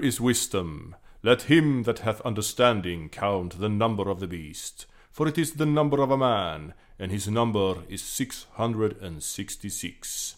[0.00, 0.94] Here is wisdom.
[1.22, 4.86] Let him that hath understanding count the number of the beast.
[5.10, 10.36] For it is the number of a man, and his number is 666.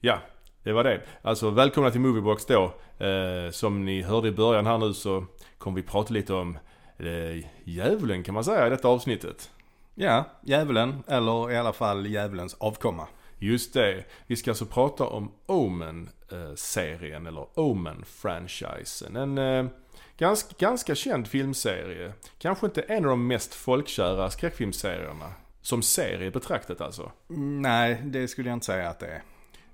[0.00, 0.18] Ja,
[0.62, 1.02] det var det.
[1.22, 2.74] Alltså välkomna till Moviebox då.
[3.04, 5.24] Eh, som ni hörde i början här nu så
[5.58, 6.58] kommer vi prata lite om
[6.98, 9.50] eh, djävulen kan man säga i detta avsnittet.
[9.94, 13.06] Ja, djävulen, eller i alla fall djävulens avkomma.
[13.42, 14.04] Just det.
[14.26, 19.16] Vi ska alltså prata om Omen-serien, eller Omen-franchisen.
[19.16, 19.70] En eh,
[20.18, 22.12] ganska, ganska känd filmserie.
[22.38, 25.32] Kanske inte en av de mest folkkära skräckfilmserierna.
[25.62, 27.12] Som serie betraktat alltså.
[27.60, 29.22] Nej, det skulle jag inte säga att det är.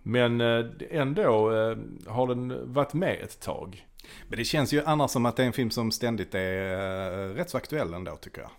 [0.02, 3.86] Men eh, ändå eh, har den varit med ett tag.
[4.28, 7.34] Men det känns ju annars som att det är en film som ständigt är eh,
[7.34, 8.50] rätt så aktuell ändå tycker jag.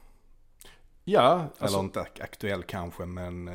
[1.03, 3.49] Ja, Eller alltså, inte aktuell kanske, men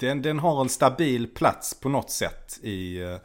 [0.00, 3.02] den, den har en stabil plats på något sätt i...
[3.02, 3.16] Eh,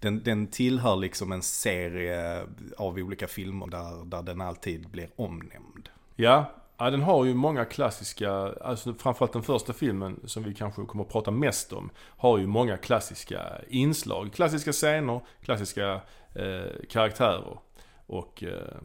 [0.00, 5.88] den, den tillhör liksom en serie av olika filmer där, där den alltid blir omnämnd.
[6.16, 10.84] ja, ja, den har ju många klassiska, alltså framförallt den första filmen som vi kanske
[10.84, 14.32] kommer att prata mest om, har ju många klassiska inslag.
[14.32, 16.00] Klassiska scener, klassiska
[16.34, 17.58] eh, karaktärer
[18.06, 18.76] och eh,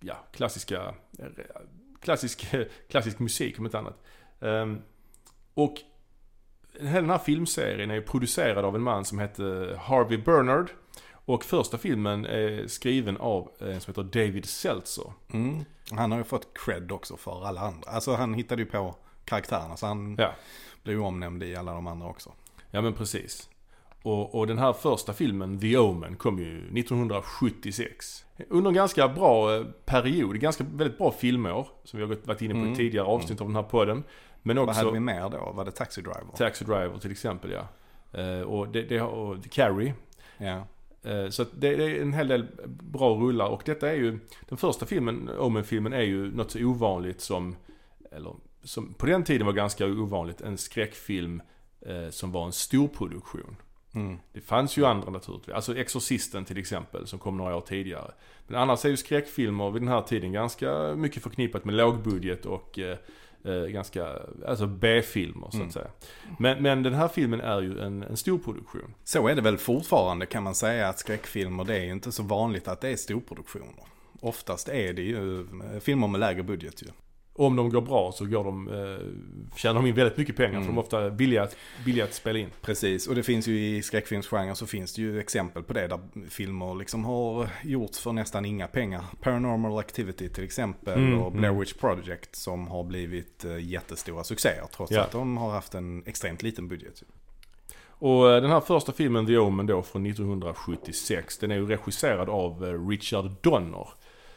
[0.00, 1.26] ja, klassiska, eh,
[2.00, 2.46] klassisk,
[2.90, 4.02] klassisk musik om inte annat.
[4.40, 4.82] Ehm,
[5.54, 5.74] och
[6.80, 10.70] hela den här filmserien är producerad av en man som heter Harvey Bernard.
[11.26, 15.12] Och första filmen är skriven av en som heter David Seltzer.
[15.32, 15.64] Mm.
[15.90, 17.90] Han har ju fått cred också för alla andra.
[17.90, 18.94] Alltså han hittade ju på
[19.24, 20.34] karaktärerna så han Ja,
[20.82, 22.32] blev omnämnd i alla de andra också.
[22.70, 23.48] ja men precis.
[24.02, 26.58] Och, och den här första filmen, The Omen, kom ju
[27.28, 28.24] 1976.
[28.48, 31.68] Under en ganska bra eh, period, ganska väldigt bra filmår.
[31.84, 32.74] Som vi har varit inne på i Mm.
[32.76, 34.04] tidigare avsnitt av den här podden.
[34.46, 35.52] Men Vad hade också vi mer då?
[35.54, 36.36] Var det Taxi Driver?
[36.36, 37.68] Taxi Driver till exempel ja.
[38.20, 39.94] Eh, och det, det och Carrie.
[40.38, 40.66] ja.
[41.02, 44.18] Eh, Så det, är en hel del bra rullar och detta är ju,
[44.48, 47.56] den första filmen, Omen-filmen är ju något så ovanligt som,
[48.12, 51.42] eller som på den tiden var ganska ovanligt, en skräckfilm
[51.80, 53.56] eh, som var en storproduktion.
[53.94, 54.18] Mm.
[54.32, 58.10] Det fanns ju andra naturligtvis, alltså Exorcisten till exempel som kom några år tidigare.
[58.46, 62.78] Men annars är ju skräckfilmer vid den här tiden ganska mycket förknippat med lågbudget och
[62.78, 62.96] eh,
[63.44, 64.06] eh, ganska,
[64.46, 65.70] alltså B-filmer så att Mm.
[65.70, 65.88] säga.
[66.38, 68.94] Men, men den här filmen är ju en, en storproduktion.
[69.04, 72.22] Så är det väl fortfarande kan man säga att skräckfilmer det är ju inte så
[72.22, 73.84] vanligt att det är storproduktioner.
[74.20, 76.86] Oftast är det ju eh, filmer med lägre budget ju.
[77.36, 80.66] Om de går bra så går de, eh, tjänar de in väldigt mycket pengar för
[80.66, 81.48] de är ofta billiga,
[81.84, 82.50] billiga att spela in.
[82.60, 86.00] Precis, och det finns ju i skräckfilmsgenren så finns det ju exempel på det där
[86.30, 89.04] filmer liksom har gjorts för nästan inga pengar.
[89.20, 91.60] Paranormal Activity till exempel Mm, och Blair mm.
[91.60, 95.02] Witch Project som har blivit eh, jättestora succéer trots Ja.
[95.02, 97.02] att de har haft en extremt liten budget.
[97.88, 102.28] Och eh, den här första filmen, The Omen då, från 1976, den är ju regisserad
[102.28, 103.88] av eh, Richard Donner.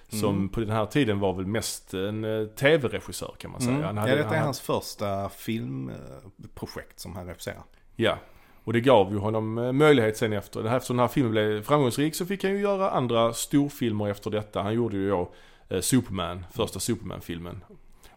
[0.09, 0.49] Som Mm.
[0.49, 3.71] på den här tiden var väl mest en eh, tv-regissör kan man säga.
[3.75, 3.83] Mm.
[3.85, 7.63] Han ja, hade- detta är han- hans första filmprojekt som han regisserar.
[7.95, 8.17] Ja.
[8.63, 10.75] Och det gav ju honom eh, möjlighet sen efter.
[10.75, 14.61] Eftersom den här filmen blev framgångsrik så fick han ju göra andra storfilmer efter detta.
[14.61, 15.31] Han gjorde ju då
[15.69, 17.63] eh, Superman, första Superman-filmen.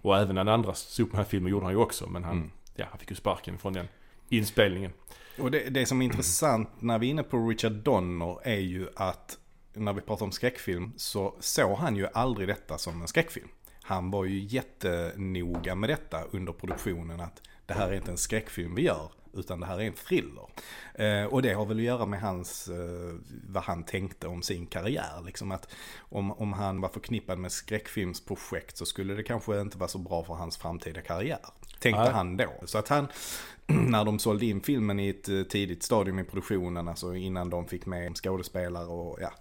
[0.02, 2.06] Och även den andra Superman-filmen gjorde han ju också.
[2.08, 2.50] Men han, Mm.
[2.76, 3.88] ja, han fick ju sparken från den
[4.28, 4.92] inspelningen.
[5.38, 8.88] Och det, det som är intressant när vi är inne på Richard Donner är ju
[8.96, 9.38] att
[9.72, 13.48] när vi pratar om skräckfilm så såg han ju aldrig detta som en skräckfilm.
[13.82, 18.74] Han var ju jättenoga med detta under produktionen att det här är inte en skräckfilm
[18.74, 20.46] vi gör utan det här är en thriller.
[20.94, 23.14] Eh, och det har väl att göra med hans, eh,
[23.48, 25.22] vad han tänkte om sin karriär.
[25.26, 29.88] Liksom att om, om han var förknippad med skräckfilmsprojekt så skulle det kanske inte vara
[29.88, 31.46] så bra för hans framtida karriär.
[31.80, 32.12] Tänkte Nej.
[32.12, 32.50] han då.
[32.64, 33.08] Så att han,
[33.66, 37.66] när de sålde in filmen i ett eh, tidigt stadium i produktionen, alltså innan de
[37.66, 39.32] fick med skådespelare och ja,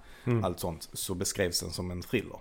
[0.44, 2.38] allt sånt, så beskrevs den som en thriller.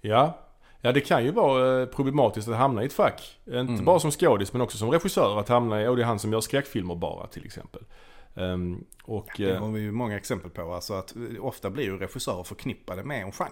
[0.00, 0.38] Ja.
[0.80, 3.38] Ja, det kan ju vara eh, problematiskt att hamna i ett fack.
[3.46, 3.84] Inte Mm.
[3.84, 5.40] bara som skådis men också som regissör.
[5.40, 7.82] Att hamna i, och det är han som gör skräckfilmer bara till exempel.
[8.34, 9.28] Ehm, och...
[9.36, 10.74] Det eh, har vi ju många exempel på.
[10.74, 13.50] Alltså att eh, ofta blir ju regissörer förknippade med en genre.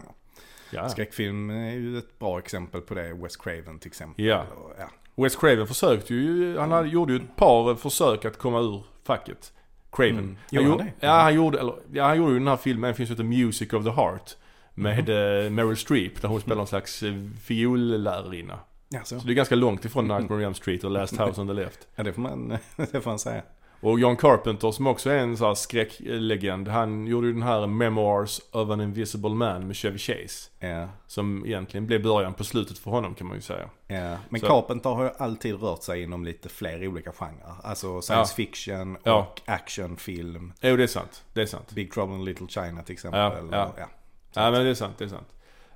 [0.71, 0.89] ja.
[0.89, 3.15] Skräckfilm är ju ett bra exempel på det.
[3.15, 4.25] Wes Craven till exempel.
[4.25, 4.45] Ja.
[4.57, 5.23] Och, ja.
[5.23, 9.53] Wes Craven försökte ju, han hade, gjorde ju ett par försök att komma ur facket.
[9.97, 10.19] Craven.
[10.19, 10.37] Mm.
[10.53, 11.07] Han Gjorde han det?
[11.07, 13.25] ja, han gjorde, eller, ja, han gjorde ju den här filmen, det finns ju heter
[13.25, 14.37] Music of the Heart.
[14.75, 18.59] Med eh, Meryl Streep, där hon spelar någon slags eh, fiollärarinna.
[18.89, 19.21] Ja, så.
[19.21, 21.53] Så det är ganska långt ifrån Nightmare on Elm Street och Last House on the
[21.53, 21.79] Left.
[21.95, 23.43] ja, det får man, det får man säga.
[23.85, 26.69] Och John Carpenter som också är en sån här skräcklegend.
[26.69, 30.51] Han gjorde ju den här Memoirs of an Invisible Man med Chevy Chase.
[30.61, 33.69] Ja, Som egentligen blev början på slutet för honom kan man ju säga.
[33.87, 34.17] ja.
[34.29, 37.55] Men Så- Carpenter har ju alltid rört sig inom lite fler olika genrer.
[37.63, 38.37] Alltså science Ja.
[38.37, 39.35] fiction och Ja.
[39.47, 40.53] actionfilm.
[40.61, 41.25] Jo det är sant.
[41.33, 41.73] Det är sant.
[41.73, 43.21] Big Trouble in Little China till exempel.
[43.21, 43.75] Ja, eller- ja.
[43.79, 43.89] ja.
[44.35, 45.29] Ja men det är sant, det är sant.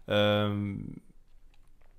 [0.06, 1.00] Ehm,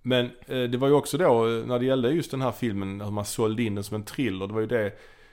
[0.01, 3.01] men eh, det var ju också då eh, när det gällde just den här filmen,
[3.01, 4.47] hur man sålde in den som en thriller.
[4.47, 4.91] Det var ju det,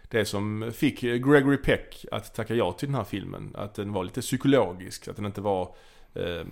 [0.08, 3.52] det som fick Gregory Peck att tacka ja till den här filmen.
[3.54, 5.74] Att den var lite psykologisk, att den inte var,
[6.14, 6.44] eh,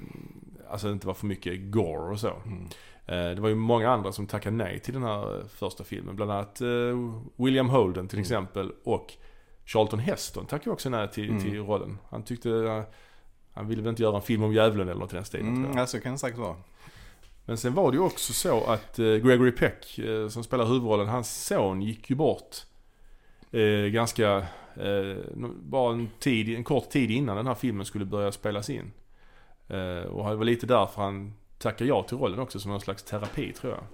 [0.71, 2.33] alltså inte var för mycket gore och så.
[2.47, 2.65] Mm.
[3.07, 6.17] Eh, Det var ju många andra som tackade nej till den här första filmen.
[6.17, 6.69] Bland annat eh,
[7.37, 8.23] William Holden till Mm.
[8.23, 9.13] exempel och
[9.65, 11.43] Charlton Heston tackade också nej till, Mm.
[11.43, 11.99] till rollen.
[12.11, 12.83] Han tyckte, eh,
[13.53, 15.57] han ville väl inte göra en film om djävulen eller något i den stilen tror
[15.57, 15.83] Mm, jag.
[15.83, 16.57] ja, så kan det säkert vara.
[17.47, 21.09] Men sen var det ju också så att eh, Gregory Peck eh, som spelar huvudrollen,
[21.09, 22.57] hans son gick ju bort
[23.55, 24.37] eh, ganska,
[24.77, 25.17] eh,
[25.63, 28.93] bara en, tid, en kort tid innan den här filmen skulle börja spelas in.
[29.69, 33.03] Eh, och det var lite därför han tackade ja till rollen också som någon slags
[33.03, 33.85] terapi tror jag.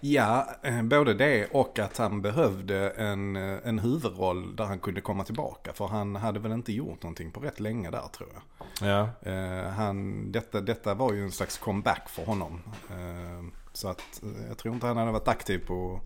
[0.00, 5.00] Ja, eh, både det och att han behövde en, eh, en huvudroll där han kunde
[5.00, 5.72] komma tillbaka.
[5.72, 8.42] För han hade väl inte gjort någonting på rätt länge där tror jag.
[8.90, 9.30] Ja.
[9.30, 12.62] Eh, han, detta, detta var ju en slags comeback för honom.
[12.90, 16.00] Eh, så att eh, jag tror inte han hade varit aktiv på,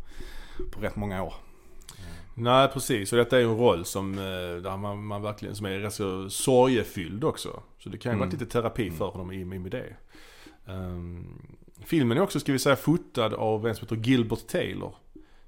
[0.72, 1.34] på rätt många år.
[2.34, 4.24] Nej precis, och detta är ju en roll som, eh,
[4.62, 7.62] där man, man verkligen, som är rätt så sorgefylld också.
[7.78, 8.28] Så det kan ju Mm.
[8.28, 9.96] vara lite terapi för honom i, i med det.
[10.66, 11.42] Ehm,
[11.84, 14.94] filmen är också, ska vi säga, fotad av en som heter Gilbert Taylor.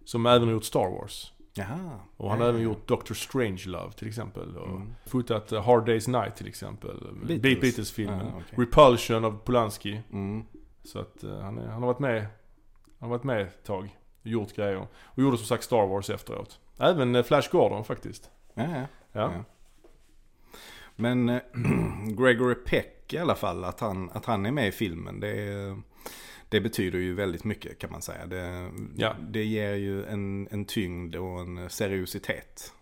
[0.05, 1.33] Som även har gjort Star Wars.
[1.55, 2.01] Jaha.
[2.17, 4.57] Och han har även gjort Doctor Strangelove till exempel.
[4.57, 4.95] Och Mm.
[5.07, 6.97] fotat eh, Hard Day's Night till exempel.
[7.13, 7.43] Beatles.
[7.43, 8.27] Beat Beatles-filmen.
[8.27, 8.65] Ah, okej.
[8.65, 10.01] Repulsion av Polanski.
[10.13, 10.45] Mm.
[10.85, 12.29] Så att eh, han, är, han har varit med, han
[12.99, 13.97] har varit med ett tag.
[14.23, 14.87] Gjort grejer.
[15.05, 16.59] Och gjorde som sagt Star Wars efteråt.
[16.79, 18.31] Även eh, Flash Gordon faktiskt.
[18.55, 18.87] Ja, ja.
[19.13, 19.33] Ja.
[19.35, 19.45] Ja.
[20.97, 21.41] Men eh,
[22.19, 25.77] Gregory Peck i alla fall, att han, att han är med i filmen, det,
[26.49, 28.27] det betyder ju väldigt mycket kan man säga.
[28.27, 29.15] Det, Ja.
[29.21, 32.73] det ger ju en, en tyngd och en seriositet.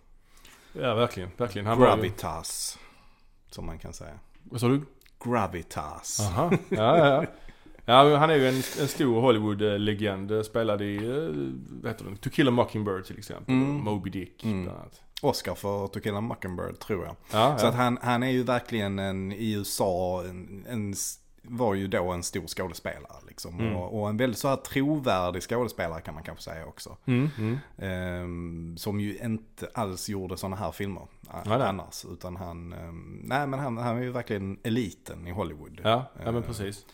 [0.72, 1.30] Ja, verkligen.
[1.36, 1.66] verkligen.
[1.66, 2.78] Han var ju, Gravitas,
[3.50, 4.18] som man kan säga.
[4.42, 4.82] vad sa du?
[5.24, 6.20] Gravitas.
[6.20, 6.52] Aha.
[6.68, 7.24] Ja, ja,
[7.84, 8.10] ja.
[8.10, 10.44] Ja, han är ju en, en stor Hollywood-legend.
[10.46, 11.52] Spelade i, eh,
[11.82, 12.16] vad heter den?
[12.16, 13.54] To Kill a Mockingbird till exempel.
[13.54, 13.76] Mm.
[13.76, 14.62] Moby Dick Mm.
[14.64, 15.00] bland annat.
[15.22, 17.16] Oscar för To Kill a Mockingbird tror jag.
[17.32, 17.68] Ja, Så ja.
[17.68, 20.94] att han, han är ju verkligen en, i USA, en, en,
[21.42, 23.60] var ju då en stor skådespelare liksom.
[23.60, 23.76] Mm.
[23.76, 26.96] Och, och en väldigt så här trovärdig skådespelare kan man kanske säga också.
[27.06, 27.58] Mm, mm.
[27.78, 31.68] Ehm, som ju inte alls gjorde sådana här filmer a- Nej, nej.
[31.68, 32.04] annars.
[32.12, 35.80] Utan han, ehm, nej men han, han är ju verkligen eliten i Hollywood.
[35.84, 36.84] Ja, ja men Ehm, precis.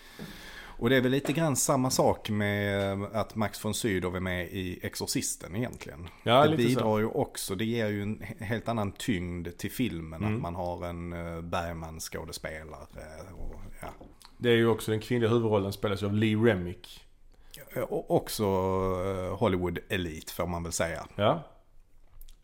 [0.81, 4.21] Och det är väl lite grann samma sak med eh, att Max von Sydow är
[4.21, 6.09] med i Exorcisten egentligen.
[6.23, 6.69] Ja, det lite så.
[6.69, 10.23] bidrar ju också, det ger ju en he- helt annan tyngd till filmen.
[10.23, 10.35] Mm.
[10.35, 12.87] Att man har en uh, Bergman-skådespelare.
[13.39, 13.89] Och, ja.
[14.39, 17.07] Det är ju också den kvinnliga huvudrollen spelas av Lee Remick.
[17.89, 21.07] och också eh, Hollywood-elit får man väl säga.
[21.17, 21.43] Ja.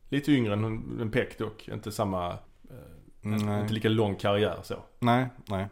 [0.08, 0.64] Lite yngre än,
[1.00, 1.68] än Peck dock.
[1.68, 2.38] Inte samma, eh,
[3.20, 3.60] Nej.
[3.60, 4.76] inte lika lång karriär så.
[4.98, 5.66] Nej, nej.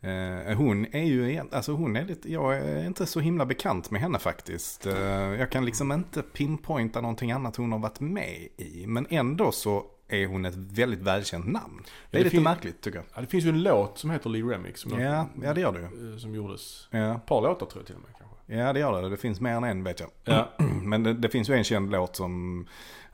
[0.00, 4.00] Eh, hon är ju, alltså hon är lite, jag är inte så himla bekant med
[4.00, 4.86] henne faktiskt.
[4.86, 8.84] Eh, jag kan liksom inte pinpointa någonting annat hon har varit med i.
[8.86, 11.82] Men ändå så är hon ett väldigt välkänt namn.
[11.84, 14.30] Det det är lite fin- märkligt tycker Ja, det finns ju en låt som heter
[14.30, 15.12] Lee Remick som, jag.
[15.14, 16.12] Ja, ja det gör det ju.
[16.12, 16.88] eh, som gjordes.
[16.90, 18.54] Ja, Ett par låtar tror jag till och med kanske.
[18.56, 19.08] ja det gör det.
[19.08, 20.10] Det finns mer än en vet jag.
[20.24, 20.48] Ja,
[20.82, 22.66] Men det, det finns ju en känd låt som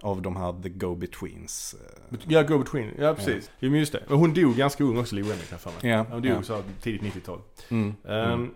[0.04, 1.74] av de här The Go-Betweens.
[2.12, 2.90] eh, ja Go Between.
[2.98, 3.50] Ja precis.
[3.58, 3.70] Ja.
[3.70, 4.02] men just det.
[4.08, 5.92] Men hon dog ganska ung också Lee Remick för mig.
[5.92, 6.42] Ja, Hon dog ja.
[6.42, 7.40] så tidigt 90-tal.
[7.68, 7.94] Mm.
[8.08, 8.54] Ehm,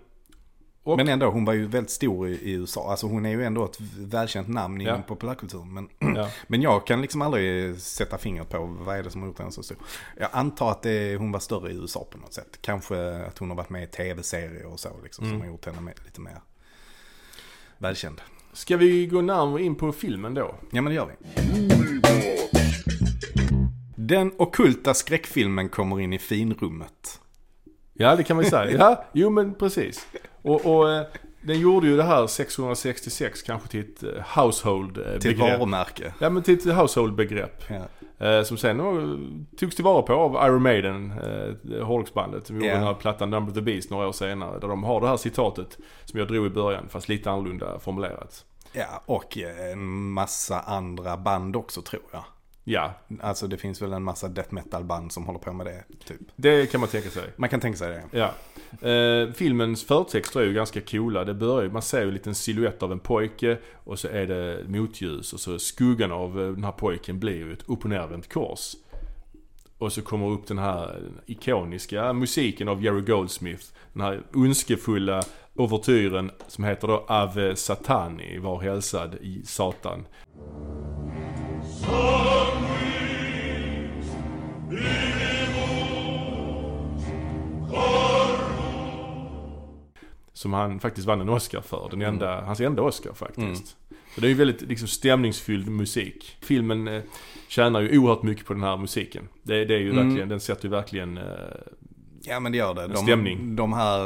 [0.83, 2.91] och, Men ändå, hon var ju väldigt stor i, i USA.
[2.91, 5.03] Alltså hon är ju ändå ett välkänt namn inom Ja.
[5.03, 5.73] populärkulturen.
[5.75, 6.31] Men, ja.
[6.47, 9.53] men jag kan liksom aldrig sätta fingret på vad är det som har gjort henne
[9.53, 9.77] så stor.
[10.17, 12.59] Jag antar att det, hon var större i USA på något sätt.
[12.61, 15.35] Kanske att hon har varit med i tv-serier och så liksom, Mm.
[15.35, 16.39] som har gjort henne lite mer
[17.79, 18.21] välkänd.
[18.59, 20.55] Ska vi gå närmare in på filmen då?
[20.71, 21.15] Ja men det gör vi.
[23.97, 27.21] Den okulta skräckfilmen kommer in i finrummet.
[27.95, 28.71] Ja, det kan man ju säga.
[28.79, 30.07] Ja, jo men precis.
[30.43, 31.07] Och, och eh,
[31.43, 36.13] den gjorde ju det här 666 kanske till ett eh, household eh, Till varumärke.
[36.19, 37.63] Ja, men till ett household begrepp.
[37.69, 37.83] Ja.
[38.27, 38.79] Eh, som sen
[39.59, 42.75] togs tillvara på av Iron Maiden, eh, hårdrocksbandet, som gjorde Ja.
[42.75, 44.59] den här plattan Number of the Beast några år senare.
[44.59, 48.45] Där de har det här citatet som jag drog i början, fast lite annorlunda formulerat.
[48.73, 52.25] Ja, och en massa andra band också tror jag.
[52.65, 55.85] Ja, Alltså det finns väl en massa death metal band som håller på med det,
[56.05, 56.21] typ.
[56.37, 57.33] det kan man tänka sig.
[57.37, 58.19] Man kan tänka sig det.
[58.19, 58.35] Ja.
[58.89, 61.25] Eh, filmens förtexter är ju ganska coola.
[61.25, 64.65] Det börjar man ser ju en liten silhuett av en pojke och så är det
[64.69, 68.33] motljus och så skuggan av eh, den här pojken blir ju ett upp och nervänt
[68.33, 68.75] kors.
[69.79, 73.65] Och så kommer upp den här ikoniska musiken av Jerry Goldsmith.
[73.93, 75.23] Den här ondskefulla
[75.55, 80.07] overtyren som heter då Ave Satani, var hälsad i Satan.
[90.33, 91.89] Som han faktiskt vann en Oscar för.
[91.91, 93.77] Den enda, Hans enda Oscar faktiskt.
[94.15, 96.37] Så det är ju väldigt liksom, stämningsfylld musik.
[96.41, 97.03] Filmen eh,
[97.49, 99.29] tjänar ju oerhört mycket på den här musiken.
[99.43, 100.07] Det, det är ju Mm.
[100.09, 101.17] verkligen, den sätter ju verkligen...
[101.19, 101.25] Eh,
[102.23, 102.87] Ja men det gör det.
[102.87, 103.57] De, stämning.
[103.57, 104.01] de här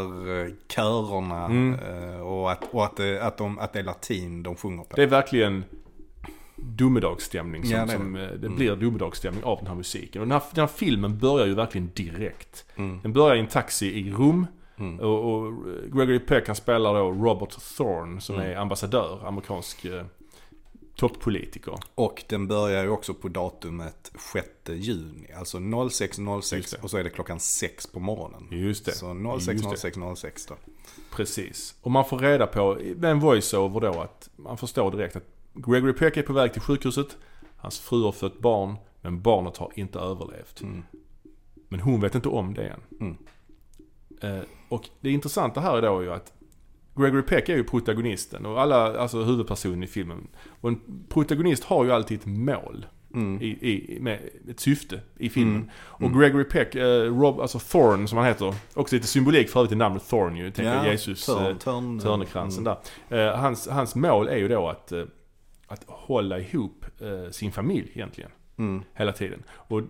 [0.44, 1.74] eh, körerna Mm.
[1.74, 4.96] eh, och, att, och att, det, att, de, att det är latin de sjunger på.
[4.96, 5.64] det är verkligen
[6.56, 7.62] domedagsstämning.
[7.64, 8.54] Som, Ja, det som, eh, det Mm.
[8.56, 10.22] blir domedagsstämning av den här musiken.
[10.22, 12.64] Och den här, den här filmen börjar ju verkligen direkt.
[12.76, 13.00] Mm.
[13.02, 14.46] Den börjar i en taxi i Rom.
[14.76, 15.00] Mm.
[15.00, 15.52] Och, och
[15.92, 18.50] Gregory Peck han spelar då Robert Thorne som Mm.
[18.50, 20.04] är ambassadör, amerikansk eh,
[20.96, 21.74] toppolitiker.
[21.94, 25.32] Och den börjar ju också på datumet 6 juni.
[25.38, 26.82] Alltså 06.06 Just det.
[26.82, 28.48] och så är det klockan 6 på morgonen.
[28.50, 28.92] Just det.
[28.92, 29.52] Så Just det.
[29.54, 30.54] 06.06.06 då.
[31.16, 31.74] Precis.
[31.82, 35.92] Och man får reda på med en voiceover då att man förstår direkt att Gregory
[35.92, 37.16] Peck är på väg till sjukhuset.
[37.56, 40.60] Hans fru har fött barn, men barnet har inte överlevt.
[40.60, 40.82] Mm.
[41.68, 43.16] Men hon vet inte om det än.
[44.22, 44.36] Mm.
[44.36, 46.32] Eh, och det intressanta här är då ju att
[46.96, 50.28] Gregory Peck är ju protagonisten och alla, alltså huvudpersonen i filmen.
[50.60, 52.86] Och en protagonist har ju alltid ett mål.
[53.14, 53.42] Mm.
[53.42, 55.56] I, i, med ett syfte i filmen.
[55.56, 55.68] Mm.
[56.12, 58.54] Och Gregory Peck, eh, Rob, alltså Thorne som han heter.
[58.74, 60.50] Också lite symbolik för övrigt i namnet Thorne ju.
[60.50, 62.76] Tänk Ja, Jesus törn- eh, törn- törnekransen mm.
[63.08, 63.28] där.
[63.28, 65.04] Eh, hans, hans mål är ju då att, eh,
[65.66, 68.30] att hålla ihop eh, sin familj egentligen.
[68.58, 68.82] Mm.
[68.94, 69.42] Hela tiden.
[69.50, 69.82] Och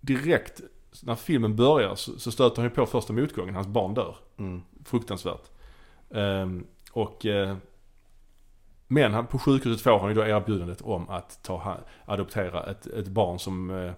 [0.00, 0.60] direkt
[1.02, 3.54] när filmen börjar så, så stöter han ju på första motgången.
[3.54, 4.16] Hans barn dör.
[4.36, 4.62] Mm.
[4.84, 5.50] Fruktansvärt.
[6.14, 7.56] Ehm, och, eh,
[8.86, 13.08] men han, på sjukhuset får han ju då erbjudandet om att ta, adoptera ett, ett
[13.08, 13.92] barn som eh,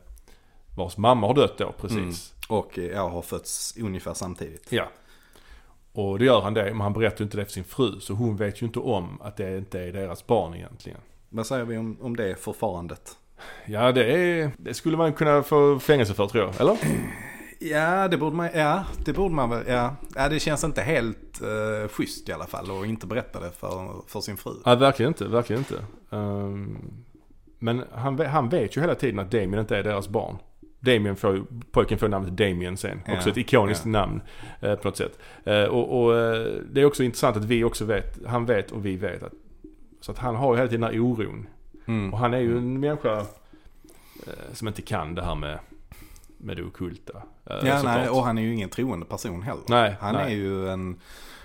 [0.77, 1.99] vars mamma har dött då precis.
[1.99, 2.59] Mm.
[2.61, 4.73] Och eh, jag har fötts ungefär samtidigt.
[4.73, 4.89] Ja.
[5.93, 8.01] Och det gör han det, men han berättar ju inte det för sin fru.
[8.01, 10.99] Så hon vet ju inte om att det inte är deras barn egentligen.
[11.29, 13.17] Vad säger vi om, om det förfarandet?
[13.67, 16.61] Ja, det, är, det skulle man kunna få fängelse för tror jag.
[16.61, 16.79] Eller?
[17.65, 19.97] Ja, det borde man, ja, det borde man väl, ja.
[20.15, 24.03] ja det känns inte helt uh, schysst i alla fall att inte berätta det för,
[24.07, 24.53] för sin fru.
[24.67, 25.25] Nej, verkligen inte.
[25.25, 25.85] Verkligen inte.
[26.11, 26.79] Ehm,
[27.59, 30.37] men han, han vet ju hela tiden att Damien inte är deras barn.
[30.81, 33.01] Damien får pojken får namnet Damien sen.
[33.07, 33.91] Ja, Också ett ikoniskt ja.
[33.91, 34.21] namn
[34.61, 35.19] eh, på något sätt.
[35.45, 38.87] Eh, och och eh, det är också intressant att vi också vet, han vet och
[38.87, 39.23] vi vet.
[39.23, 39.33] Att,
[40.01, 41.47] så att han har ju hela tiden den här oron.
[41.87, 42.13] Mm.
[42.13, 43.19] Och han är ju en människa
[44.27, 45.59] eh, som inte kan det här med,
[46.39, 47.23] med det ockulta.
[47.47, 49.63] eh, Ja, nej, och han är ju ingen troende person heller.
[49.69, 50.25] Nej, han nej.
[50.33, 51.01] är ju en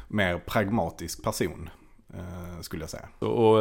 [0.08, 1.70] mer pragmatisk person,
[2.14, 3.08] eh, skulle jag säga.
[3.20, 3.60] Och, och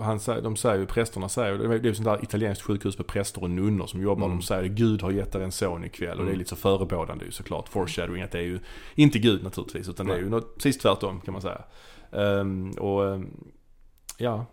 [0.00, 3.42] han, de säger ju, prästerna säger, det är ju sånt där italienskt sjukhus med präster
[3.42, 4.26] och nunnor som jobbar.
[4.26, 4.38] Mm.
[4.38, 6.18] De säger Gud har gett er en son ikväll.
[6.18, 6.38] Och det är Mm.
[6.38, 7.68] lite så förebådande ju såklart.
[7.68, 8.60] Foreshadowing att det är ju
[8.94, 9.88] inte Gud naturligtvis.
[9.88, 10.24] Utan det är Nej.
[10.24, 11.62] ju något, precis tvärtom kan man säga.
[12.12, 13.30] Ehm, och ehm,
[14.18, 14.46] ja.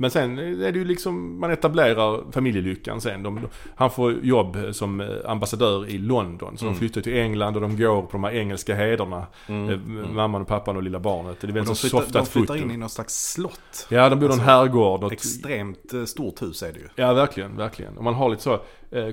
[0.00, 3.22] Men sen är det ju liksom, man etablerar familjelyckan sen.
[3.22, 3.40] De,
[3.74, 6.56] han får jobb som eh, ambassadör i London.
[6.58, 6.74] Så Mm.
[6.74, 9.24] de flyttar till England och de går på de här engelska heder.
[9.48, 9.70] Mm.
[9.70, 9.78] Eh,
[10.12, 11.36] Mamman och pappan och lilla barnet.
[11.40, 12.64] Det är väldigt de flyttar, softat de flyttar foto.
[12.66, 13.86] in i någon slags slott.
[13.88, 15.00] Ja, de bor i en Alltså, herrgård.
[15.00, 16.86] Något, Extremt eh, stort hus är det ju.
[16.96, 17.96] ja, verkligen, verkligen.
[17.98, 18.60] Och man har lite så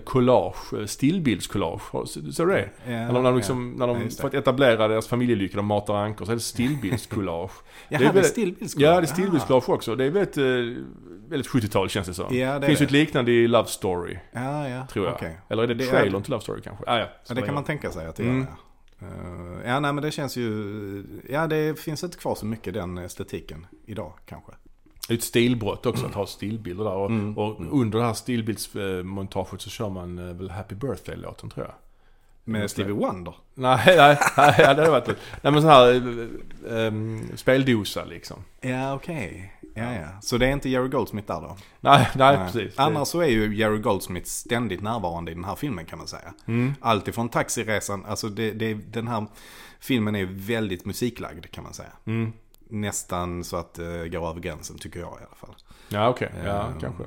[0.03, 1.81] collage, eh, stillbildscollage.
[2.33, 2.69] Ser du det?
[2.85, 4.21] Ja, När de, när de, liksom, när de just det.
[4.21, 7.51] för att etablera deras familjelycka, de matar ankor, så är det stillbildscollage.
[7.89, 8.91] Ja, det är det är väldigt- stillbildscollage.
[8.95, 9.95] ja, det är stillbildscollage också.
[9.95, 10.83] Det är väldigt, eh,
[11.29, 12.37] väldigt 70-tal känns det som.
[12.37, 14.87] Ja, det det finns ju ett liknande i Love Story, Ja, ja.
[14.87, 15.15] tror jag.
[15.15, 15.37] okej.
[15.49, 16.83] Eller är det, Det trailern till Love Story kanske?
[16.87, 18.37] Ah, ja, Ja, det kan man tänka sig att det Mm.
[18.39, 18.47] gör.
[19.01, 21.03] Eh, ja, nej men det känns ju...
[21.29, 24.51] Ja, det finns inte kvar så mycket den estetiken idag kanske.
[25.07, 26.93] Det är ett stilbrott också att ha stillbilder där.
[26.93, 27.37] Och, Mm.
[27.37, 31.75] och under det här stillbildsmontaget så kör man eh, väl Happy Birthday-låten tror jag.
[32.43, 33.35] Med Stevie Wonder.
[33.53, 35.07] Nej, nej, nej det hade varit
[35.41, 35.93] Nej men sån här
[36.69, 36.91] eh,
[37.35, 38.37] speldosa liksom.
[38.61, 39.53] Ja, okej.
[39.75, 40.07] Ja, ja.
[40.21, 41.57] Så det är inte Jerry Goldsmith där då?
[41.79, 42.75] Nej, nej, precis.
[42.75, 46.07] Det- Annars så är ju Jerry Goldsmith ständigt närvarande i den här filmen kan man
[46.07, 46.33] säga.
[46.45, 46.73] Mm.
[46.81, 49.25] Allt ifrån taxiresan, alltså det, det, den här
[49.79, 51.91] filmen är väldigt musiklagd kan man säga.
[52.05, 52.33] Mm.
[52.69, 55.55] Nästan så att det går över gränsen tycker jag i alla fall.
[55.89, 57.03] Ja okej, ja Eh, kanske.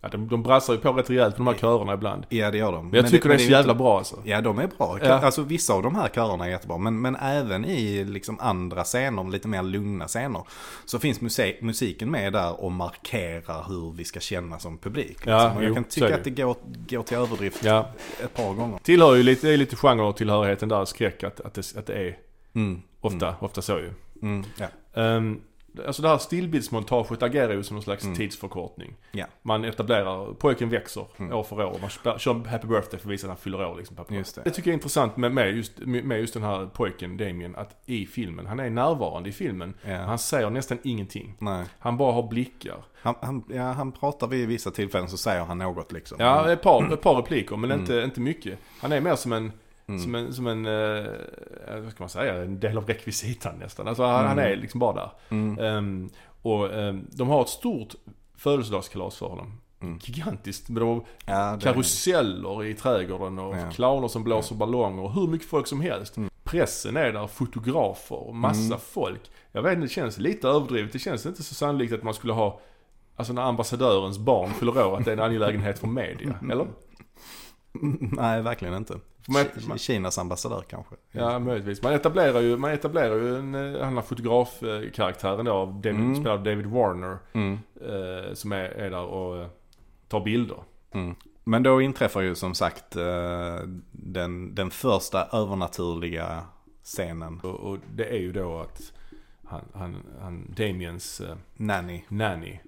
[0.00, 2.26] Ja, de, de brassar ju på rätt rejält med de här körerna ibland.
[2.28, 2.88] Ja det gör de.
[2.88, 4.16] Men jag tycker det är så jävla bra alltså.
[4.24, 4.98] Ja de är bra.
[5.02, 5.12] Ja.
[5.12, 6.78] Alltså vissa av de här körerna är jättebra.
[6.78, 10.42] Men, men även i liksom andra scener, lite mer lugna scener.
[10.84, 15.08] Så finns musik, musiken med där och markerar hur vi ska känna som publik.
[15.08, 15.32] Liksom.
[15.32, 16.14] Ja, och jag jo, kan tycka det.
[16.14, 16.56] att det går,
[16.88, 17.88] går till överdrift Ja.
[18.24, 18.78] ett par gånger.
[18.78, 22.16] Tillhör ju lite, det är lite genre-tillhörigheten där, skräck, att, att, det, att det är
[22.54, 22.82] Mm.
[23.00, 23.90] ofta, ofta så ju.
[24.22, 24.44] Mm.
[24.58, 24.66] Ja.
[24.96, 25.40] Um,
[25.86, 28.94] alltså det här stillbildsmontaget agerar ju som någon slags tidsförkortning.
[29.12, 29.26] Ja.
[29.42, 31.32] Man etablerar, pojken växer Mm.
[31.36, 31.76] år för år.
[31.80, 33.96] Man kör Happy Birthday för att visa att han fyller år liksom.
[34.08, 34.24] det.
[34.44, 37.76] Det tycker jag är intressant med, med, just, med just den här pojken, Damien, att
[37.86, 39.74] i filmen, han är närvarande i filmen.
[39.88, 39.96] Ja.
[39.96, 41.34] Han säger nästan ingenting.
[41.38, 41.64] Nej.
[41.78, 42.76] Han bara har blickar.
[43.02, 46.16] Han, han, ja, han pratar vid vissa tillfällen så säger han något liksom.
[46.20, 47.80] Ja, ett par, ett par repliker men Mm.
[47.80, 48.58] inte, inte mycket.
[48.80, 49.52] Han är mer som en,
[49.86, 53.88] som en, som en eh, vad ska man säga, en del av rekvisitan nästan.
[53.88, 55.10] Alltså han, han är liksom bara där.
[55.28, 55.58] Mm.
[55.58, 56.10] Ehm,
[56.42, 57.94] och ehm, de har ett stort
[58.36, 59.60] födelsedagskalas för honom.
[59.80, 59.98] Mm.
[60.02, 60.68] Gigantiskt.
[60.68, 63.70] Med de Ja, karuseller i trädgården och Ja.
[63.70, 66.16] clowner som blåser ballonger och hur mycket folk som helst.
[66.16, 66.30] Mm.
[66.44, 69.20] Pressen är där, fotografer massa folk.
[69.52, 70.92] Jag vet inte, det känns lite överdrivet.
[70.92, 72.60] Det känns inte så sannolikt att man skulle ha
[73.18, 76.66] Alltså när ambassadörens barn fyller år, att det är en angelägenhet för media, eller?
[78.00, 78.98] Nej, verkligen inte.
[79.28, 80.94] Man- Ki- Kinas ambassadör kanske.
[81.12, 81.82] Ja, möjligtvis.
[81.82, 86.14] Man etablerar ju, man etablerar ju en, eh, han har fotografkaraktären då, av David, Mm.
[86.14, 87.18] spelad av David Warner.
[87.32, 87.58] Mm.
[87.80, 89.48] Eh, som är, är där och eh,
[90.08, 90.58] tar bilder.
[90.92, 91.14] Mm.
[91.44, 93.58] Men då inträffar ju som sagt eh,
[93.92, 96.44] den, den första övernaturliga
[96.82, 97.40] scenen.
[97.42, 98.92] Och, och det är ju då att
[99.44, 102.02] han, han, han Damiens eh, Nanny.
[102.08, 102.60] nanny,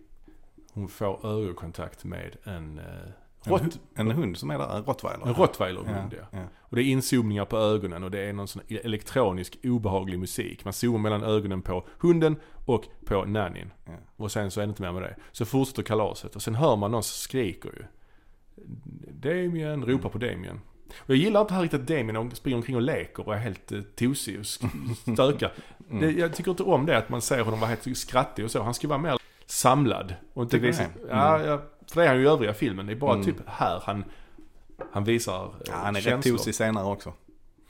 [0.72, 3.12] hon får ögonkontakt med en, eh, En,
[3.48, 5.26] rott, en hund som är där, en rottweiler.
[5.26, 6.14] en rottweilerhund.
[6.18, 6.38] Ja.
[6.38, 6.44] ja.
[6.58, 10.64] Och det är inzoomningar på ögonen och det är någon sån elektronisk obehaglig musik.
[10.64, 12.36] Man zoomar mellan ögonen på hunden
[12.66, 13.72] och på nannyn.
[13.84, 13.92] Ja.
[14.16, 15.16] Och sen så är det inte mer med det.
[15.32, 17.84] Så fortsätter kalaset och sen hör man någon som skriker ju.
[19.12, 20.60] Damien, ropar på Damien.
[20.96, 23.72] Och jag gillar inte här riktigt att Damien springer omkring och leker och är helt
[23.72, 25.52] eh, tosig och stökar.
[25.90, 26.00] Mm.
[26.00, 28.62] Det, jag tycker inte om det att man ser honom vara helt skrattig och så.
[28.62, 30.14] Han ska vara mer samlad.
[30.34, 30.88] Och inte visa, det?
[31.08, 31.62] ja, ja,
[31.92, 32.86] för det är han ju i övriga filmen.
[32.86, 33.24] Det är bara Mm.
[33.24, 34.04] typ här han,
[34.92, 36.36] han visar eh, Ja, han är rätt känslor.
[36.36, 37.12] tosig senare också.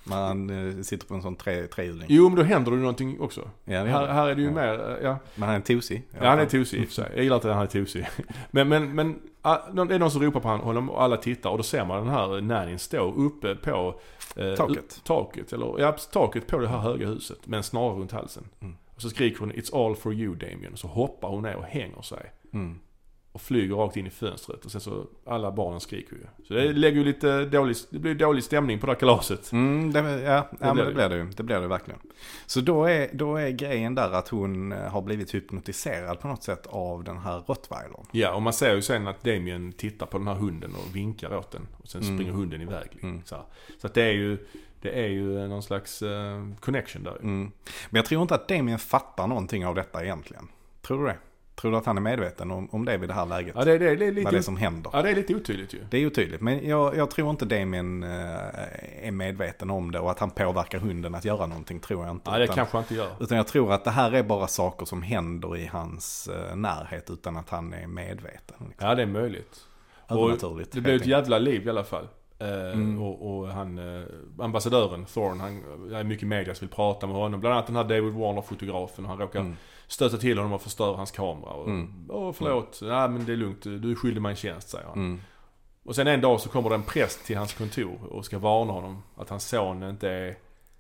[0.05, 2.07] När han eh, sitter på en sån tre, trehjuling.
[2.09, 3.41] Jo, men då händer det ju någonting också.
[3.65, 4.55] Ja, det Här, är, här är det ju Ja.
[4.55, 5.17] mer, eh, ja.
[5.35, 6.03] Men han är tosig.
[6.21, 7.11] Ja, han är tosig i och för sig.
[7.15, 8.07] Jag gillar inte att han är tosig.
[8.51, 11.57] Men, men, men ah, det är någon som ropar på honom och alla tittar och
[11.57, 14.01] då ser man den här nannyn stå uppe på
[14.37, 15.00] eh, Taket.
[15.04, 18.45] taket, eller ja, taket på det här höga huset med en snara runt halsen.
[18.61, 18.76] Mm.
[18.95, 21.65] Och så skriker hon 'It's all for you Damien' och så hoppar hon ner och
[21.65, 22.33] hänger sig.
[22.52, 22.78] Mm.
[23.39, 26.23] Och flyger rakt in i fönstret och sen så, alla barnen skriker ju.
[26.49, 29.53] Så det lägger ju lite dålig, det blir dålig stämning på det här kalaset.
[29.53, 30.95] Mm, det, ja, ja men blir det det.
[30.95, 31.31] blir det ju.
[31.37, 32.01] Det blir det verkligen.
[32.47, 36.43] Så då är, då är grejen där att hon eh, har blivit hypnotiserad på något
[36.43, 38.07] sätt av den här rottweilern.
[38.13, 41.37] Ja, och man ser ju sen att Damien tittar på den här hunden och vinkar
[41.37, 41.67] åt den.
[41.79, 42.17] Och sen Mm.
[42.17, 42.89] springer hunden iväg.
[42.93, 43.23] Liksom, Mm.
[43.25, 43.37] så
[43.81, 44.39] så att det är ju,
[44.81, 47.17] det är ju någon slags eh, connection där.
[47.17, 47.51] Mm.
[47.91, 50.49] Men jag tror inte att Damien fattar någonting av detta egentligen.
[50.83, 51.17] Tror du det?
[51.60, 53.54] Tror du att han är medveten om, om det vid det här läget?
[53.58, 54.90] Ja, det, det, det är Vad det är lite, som händer?
[54.94, 55.78] ja, det är lite otydligt ju.
[55.90, 58.08] Det är ju tydligt, men jag, jag tror inte Damien eh,
[59.06, 62.30] är medveten om det och att han påverkar hunden att göra någonting tror jag inte.
[62.30, 63.10] Ja, det utan, kanske han inte gör.
[63.21, 67.10] utan jag tror att det här är bara saker som händer i hans eh, närhet
[67.10, 68.56] utan att han är medveten.
[68.68, 68.88] Liksom.
[68.88, 69.60] Ja, det är möjligt.
[70.08, 70.73] Övernaturligt.
[70.73, 72.08] Det blir ett jävla liv i alla fall.
[72.38, 73.02] Eh, Mm.
[73.02, 73.80] och, och han,
[74.38, 77.40] ambassadören Thorn, han det är mycket media som vill prata med honom.
[77.40, 79.04] Bland annat den här David Warner-fotografen.
[79.06, 79.56] Han råkar Mm.
[79.89, 81.51] Stöta till honom och förstöra hans kamera.
[81.51, 82.07] Och, Mm.
[82.09, 82.79] Åh, förlåt.
[82.83, 83.63] Nej, men det är lugnt.
[83.63, 84.95] Du är skyldig mig en tjänst, säger han.
[84.99, 85.21] Mm.
[85.85, 88.73] Och sen en dag så kommer det en präst till hans kontor och ska varna
[88.73, 90.37] honom att hans son inte är,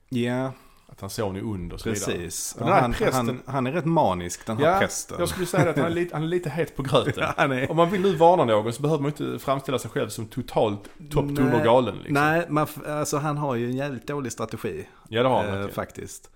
[0.08, 0.52] Ja,
[0.86, 2.12] att hans son är ond och så vidare.
[2.12, 2.56] precis.
[2.60, 5.16] Här han, prästen- han, han är rätt manisk den här Ja, prästen.
[5.18, 7.12] jag skulle säga att han är lite, han är lite het på gröten.
[7.36, 7.70] Ja, är...
[7.70, 10.80] Om man vill nu varna någon så behöver man inte framställa sig själv som totalt
[11.10, 12.14] topptunn och galen liksom.
[12.14, 14.88] Nej, man, alltså han har ju en jävligt dålig strategi.
[15.08, 16.30] Ja det har han eh, faktiskt.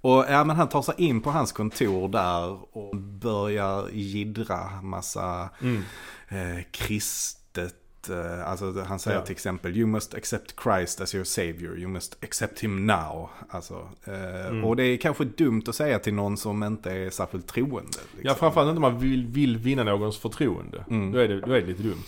[0.00, 5.48] Och ja, men han tar sig in på hans kontor där och börjar jiddra massa
[5.62, 5.82] Mm.
[6.28, 7.74] eh, kristet.
[8.10, 9.24] Eh, alltså han säger Ja.
[9.24, 11.78] till exempel You must accept Christ as your savior.
[11.78, 13.28] You must accept him now.
[13.50, 14.64] Alltså, eh, Mm.
[14.64, 17.80] Och det är kanske dumt att säga till någon som inte är särskilt troende.
[17.88, 18.20] Liksom.
[18.22, 20.84] Ja framförallt inte om man vill, vill vinna någons förtroende.
[20.90, 21.12] Mm.
[21.12, 22.04] Då, är det, då är det lite dumt.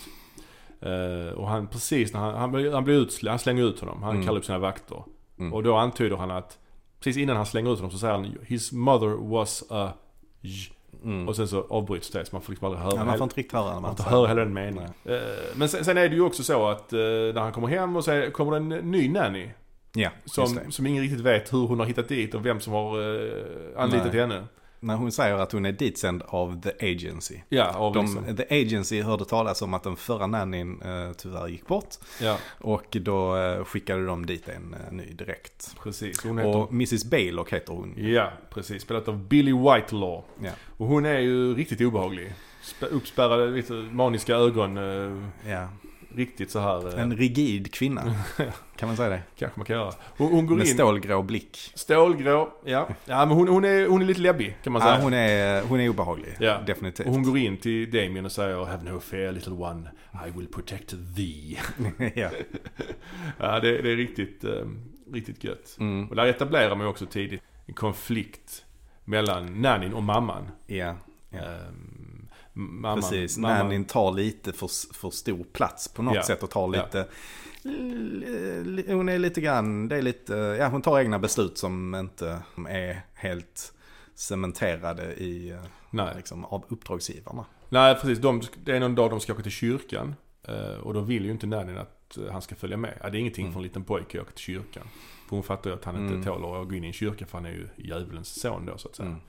[0.81, 4.03] Eh, och han precis när han, han, blir- han blir utslängd, han slänger ut honom.
[4.03, 4.27] Han Mm.
[4.27, 5.05] kallar upp sina vakter.
[5.39, 5.53] Mm.
[5.53, 6.59] Och då antyder han att,
[7.01, 9.93] precis innan han slänger ut honom så säger han His mother was a.
[11.05, 11.29] Mm.
[11.29, 13.37] Och sen så avbryts det så man får liksom aldrig höra ja, man får inte
[13.37, 14.91] riktigt höra när Man får inte höra hela den meningen.
[15.05, 15.19] Eh,
[15.55, 18.05] Men sen, sen är det ju också så att eh, när han kommer hem och
[18.05, 19.51] så kommer det en ny nanny.
[19.93, 22.99] Ja, Som, som ingen riktigt vet hur hon har hittat dit och vem som har
[22.99, 23.43] uh,
[23.77, 24.21] anlitat Nej.
[24.21, 24.45] henne.
[24.81, 27.41] När hon säger att hon är ditsänd av The Agency.
[27.49, 31.49] Ja, av De, liksom, The Agency hörde talas om att den förra nannyn eh, tyvärr
[31.49, 31.95] gick bort.
[32.21, 35.77] ja, Och då eh, skickade de dit en eh, ny direkt.
[35.83, 36.25] precis.
[36.25, 37.95] Hon heter, Och Mrs Baylock heter hon.
[37.97, 38.83] ja, precis.
[38.83, 40.23] Spelat av Billy Whitelaw.
[40.43, 40.51] Ja.
[40.77, 42.33] Och hon är ju riktigt obehaglig.
[42.63, 44.77] Sp- uppspärrade, lite maniska ögon.
[44.77, 45.69] Eh, ja.
[46.15, 46.95] Riktigt så här.
[46.97, 48.15] Eh, En rigid kvinna.
[48.77, 49.23] kan man säga det?
[49.39, 49.93] Kanske man kan göra.
[50.17, 50.75] Hon, hon går Med in.
[50.75, 51.73] stålgrå blick.
[51.75, 52.53] Stålgrå.
[52.65, 52.89] Ja.
[53.05, 54.95] ja, men hon, hon, är, hon är lite läbbig kan man säga.
[54.95, 56.37] Ja, hon, är, hon är obehaglig.
[56.41, 56.61] Ja.
[56.67, 57.07] Definitivt.
[57.07, 59.91] Och hon går in till Damien och säger Have no fear little one,
[60.27, 61.57] I will protect thee.
[62.15, 62.31] ja.
[63.39, 64.51] ja, det, det är riktigt, eh,
[65.13, 65.77] riktigt gött.
[65.81, 66.09] Mm.
[66.09, 68.65] Och där etablerar man ju också tidigt en konflikt
[69.05, 70.49] mellan nannyn och mamman.
[70.67, 70.97] ja.
[71.31, 71.39] ja.
[71.39, 72.00] Ehm,
[72.61, 76.23] mamman Precis, mamman- nannyn tar lite för, för stor plats på något Ja.
[76.23, 76.83] sätt och tar Ja.
[76.85, 77.07] lite...
[78.65, 82.43] li- Hon är lite grann, det är lite, ja hon tar egna beslut som inte
[82.69, 83.73] är helt
[84.15, 86.13] cementerade i, eh, Nej.
[86.17, 87.45] liksom, av uppdragsgivarna.
[87.69, 88.19] Nej, precis.
[88.19, 90.15] De, det är någon dag de ska åka till kyrkan.
[90.43, 92.99] eh, Och då vill ju inte nannyn att eh, han ska följa med.
[93.03, 93.53] Ja, det är ingenting Mm.
[93.53, 94.83] för en liten pojke att åka till kyrkan.
[95.29, 96.15] För hon fattar ju att han Mm.
[96.15, 98.79] inte tål att gå in i en kyrka för han är ju djävulens son då
[98.79, 99.09] så att säga.
[99.09, 99.21] Mm.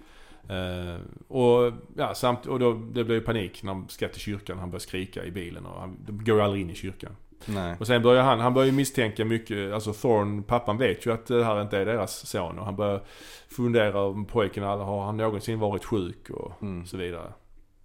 [0.49, 0.95] Eh,
[1.27, 4.60] och ja, samt, och då, det blir ju panik när de ska till kyrkan.
[4.60, 7.15] Han börjar skrika i bilen och han de går ju aldrig in i kyrkan.
[7.45, 7.75] Nej.
[7.80, 11.25] Och sen börjar han, han börjar ju misstänka mycket, alltså Thorn, pappan vet ju att
[11.25, 12.60] det här inte är deras son.
[12.60, 13.01] Och han börjar
[13.49, 16.86] fundera om pojken, har han någonsin varit sjuk och Mm.
[16.86, 17.34] så vidare.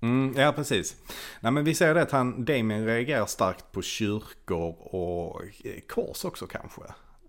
[0.00, 0.96] Mm, ja, precis.
[1.40, 6.24] Nej, men vi ser det att han, Damien reagerar starkt på kyrkor och eh, kors
[6.24, 6.82] också kanske.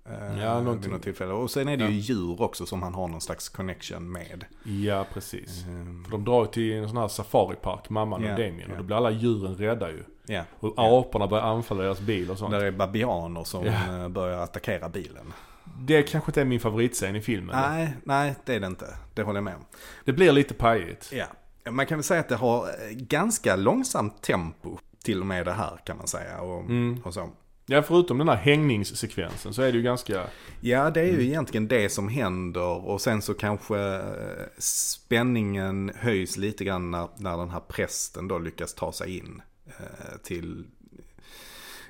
[0.09, 0.91] Eh, Ja, vid någonting.
[0.91, 1.33] något tillfälle.
[1.33, 1.95] Och sen är det ju Ja.
[2.01, 4.45] djur också som han har någon slags connection med.
[4.63, 5.63] Ja, precis.
[5.65, 6.03] Mm.
[6.03, 8.71] För de drar ju till en sån här safaripark, mamman Ja, och Damien.
[8.71, 10.03] Och då blir alla djuren rädda ju.
[10.25, 10.43] Ja.
[10.59, 10.99] Och Ja.
[10.99, 12.51] aporna börjar anfalla deras bil och sånt.
[12.51, 15.33] Där är babianer som eh, börjar attackera bilen.
[15.79, 17.55] Det kanske inte är min favoritscen i filmen.
[17.55, 18.85] Nej, nej det är det inte.
[19.13, 19.65] Det håller jag med om.
[20.05, 21.11] Det blir lite pajigt.
[21.13, 21.25] Ja.
[21.71, 24.77] Man kan väl säga att det har eh, ganska långsamt tempo.
[25.03, 26.39] Till och med det här kan man säga.
[26.41, 27.01] Och, Mm.
[27.05, 27.29] och så.
[27.69, 30.23] Ja, förutom den här hängningssekvensen så är det ju ganska...
[30.61, 31.21] Ja, det är ju Mm.
[31.25, 37.37] egentligen det som händer och sen så kanske eh, spänningen höjs lite grann när, när
[37.37, 40.65] den här prästen då lyckas ta sig in eh, till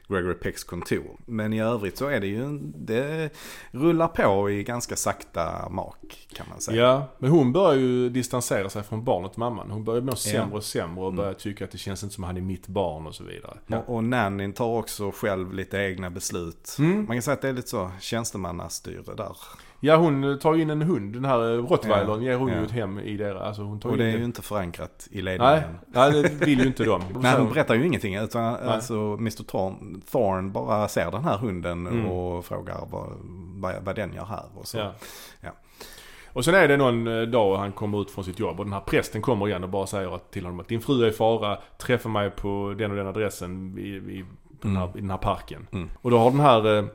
[0.07, 1.17] Gregory Pecks kontor.
[1.25, 3.29] Men i övrigt så är det ju, det
[3.71, 6.81] rullar på i ganska sakta mak kan man säga.
[6.81, 9.71] Ja, men hon börjar ju distansera sig från barnet, mamman.
[9.71, 10.57] Hon börjar må sämre Ja.
[10.57, 13.07] och sämre och börjar tycka att det känns inte som att han är mitt barn
[13.07, 13.57] och så vidare.
[13.87, 16.75] Och, och Nannyn tar också själv lite egna beslut.
[16.79, 16.97] Mm.
[16.97, 19.35] Man kan säga att det är lite så tjänstemannastyre där.
[19.79, 21.13] Ja, hon tar ju in en hund.
[21.13, 22.57] Den här eh, rottweilern Ja, ger hon ja.
[22.59, 23.41] ju ett hem i deras...
[23.41, 25.77] Alltså hon tar Och in det är den- ju inte förankrat i Nej, ledningen.
[25.87, 27.01] nej, det vill ju inte de.
[27.19, 28.15] Nej, hon berättar ju ingenting.
[28.15, 29.43] Utan alltså Mr.
[29.43, 32.05] Thorn, Thorn bara ser den här hunden Mm.
[32.05, 33.09] och frågar vad,
[33.61, 34.43] vad, vad den gör här.
[34.55, 34.77] Och så.
[34.77, 34.91] Ja.
[35.41, 35.49] Ja.
[36.33, 38.73] Och sen är det någon eh, dag han kommer ut från sitt jobb och den
[38.73, 41.11] här prästen kommer igen och bara säger att- till honom att din fru är i
[41.11, 44.25] fara, träffa mig på den och den adressen i, i,
[44.61, 44.97] den, här, Mm.
[44.97, 45.67] i den här parken.
[45.71, 45.89] Mm.
[46.01, 46.85] Och då har den här eh,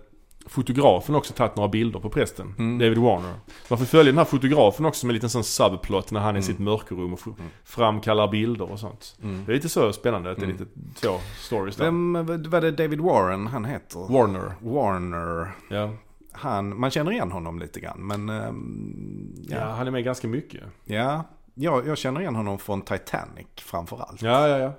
[0.47, 2.79] fotografen också tagit några bilder på prästen, Mm.
[2.79, 3.35] David Warner.
[3.69, 6.33] Man får följa den här fotografen också som en liten sån subplot när han är
[6.33, 6.43] i Mm.
[6.43, 7.39] sitt mörkerrum och Mm.
[7.65, 9.17] framkallar bilder och sånt.
[9.23, 9.45] Mm.
[9.47, 10.57] Det är lite så spännande att det är Mm.
[10.59, 11.85] lite så stories där.
[11.85, 12.13] Vem
[12.51, 14.13] var det David Warren han heter?
[14.13, 14.53] Warner.
[14.61, 15.51] Warner.
[15.71, 15.91] Ja.
[16.33, 17.99] Han, man känner igen honom lite grann.
[18.07, 20.63] Men ehm, ja, ja, han är med ganska mycket.
[20.85, 21.25] ja.
[21.55, 24.23] Jag, jag känner igen honom från Titanic framförallt.
[24.23, 24.73] Ja, ja, ja.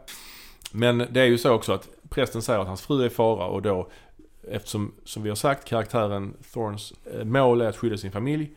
[0.71, 3.45] Men det är ju så också att prästen säger att hans fru är i fara
[3.45, 3.89] och då
[4.51, 8.56] eftersom, som vi har sagt, karaktären Thorns eh, mål är att skydda sin familj.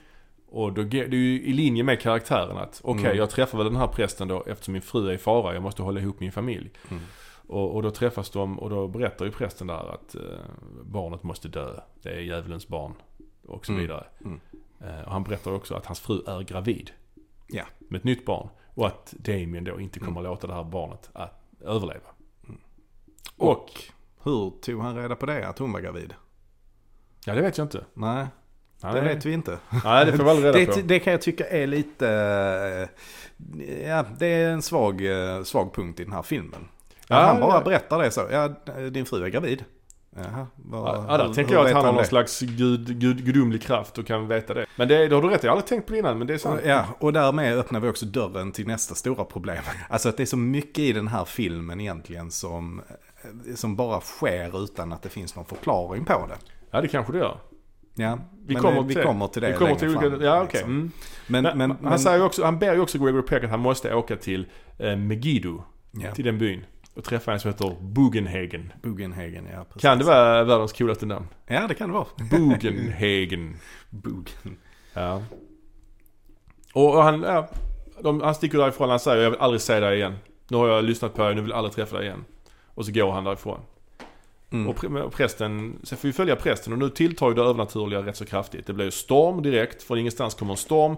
[0.49, 3.17] Och då, det är ju i linje med karaktären att okej, Mm.
[3.17, 5.83] jag träffar väl den här prästen då eftersom min fru är i fara, jag måste
[5.83, 6.71] hålla ihop min familj.
[6.91, 7.03] Mm.
[7.47, 10.21] Och, och då träffas de och då berättar ju prästen där att eh,
[10.85, 11.81] barnet måste dö.
[12.03, 12.93] Det är djävulens barn.
[13.47, 13.83] Och så Mm.
[13.83, 14.07] vidare.
[14.25, 14.41] Mm.
[14.81, 16.91] Eh, och han berättar också att hans fru är gravid.
[17.47, 17.65] Ja.
[17.79, 18.49] Med ett nytt barn.
[18.75, 20.31] Och att Damien då inte kommer Mm.
[20.31, 22.09] låta det här barnet att överleva.
[23.37, 23.71] Och
[24.27, 26.15] hur tog han reda på det, att hon var gravid?
[27.25, 27.85] Ja, det vet jag inte.
[27.95, 28.27] Nej,
[28.83, 29.59] Nej, det vet vi inte.
[29.85, 30.79] Nej, det får vi aldrig reda på.
[30.81, 32.09] Det, det kan jag tycka är lite,
[33.69, 36.69] eh, ja det är en svag, eh, svag punkt i den här filmen.
[37.09, 37.61] Ja, han bara ja.
[37.65, 38.49] berättar det så, ja
[38.91, 39.65] din fru är gravid.
[40.19, 42.09] Jaha, vad, Ja, där hur- tänker hur jag att han har någon det?
[42.09, 44.67] slags gud, gud, gudomlig kraft och kan veta det.
[44.77, 45.47] Men det, det har du rätt i.
[45.47, 46.61] Jag har aldrig tänkt på det innan, men det är sant.
[46.65, 49.63] Ja, och därmed öppnar vi också dörren till nästa stora problem.
[49.89, 52.83] Alltså att det är så mycket i den här filmen egentligen som,
[53.55, 56.37] som bara sker utan att det finns någon förklaring på det.
[56.71, 57.39] Ja, det kanske det gör.
[57.95, 60.25] Ja, Vi kommer vi till- kommer till det Vi kommer till fram, olika...
[60.25, 60.49] Ja, okej.
[60.53, 60.71] liksom.
[60.71, 60.91] Mm.
[61.27, 63.95] Men, Men, men, han, säger också, han ber ju också Gregory Peck att han måste
[63.95, 64.47] åka till
[64.79, 65.63] eh, Megiddo.
[65.91, 66.65] ja, Till den byn.
[66.95, 68.73] Och träffa en som heter Bugenhagen.
[68.83, 69.83] Bugenhagen, ja precis.
[69.83, 71.27] Kan det vara världens coolaste namn?
[71.47, 72.07] Ja, det kan det vara.
[72.31, 73.57] Bugenhagen.
[73.91, 74.57] Bugen.
[74.95, 75.23] Ja.
[76.75, 77.49] Och, och han, ja,
[78.03, 80.15] de, han sticker därifrån, han säger jag vill aldrig se dig igen.
[80.49, 82.25] Nu har jag lyssnat på dig, nu vill jag aldrig träffa dig igen.
[82.77, 83.61] Och så går han därifrån.
[84.51, 84.69] Mm.
[84.69, 88.25] Och, prästen, sen får vi följa prästen och nu tilltar ju det övernaturliga rätt så
[88.25, 88.67] kraftigt.
[88.67, 90.97] Det blir ju storm direkt, från ingenstans kommer en storm.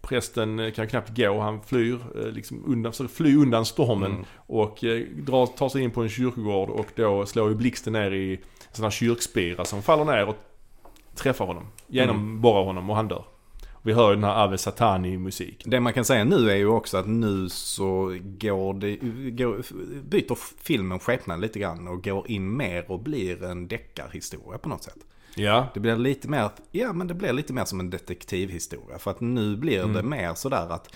[0.00, 4.12] Prästen eh, kan knappt gå, han flyr, eh, liksom undan, försöker fly undan stormen.
[4.12, 4.24] Mm.
[4.36, 8.10] Och eh, drar, tar sig in på en kyrkogård och då slår ju blixten ner
[8.10, 8.40] i en
[8.72, 10.36] sån här kyrkspira som faller ner och
[11.14, 11.66] träffar honom.
[11.86, 13.24] Genomborrar honom och han dör.
[13.82, 15.62] Vi hör ju den här Ave Satani-musik.
[15.66, 18.96] Det man kan säga nu är ju också att nu så går det,
[19.30, 19.62] går,
[20.02, 24.82] byter filmen skepnad lite grann och går in mer och blir en deckarhistoria på något
[24.82, 24.98] sätt.
[25.34, 28.98] Ja, Det blir lite mer, ja men det blir lite mer som en detektivhistoria.
[28.98, 30.94] För att nu blir det mer sådär att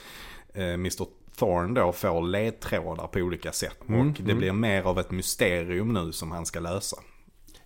[0.55, 1.07] eh, Mr.
[1.39, 3.79] Thorne då får ledtrådar på olika sätt.
[3.89, 6.97] Mm, Och det blir mer av ett mysterium nu som han ska lösa.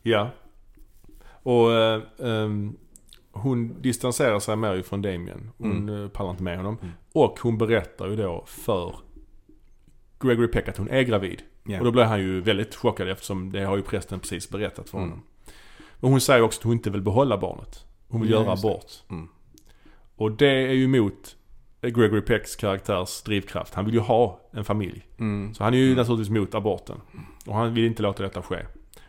[0.03, 0.31] ja.
[1.43, 2.77] Och eh, ehm,
[3.43, 5.51] hon distanserar sig mer från Damien.
[5.59, 6.11] Hon mm.
[6.11, 6.79] pallar inte med honom.
[7.13, 8.95] Och hon berättar ju då för
[10.21, 11.43] Gregory Peck att hon är gravid.
[11.65, 11.79] Ja.
[11.79, 14.99] Och då blir han ju väldigt chockad eftersom det har ju prästen precis berättat för
[14.99, 15.11] Mm.
[15.11, 15.25] honom.
[16.01, 17.85] Men hon säger också att hon inte vill behålla barnet.
[18.09, 18.93] Hon vill Ja, göra abort.
[19.11, 19.29] Mm.
[20.17, 21.37] Och det är ju emot
[21.81, 23.75] Gregory Pecks karaktärs drivkraft.
[23.75, 25.07] Han vill ju ha en familj.
[25.19, 25.55] Mm.
[25.55, 27.01] Så han är ju naturligtvis mot aborten.
[27.47, 28.57] Och han vill inte låta detta ske.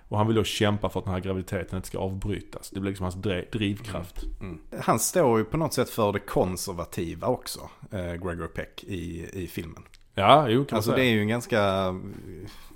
[0.10, 2.70] Och han vill då kämpa för att den här graviditeten inte ska avbrytas.
[2.70, 3.15] Det blir liksom hans
[3.52, 4.24] drivkraft.
[4.39, 4.60] Mm.
[4.82, 9.48] Han står ju på något sätt för det konservativa också, eh, Gregory Peck, i, i
[9.48, 9.84] filmen.
[10.13, 11.12] Ja, jo kan Alltså man det säga.
[11.12, 11.93] är ju en ganska eh,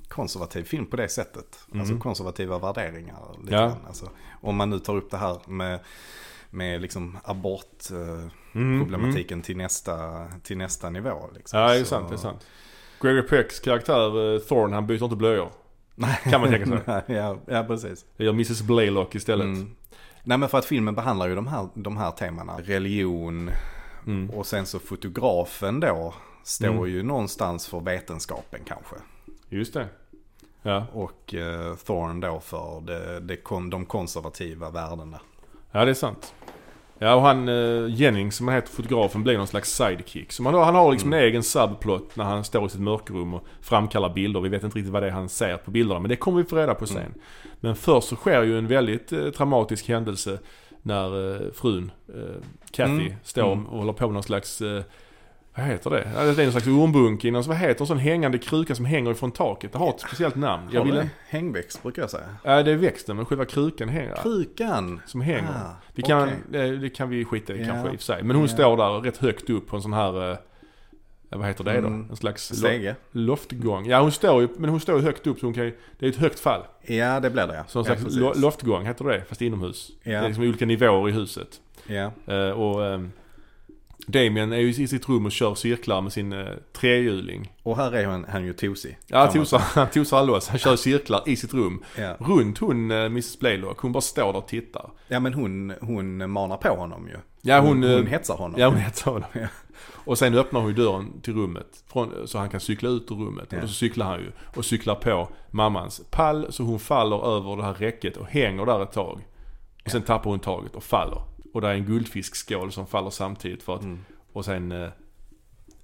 [0.08, 1.60] konservativ film på det sättet.
[1.74, 2.00] Alltså Mm.
[2.00, 3.18] konservativa värderingar.
[3.42, 3.78] Lite Ja.
[3.88, 4.10] Alltså,
[4.42, 5.80] om man nu tar upp det här med,
[6.50, 11.30] med liksom abortproblematiken Mm, problematiken till, nästa, till nästa nivå.
[11.36, 11.60] Liksom.
[11.60, 12.10] Ja, det är Så- sant.
[12.10, 12.46] Det är sant.
[13.02, 15.52] Gregory Pecks karaktär, eh, Thorne, han byter inte blöjor.
[16.24, 17.04] Kan man tänka sig.
[17.16, 18.06] ja, ja, precis.
[18.18, 19.46] Det gör Mrs Blaylock istället.
[19.46, 19.72] Mm.
[20.24, 22.58] Nej men för att filmen behandlar ju de här, de här temana.
[22.64, 23.50] Religion
[24.08, 24.30] Mm.
[24.30, 26.90] och sen så fotografen då står Mm.
[26.90, 28.96] ju någonstans för vetenskapen kanske.
[29.50, 29.88] Just det.
[30.62, 30.86] Ja.
[30.94, 35.20] Och eh, Thorne då för det, det kon, de konservativa värdena.
[35.72, 36.34] ja, det är sant.
[37.04, 40.32] Ja, och han eh, Jennings som han heter, fotografen, blir någon slags sidekick.
[40.32, 43.46] Så man, han har liksom en egen subplot när han står i sitt mörkrum och
[43.62, 44.40] framkallar bilder.
[44.42, 46.50] Vi vet inte riktigt vad det är han ser på bilderna, men det kommer vi
[46.50, 47.14] få reda på sen.
[47.60, 50.40] Men först så sker ju en väldigt eh, traumatisk händelse
[50.82, 53.14] när eh, frun, eh, Kathy, Mm.
[53.24, 53.66] står Mm.
[53.68, 54.84] och håller på med någon slags eh,
[55.56, 56.12] vad heter det?
[56.16, 59.12] Ja, Det är någon slags ormbunke någon, vad heter en sån hängande kruka som hänger
[59.12, 59.72] ifrån taket?
[59.72, 60.70] Det har ett speciellt namn.
[60.72, 61.10] Jag vill det?
[61.30, 62.24] Hängväxt brukar jag säga.
[62.44, 64.16] Ja, det är växten, men själva krukan hänger.
[64.16, 65.02] Krukan.
[65.06, 65.50] Som hänger.
[65.50, 66.36] Ah, Vi kan, okej.
[66.50, 67.66] det, det kan vi skita i Ja.
[67.68, 68.24] kanske i och för sig.
[68.24, 68.52] Men hon Ja.
[68.54, 70.38] står där rätt högt upp på en sån här, eh,
[71.30, 71.88] vad heter det då?
[71.88, 72.08] Mm.
[72.10, 72.96] En slags Stege.
[73.12, 73.86] loftgång.
[73.86, 76.06] Ja hon står ju, men hon står ju högt upp så hon kan ju, det
[76.06, 76.62] är ett högt fall.
[76.82, 77.64] Ja det blir det ja.
[77.68, 79.92] Så en ja, slags lo- loftgång heter det, fast inomhus.
[80.04, 80.12] Ja.
[80.12, 81.48] Det är liksom olika nivåer i huset.
[81.88, 82.12] Ja.
[82.34, 83.12] Eh, och ehm,
[84.08, 87.52] Damien är ju i sitt rum och kör cirklar med sin uh, trehjuling.
[87.64, 88.98] Och här är han, han ju tosig.
[89.08, 90.48] Ja, tosar, han tosar loss.
[90.48, 91.84] Han kör cirklar i sitt rum.
[91.98, 92.16] Ja.
[92.20, 93.80] Runt hon, uh, Mrs Blaylock.
[93.80, 94.90] Hon bara står där och tittar.
[95.08, 97.18] ja men hon, hon manar på honom ju.
[97.42, 98.60] Ja, hon, hon, eh, hon hetsar honom.
[98.60, 99.30] Ja, hon heter honom.
[99.34, 99.48] Ja.
[99.94, 101.84] Och sen öppnar hon ju dörren till rummet.
[101.88, 103.48] Från, så han kan cykla ut ur rummet.
[103.50, 103.62] Ja.
[103.62, 104.32] Och så cyklar han ju.
[104.56, 106.48] Och cyklar på mammans pall.
[106.50, 109.22] Så hon faller över det här räcket och hänger där ett tag.
[109.86, 111.22] Och sen tappar hon taget och faller.
[111.54, 113.84] Och där är en guldfiskskål som faller samtidigt för att...
[113.84, 114.00] Mm.
[114.34, 114.90] Och sen eh,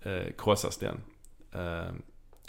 [0.02, 1.02] eh, krossas den.
[1.52, 1.94] Eh,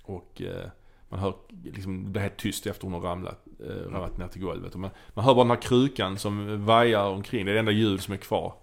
[0.03, 0.71] och eh,
[1.09, 4.43] man hör liksom, det blir helt tyst efter hon har ramlat, eh, ramlat ner till
[4.43, 4.75] golvet.
[4.75, 7.45] Och man, man hör bara den här krukan som vajar omkring.
[7.45, 8.55] Det är det enda ljud som är kvar.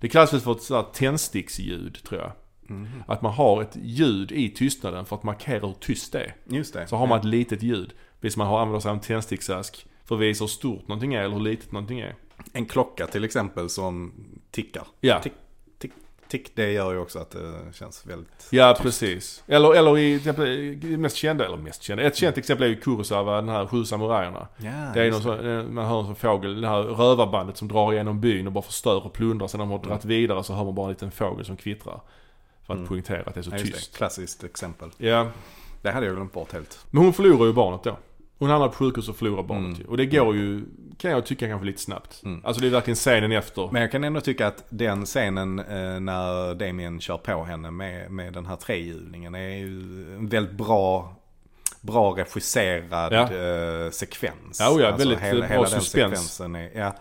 [0.00, 2.32] Det kallas väl för ett sådär tändsticksljud tror jag.
[2.62, 3.02] Mhm.
[3.06, 6.34] Att man har ett ljud i tystnaden för att markera hur tyst det är.
[6.44, 6.86] Just det.
[6.86, 7.92] Så har man ett litet ljud.
[8.20, 11.22] Visst man har använder sig av en tändsticksask för att visa hur stort någonting är
[11.22, 12.14] eller hur litet någonting är.
[12.52, 14.12] En klocka till exempel som
[14.50, 14.82] tickar.
[15.00, 15.32] Ja, Tick,
[15.78, 15.92] tick,
[16.28, 16.56] tick.
[16.56, 18.46] Det gör ju också att det känns väldigt...
[18.50, 19.42] ja precis.
[19.46, 20.48] Eller, eller i exempel,
[20.98, 24.48] mest kända, eller mest kända, ett känt exempel är ju Kurosawa, den här Sju samurajerna.
[24.56, 27.92] Ja, Det är någon sån, man hör en sån fågel, det här rövarbandet som drar
[27.92, 29.46] igenom byn och bara förstör och plundrar.
[29.48, 32.00] Sen när de har dragit vidare så hör man bara en liten fågel som kvittrar.
[32.66, 32.88] För att Mm.
[32.88, 33.92] poängtera att det är så Ja, tyst.
[33.92, 33.96] det.
[33.96, 34.90] Klassiskt exempel.
[34.96, 35.26] Ja,
[35.82, 36.78] Det hade jag glömt bort helt.
[36.90, 37.96] men hon förlorar ju barnet då.
[38.40, 39.80] Hon hamnar på sjukhus och förlorar barnet Mm.
[39.80, 39.84] ju.
[39.86, 40.62] Och det går ju,
[40.98, 42.22] kan jag tycka kanske lite snabbt.
[42.24, 42.40] Mm.
[42.44, 43.68] Alltså det är verkligen scenen efter.
[43.72, 48.10] Men jag kan ändå tycka att den scenen eh, när Damien kör på henne med,
[48.10, 49.66] med den här trehjulingen är ju
[50.14, 51.16] en väldigt bra,
[51.80, 53.22] bra regisserad Ja.
[53.32, 54.60] eh, sekvens.
[54.60, 56.94] Ja, oh ja, väldigt, hela, bra hela den sekvensen är, ja,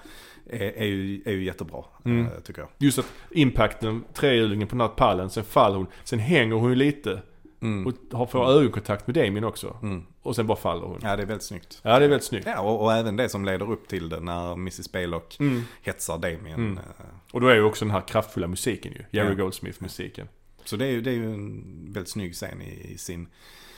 [0.50, 2.26] är, är, ju, är ju jättebra, Mm.
[2.26, 2.70] eh, tycker jag.
[2.78, 5.88] Just att impacten, trehjulingen på den här pallen, sen faller hon.
[6.04, 7.22] Sen hänger hon ju lite
[7.62, 7.88] Mm.
[7.88, 9.78] och har, får ögonkontakt med Damien också.
[9.82, 10.04] Mm.
[10.22, 11.00] Och sen bara faller hon.
[11.04, 11.80] Ja, det är väldigt snyggt.
[11.84, 12.46] Ja, det är väldigt snyggt.
[12.48, 15.64] Ja, och, och även det som leder upp till det när Mrs Baylock Mm.
[15.82, 16.54] hetsar Damien.
[16.60, 16.78] Mm.
[16.78, 16.84] eh,
[17.32, 19.04] Och då är ju också den här kraftfulla musiken ju.
[19.20, 19.34] Jerry Ja.
[19.44, 20.28] Goldsmith-musiken.
[20.66, 23.28] Så det är ju, det är ju en väldigt snygg scen i, i sin,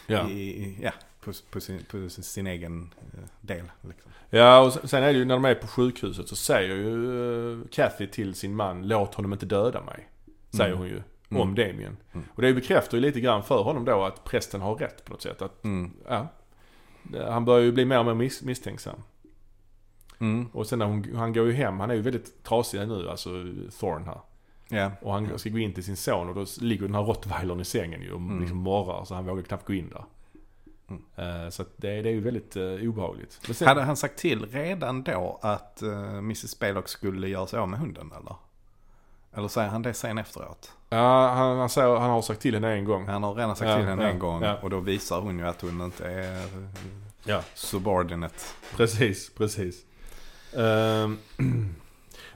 [0.08, 0.30] Ja.
[0.30, 0.91] i, ja,
[1.24, 3.72] på, på, sin, på sin egen eh, del.
[3.82, 4.12] Liksom.
[4.30, 7.63] Ja, och sen är det ju när de är på sjukhuset så säger ju uh,
[7.72, 10.08] Kathy till sin man, låt honom inte döda mig.
[10.52, 10.78] Säger Mm.
[10.80, 11.02] hon ju.
[11.32, 11.41] Mm.
[11.41, 11.98] Om Damien.
[12.13, 12.26] Mm.
[12.36, 15.22] Och det bekräftar ju lite grann för honom då att prästen har rätt på något
[15.22, 15.41] sätt.
[15.41, 15.91] Att, Mm.
[16.10, 16.28] ja,
[17.30, 18.96] han börjar ju bli mer och mer mis- misstänksam.
[20.20, 20.48] Mm.
[20.54, 23.30] Och sen när hon, han går ju hem, han är ju väldigt trasig nu, alltså
[23.80, 24.20] Thorn här.
[24.70, 24.91] Ja.
[25.02, 27.65] Och han ska gå in till sin son och då ligger den här rottweilern i
[27.65, 28.39] sängen ju och Mm.
[28.39, 30.04] liksom morrar så han vågar knappt gå in där.
[30.89, 31.04] Mm.
[31.46, 33.32] Eh, så det, det är ju väldigt uh, obehagligt.
[33.54, 36.50] Sen, Hade han sagt till redan då att uh, Mrs.
[36.52, 38.36] Spaylock skulle göra sig av med hunden eller?
[39.34, 40.72] Eller säger han det sen efteråt?
[40.89, 43.08] ja, han, han, säger, han har sagt till henne en gång.
[43.08, 44.58] Han har redan sagt Ja, till henne ja, en gång ja.
[44.62, 46.48] och då visar hon ju att hon inte är
[47.24, 47.41] Ja.
[47.54, 48.36] subordinate.
[48.76, 49.86] Precis, precis.
[50.58, 51.17] Ehm,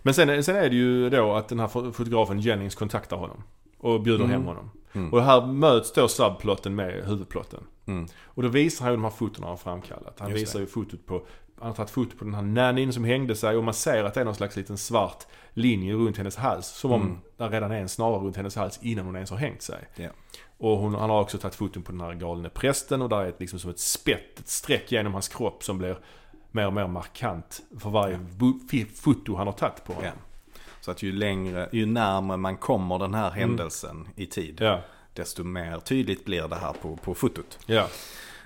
[0.01, 3.43] men sen, sen är det ju då att den här fo- fotografen Jennings kontaktar honom.
[3.77, 4.31] Och bjuder Mm.
[4.31, 4.71] hem honom.
[4.93, 5.13] Mm.
[5.13, 7.63] Och här möts då subplotten med huvudplotten.
[7.86, 8.08] Mm.
[8.23, 10.15] Och då visar han ju de här fotona han framkallat.
[10.19, 10.63] Han Just visar det.
[10.65, 11.25] ju fotot på,
[11.57, 14.13] han har tagit foto på den här nannyn som hängde sig och man ser att
[14.13, 16.67] det är någon slags liten svart linje runt hennes hals.
[16.67, 17.17] Som om Mm.
[17.37, 19.87] det redan är en snara runt hennes hals innan hon ens har hängt sig.
[19.95, 20.09] Ja.
[20.57, 23.29] Och hon, han har också tagit foton på den här galne prästen och där är
[23.29, 25.97] ett, liksom som ett spett, ett streck genom hans kropp som blir
[26.51, 28.19] mer och mer markant för varje
[28.71, 30.11] fi- foto han har tagit på honom.
[30.81, 34.57] Så att ju längre, ju närmare man kommer den här händelsen i tid,
[35.13, 37.59] desto mer tydligt blir det här på, på fotot.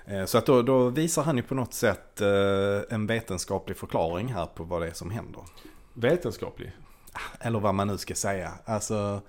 [0.06, 2.28] Ja, Eh, Så att då, då visar han ju på något sätt eh,
[2.94, 5.42] en vetenskaplig förklaring här på vad det är som händer.
[5.94, 6.72] vetenskaplig.
[7.40, 8.50] Eller vad man nu ska säga.
[8.64, 9.20] Alltså,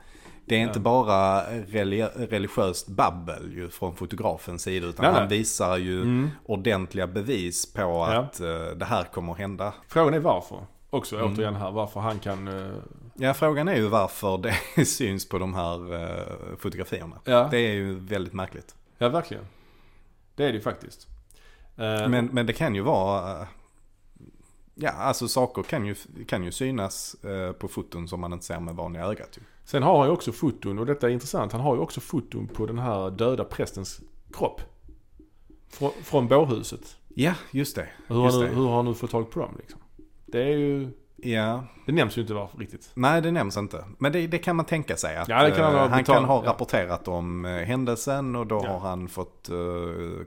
[0.46, 0.84] det är inte Ja.
[0.84, 4.88] bara reli- religiöst babbel ju från fotografens sida.
[4.88, 5.38] Utan Nej, han nej.
[5.38, 6.30] visar ju Mm.
[6.46, 8.14] ordentliga bevis på Ja.
[8.14, 9.74] att eh, det här kommer att hända.
[9.88, 10.66] Frågan är varför.
[10.90, 11.34] Också Mm.
[11.34, 12.50] återigen här, varför han kan...
[13.14, 15.78] Ja, frågan är ju varför det syns på de här
[16.58, 17.16] fotografierna.
[17.24, 17.48] Ja.
[17.52, 18.76] Det är ju väldigt märkligt.
[18.98, 19.46] Ja, verkligen.
[20.36, 21.08] Det är det ju faktiskt.
[21.78, 23.42] Eh, Men, men det kan ju vara...
[23.42, 23.48] eh,
[24.76, 25.96] Ja, alltså saker kan ju,
[26.28, 29.40] kan ju synas eh, på foton som man inte ser med vanliga ögat.
[29.66, 32.48] Sen har han ju också foton, och detta är intressant, han har ju också foton
[32.48, 34.02] på den här döda prästens
[34.34, 34.62] kropp.
[35.70, 36.98] Frå, från bårhuset.
[37.16, 37.90] Ja, just det.
[38.08, 38.56] Hur har, Just nu, det.
[38.56, 39.80] hur har han nu fått tag på dem liksom?
[40.26, 40.90] Det är ju...
[41.24, 42.92] Ja, Det nämns ju inte varför riktigt.
[42.94, 43.86] nej det nämns inte.
[43.98, 45.18] Men det, det kan man tänka sig.
[45.18, 46.50] Att, Ja, kan han ha eh, han kan ha ja.
[46.50, 48.72] rapporterat om eh, händelsen och då Ja.
[48.72, 49.56] har han fått eh,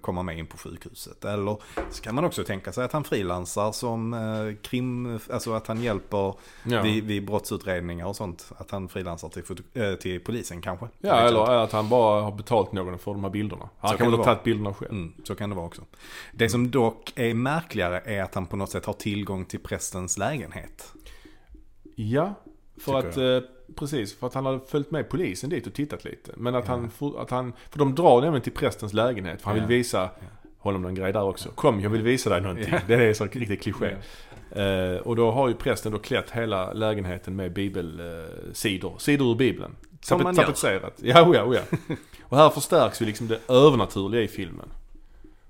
[0.01, 1.25] komma med in på sjukhuset.
[1.25, 1.57] Eller
[1.91, 5.83] så kan man också tänka sig att han frilansar som uh, krim, alltså att han
[5.83, 8.53] hjälper Ja, vid, vid brottsutredningar och sånt.
[8.59, 10.89] Att han frilansar till, till polisen kanske.
[11.01, 11.61] ja eller inte.
[11.63, 13.69] att han bara har betalt någon för de här bilderna.
[13.79, 14.91] Han Så kan väl ha tagit bilderna själv.
[14.93, 15.83] Mm, så kan det vara också.
[16.33, 20.19] Det som dock är märkligare är att han på något sätt har tillgång till prästens
[20.19, 20.84] lägenhet.
[21.95, 22.35] Ja,
[22.81, 23.39] för att, eh,
[23.77, 26.33] precis, för att han hade följt med polisen dit och tittat lite.
[26.37, 26.71] Men att, Ja.
[26.73, 29.41] han, for- att han, för de drar nämligen till prästens lägenhet.
[29.43, 29.67] För han Ja.
[29.67, 30.11] vill visa
[30.59, 31.49] honom någon grej där också.
[31.49, 32.69] Kom, jag vill visa dig någonting.
[32.73, 32.79] Ja.
[32.87, 33.97] Det är så riktigt kliché.
[34.51, 38.93] Eh, och då har ju prästen då klätt hela lägenheten med bibelsidor.
[38.93, 39.77] Eh, sidor ur bibeln.
[40.01, 40.45] Som man Tapet- gör.
[40.47, 40.95] Tapetserat.
[41.03, 41.77] Ja, oh ja, oh ja.
[42.23, 44.69] Och här förstärks ju liksom det övernaturliga i filmen.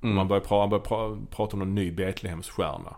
[0.02, 0.14] Mm.
[0.14, 2.96] Man börjar, pra, man börjar pra, prata om någon ny Betlehemsstjärna.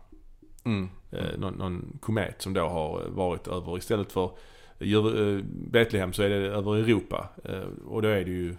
[0.67, 0.89] Mm.
[1.11, 4.31] Eh, någon, någon komet som då har eh, varit över istället för
[4.79, 7.29] eh, eh, Betlehem så är det över Europa.
[7.45, 8.57] Eh, och då är det ju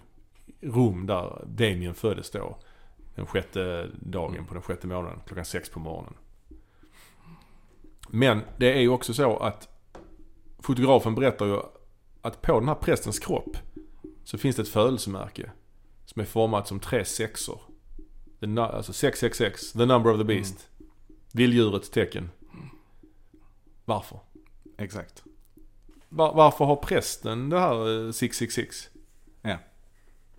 [0.61, 2.57] Rom där Damien föddes då.
[3.15, 4.45] Den sjätte dagen Mm.
[4.45, 6.13] på den sjätte månaden klockan sex på morgonen.
[8.09, 9.69] Men det är ju också så att
[10.59, 11.59] fotografen berättar ju
[12.21, 13.57] att på den här prästens kropp
[14.23, 15.51] så finns det ett födelsemärke
[16.05, 17.59] som är format som tre sexor.
[18.39, 20.69] The, alltså 666, the number of the beast.
[21.37, 22.29] Vilddjurets tecken.
[23.85, 24.19] Varför?
[24.77, 25.23] Exakt.
[26.09, 28.89] Var, varför har prästen det här eh, 666?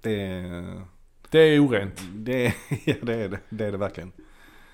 [0.01, 0.83] Det är,
[1.31, 2.01] Det är orent.
[2.15, 3.39] det, är, ja, det, är det.
[3.49, 4.13] det är det verkligen.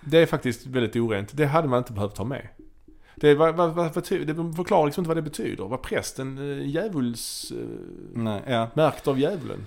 [0.00, 1.36] Det är faktiskt väldigt orent.
[1.36, 2.48] Det hade man inte behövt ta med.
[3.16, 3.92] Det, vad, vad, vad, det
[4.56, 5.64] förklarar liksom inte vad det betyder.
[5.64, 7.52] Var prästen äh, djävuls...
[7.56, 7.66] Eh,
[8.14, 8.68] Nej, ja.
[8.74, 9.66] märkt av djävulen?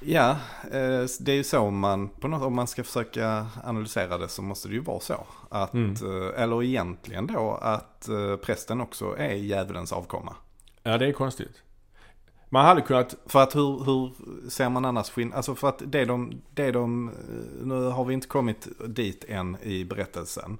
[0.00, 0.30] Ja,
[0.62, 4.42] eh, det är ju så man, på något, om man ska försöka analysera det så
[4.42, 5.26] måste det ju vara så.
[5.50, 5.90] Att, Mm.
[5.92, 10.34] eh, eller egentligen då att eh, prästen också är djävulens avkomma.
[10.82, 11.62] Ja, det är konstigt.
[12.48, 13.14] Man hade kunnat...
[13.26, 14.10] För att hur, hur
[14.50, 15.36] ser man annars skillnad?
[15.36, 17.10] Alltså för att det de, det de,
[17.62, 20.58] nu har vi inte kommit dit än i berättelsen.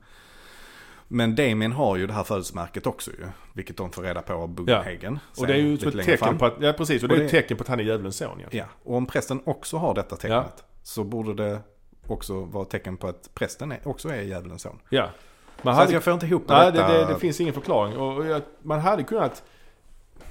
[1.08, 3.26] Men Damien har ju det här födelsemärket också ju.
[3.52, 5.18] Vilket de får reda på av Bughagen.
[5.38, 6.54] Och det är ju ett tecken på att...
[6.60, 7.02] Ja, precis.
[7.02, 8.66] Och det Och är ett det- tecken på att han är djävulens son egentligen.
[8.84, 10.64] Ja, och om prästen också har detta tecknet.
[10.82, 11.60] Så borde det
[12.06, 14.78] också vara ett tecken på att prästen är, också är djävulens son.
[14.88, 15.08] Ja.
[15.62, 16.92] Man Så att jag får inte ihop Nej, det, detta.
[16.92, 17.96] det, det finns ingen förklaring.
[17.96, 19.42] Och jag, man hade kunnat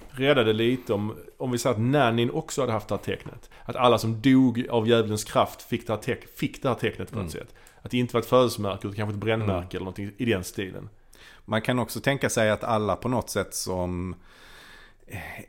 [0.10, 3.50] räddade lite om, om vi säger att Nannin också hade haft det här tecknet.
[3.66, 7.10] Att alla som dog av djävulens kraft fick det här, teck, fick det här tecknet
[7.12, 7.46] på något Mm.
[7.48, 7.56] sätt.
[7.86, 9.68] Att det inte var ett födelsemärke utan kanske ett brännmärke Mm.
[9.70, 10.90] eller någonting i den stilen.
[11.46, 14.16] Man kan också tänka sig att alla på något sätt som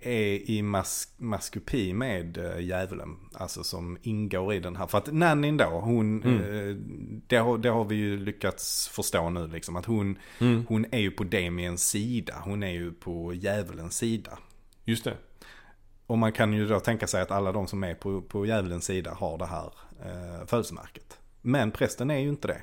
[0.01, 3.17] är i mas maskupi med äh, djävulen.
[3.35, 4.87] Alltså som ingår i den här.
[4.87, 6.41] För att Nannin då, hon, Mm.
[6.71, 6.77] eh,
[7.27, 9.77] det, har, det har vi ju lyckats förstå nu liksom.
[9.77, 10.67] Att hon, Mm.
[10.69, 12.35] hon är ju på Damiens sida.
[12.45, 14.39] Hon är ju på djävulens sida.
[14.85, 15.17] Just det.
[16.07, 18.85] Och man kan ju då tänka sig att alla de som är på, på djävulens
[18.85, 19.73] sida har det här
[20.05, 21.19] eh, födelsemärket.
[21.47, 22.63] Men prästen är ju inte det.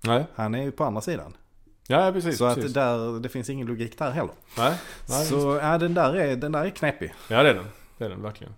[0.00, 0.26] Nej.
[0.34, 1.36] Han är ju på andra sidan.
[1.86, 2.38] Ja, precis.
[2.38, 2.72] så att precis.
[2.72, 4.34] där, det finns ingen logik där heller.
[4.58, 4.74] Nej.
[5.08, 7.14] Nej, så ja, den, där är, den där är knepig.
[7.28, 7.66] Ja det är den.
[7.98, 8.52] Det är den verkligen.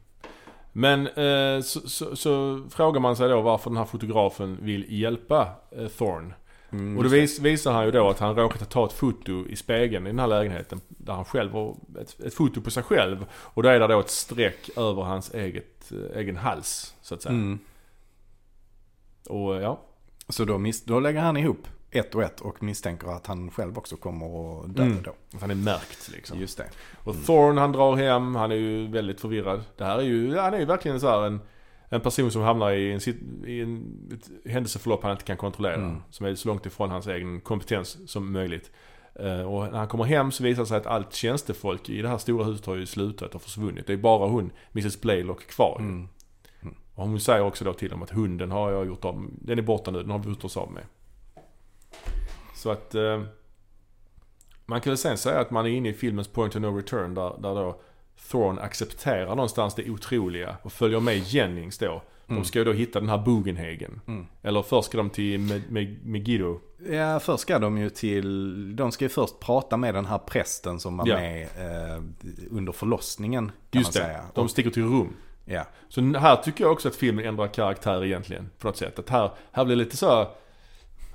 [0.73, 5.49] Men eh, så, så, så frågar man sig då varför den här fotografen vill hjälpa
[5.71, 6.35] eh, Thorne.
[6.73, 9.57] Mm, Och då vis, visar han ju då att han råkat ta ett foto i
[9.57, 10.81] spegeln i den här lägenheten.
[10.89, 13.27] Där han själv har ett, ett foto på sig själv.
[13.33, 16.95] Och då är det då ett streck över hans eget, eh, egen hals.
[17.03, 17.35] Så att säga.
[17.35, 17.59] Mm.
[19.29, 19.81] Och ja.
[20.29, 23.79] Så då, mis- då lägger han ihop ett och ett och misstänker att han själv
[23.79, 25.03] också kommer att dö Mm.
[25.03, 25.11] då.
[25.35, 26.41] att Han är märkt liksom.
[26.41, 26.69] Just det.
[27.05, 29.65] Och Thorne han drar hem, han är ju väldigt förvirrad.
[29.77, 31.41] Det här är ju, han är ju verkligen så här en,
[31.89, 33.01] en person som hamnar i en,
[33.49, 35.75] i en ett händelseförlopp han inte kan kontrollera.
[35.75, 36.03] Mm.
[36.11, 38.71] Som är så långt ifrån hans egen kompetens som möjligt.
[39.15, 42.09] Eh, och när han kommer hem så visar det sig att allt tjänstefolk i det
[42.09, 43.87] här stora huset har ju slutat och försvunnit.
[43.87, 45.77] Det är bara hon, Mrs Blaylock, kvar.
[45.81, 46.09] Mm.
[47.03, 49.63] Och hon säger också då till dem att hunden har jag gjort av Den är
[49.63, 50.83] borta nu, den har vi gjort oss av med.
[52.55, 52.95] Så att...
[52.95, 53.23] Eh,
[54.67, 57.15] man kan väl sen säga att man är inne i filmens point of no return
[57.15, 57.81] där, där då
[58.31, 62.03] Thorne accepterar någonstans det otroliga och följer med Jennings då.
[62.27, 62.45] De Mm.
[62.45, 64.01] ska ju då hitta den här Bugenhagen.
[64.07, 64.27] Mm.
[64.43, 66.61] Eller först ska de till Med- Med- Megiddo.
[66.91, 70.81] Ja, först ska de ju till, de ska ju först prata med den här prästen
[70.81, 71.17] som var Ja.
[71.17, 72.03] med eh,
[72.51, 73.53] under förlossningen.
[73.71, 74.25] Just det, säga.
[74.35, 75.09] de sticker till rum
[75.45, 75.67] ja.
[75.89, 78.51] Så här tycker jag också att filmen ändrar karaktär egentligen.
[78.59, 78.99] På något sätt.
[78.99, 80.29] Att här, här blir det lite så...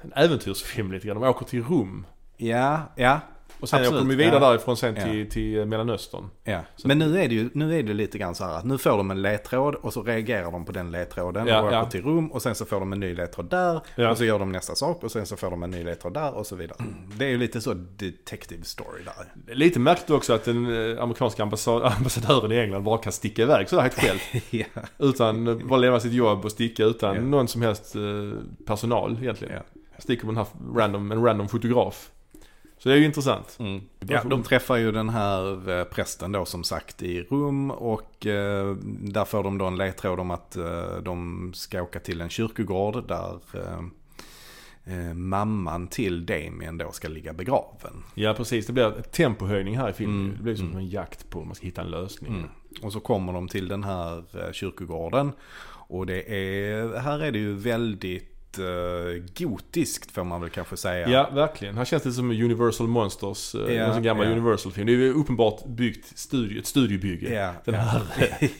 [0.02, 1.22] En äventyrsfilm lite grann.
[1.22, 2.06] De åker till Rom.
[2.38, 3.20] ja, ja,
[3.60, 4.50] och sen Absolut, åker de vidare ja.
[4.50, 5.04] därifrån sen Ja.
[5.04, 6.30] till, till Mellanöstern.
[6.44, 6.62] ja.
[6.76, 8.78] Så- Men nu är det ju nu är det lite grann så här att nu
[8.78, 11.86] får de en ledtråd och så reagerar de på den ledtråden Ja, och åker ja.
[11.86, 14.12] till rum och sen så får de en ny ledtråd där Ja.
[14.12, 16.34] och så gör de nästa sak och sen så får de en ny ledtråd där
[16.36, 16.78] och så vidare.
[17.18, 19.56] Det är ju lite så detective story där.
[19.56, 23.70] Lite märkligt också att den eh, amerikanska ambassad, ambassadören i England bara kan sticka iväg
[23.70, 24.20] sådär helt själv.
[24.50, 24.66] ja.
[25.00, 28.02] Utan, eh, bara lämna sitt jobb och sticka utan någon som helst eh,
[28.66, 29.64] personal egentligen.
[30.00, 32.10] Sticker med den här random, en random fotograf.
[32.88, 33.58] Så det är ju intressant.
[33.60, 33.82] Mm.
[34.00, 38.76] Ja, de träffar ju den här eh, prästen då som sagt i rum och eh,
[38.86, 43.08] där får de då en ledtråd om att eh, de ska åka till en kyrkogård
[43.08, 43.80] där eh,
[44.98, 48.04] eh, mamman till Damien då ska ligga begraven.
[48.14, 50.20] Ja precis, det blir ett tempohöjning här i filmen.
[50.26, 50.78] Mm, Det blir som mm.
[50.78, 52.34] en jakt på om man ska hitta en lösning.
[52.34, 52.50] Mm.
[52.82, 55.32] Och så kommer de till den här eh, kyrkogården
[55.90, 61.10] och det är, här är det ju väldigt eh, gotiskt får man väl kanske säga.
[61.10, 61.78] Ja, verkligen.
[61.78, 64.32] Här känns det som Universal Monsters, eh, Ja, en gammal ja.
[64.32, 64.88] Universal-film.
[64.88, 67.34] Det är ju uppenbart byggt studio, ett studiobygge.
[67.34, 68.02] Ja, Den här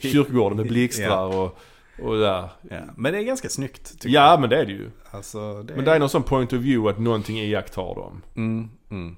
[0.00, 1.58] kyrkogården med blixtrar och,
[2.02, 2.48] och där.
[2.70, 4.40] Ja, Men det är ganska snyggt tycker Ja, jag.
[4.40, 4.90] men det är det ju.
[5.10, 8.22] Alltså, det Men det är någon sån point of view att någonting iakttar dem.
[8.36, 9.16] Mm, mm.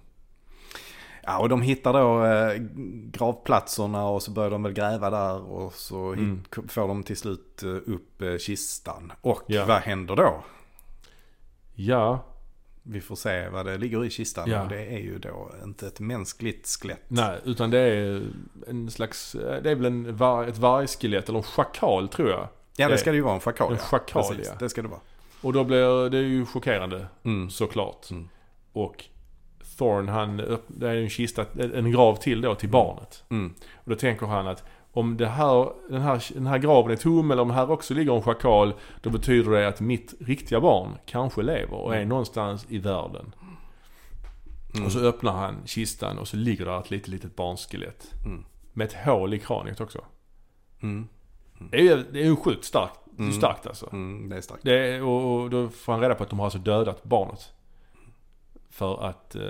[1.23, 2.55] Ja, och de hittar då eh,
[3.13, 6.43] gravplatserna och så börjar de väl gräva där och så hit, Mm.
[6.69, 9.13] får de till slut eh, upp eh, kistan.
[9.21, 9.65] Och Ja.
[9.67, 10.45] vad händer då?
[11.87, 12.25] Ja,
[12.83, 14.63] Vi får se vad det ligger i kistan Ja.
[14.63, 17.03] och det är ju då inte ett mänskligt skelett.
[17.09, 18.23] nej, utan det är
[18.67, 22.49] en slags, det är väl en, var- ett vargskelett eller en schakal tror jag.
[22.77, 23.73] Ja, det det- ska det ju vara en schakal.
[23.73, 23.85] en ja.
[23.85, 24.57] schakal, Precis, ja.
[24.59, 25.01] Det ska det vara.
[25.43, 27.51] Och då blir det ju chockerande Mm.
[27.51, 28.11] såklart.
[28.11, 28.29] Mm.
[28.73, 29.05] Och
[29.79, 33.25] Thorne han, det är en kista, en grav till då till barnet.
[33.31, 33.55] Mm.
[33.75, 37.31] Och då tänker han att om det här, den, här, den här graven är tom
[37.31, 38.75] eller om här också ligger en schakal.
[39.01, 42.09] Då betyder det att mitt riktiga barn kanske lever och är Mm.
[42.09, 43.35] någonstans i världen.
[44.75, 44.87] Mm.
[44.87, 48.13] Och så öppnar han kistan och så ligger där ett litet, litet barnskelett.
[48.25, 48.45] Mm.
[48.73, 50.05] Med ett hål i kraniet också.
[50.83, 51.09] Mm.
[51.71, 53.01] Det är ju det är ju sjukt starkt.
[53.05, 53.33] Det är Mm.
[53.39, 53.89] starkt alltså.
[53.93, 54.63] Mm, det är starkt.
[54.65, 57.53] Det är, och, då får han reda på att de har alltså dödat barnet.
[58.71, 59.43] För att eh,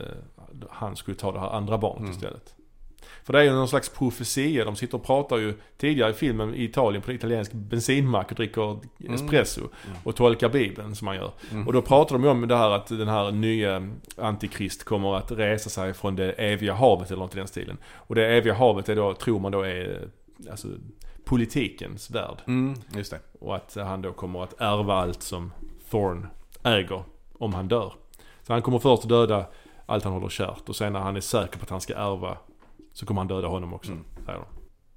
[0.71, 2.55] han skulle ta det här andra barnet istället.
[3.25, 4.65] För det är ju någon slags profetia.
[4.65, 8.35] De sitter och pratar ju tidigare i filmen i Italien på en italiensk bensinmack och
[8.37, 9.15] dricker Mm.
[9.15, 9.61] espresso.
[10.05, 11.33] Och tolkar bibeln som man gör.
[11.51, 11.67] Mm.
[11.67, 15.31] Och då pratar de ju om det här att den här nya antikrist kommer att
[15.33, 17.77] resa sig från det eviga havet eller något i den stilen.
[17.95, 20.09] Och det eviga havet är då, tror man då är
[20.51, 20.69] alltså
[21.25, 22.37] politikens värld.
[22.47, 23.19] Mm, just det.
[23.41, 25.53] Och att han då kommer att ärva allt som
[25.91, 26.27] Thorn
[26.63, 27.03] äger
[27.39, 27.93] om han dör.
[28.47, 29.47] Så han kommer först döda
[29.87, 32.37] allt han håller kärt och sen när han är säker på att han ska ärva
[32.93, 34.05] Så kommer han döda honom också, Mm.
[34.27, 34.45] säger de.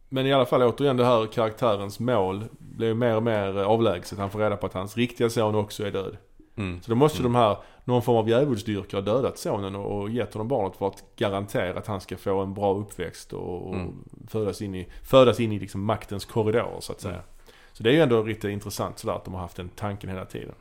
[0.09, 3.67] Men i alla fall återigen det här karaktärens mål blir ju mer och mer eh,
[3.67, 4.19] avlägset.
[4.19, 6.17] Han får reda på att hans riktiga son också är död.
[6.55, 6.81] Mm.
[6.81, 10.09] Så då måste ju de här, någon form av djävulsdyrkare ha dödat sonen och, och
[10.09, 13.75] gett honom barnet för att garantera att han ska få en bra uppväxt och, och
[13.75, 13.93] Mm.
[14.27, 17.13] födas in i, födas in i liksom maktens korridorer så att säga.
[17.13, 17.25] Mm.
[17.73, 20.25] Så det är ju ändå riktigt intressant sådär att de har haft den tanken hela
[20.25, 20.55] tiden.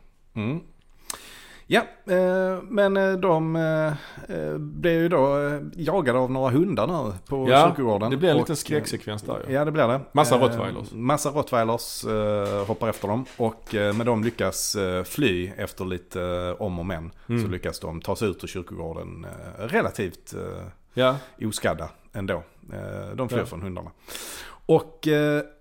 [1.73, 1.83] Ja,
[2.15, 5.39] eh, men eh, de eh, blev ju då
[5.77, 8.11] jagade av några hundar nu på Ja, kyrkogården.
[8.11, 9.55] det blir en Och, liten skräcksekvens där ju.
[9.55, 10.01] Ja, det blir det.
[10.13, 10.93] Massa rottweilers.
[10.93, 12.05] Massa rottweilers
[12.67, 13.25] hoppar efter dem.
[13.37, 17.13] Och eh, men de lyckas fly efter lite om och men.
[17.29, 17.43] Mm.
[17.43, 19.27] Så lyckas de ta sig ut ur kyrkogården
[19.59, 20.35] relativt
[20.95, 22.43] Ja, oskadda ändå.
[23.15, 23.47] De flyr Ja.
[23.47, 23.91] från hundarna.
[24.67, 25.09] Och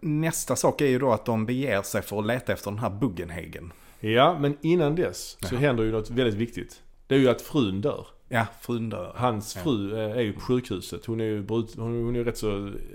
[0.02, 2.90] nästa sak är ju då att de beger sig för att leta efter den här
[2.90, 3.72] Buggenhagen.
[4.02, 5.60] Ja, men innan dess så Ja.
[5.60, 6.82] händer ju något väldigt viktigt.
[7.08, 8.08] Det är ju att frun dör.
[8.30, 9.14] Ja, frun dör.
[9.16, 9.62] Hans Ja.
[9.64, 11.06] fru eh, är ju på sjukhuset.
[11.06, 12.52] Hon är ju brut, hon, hon är ju rätt så,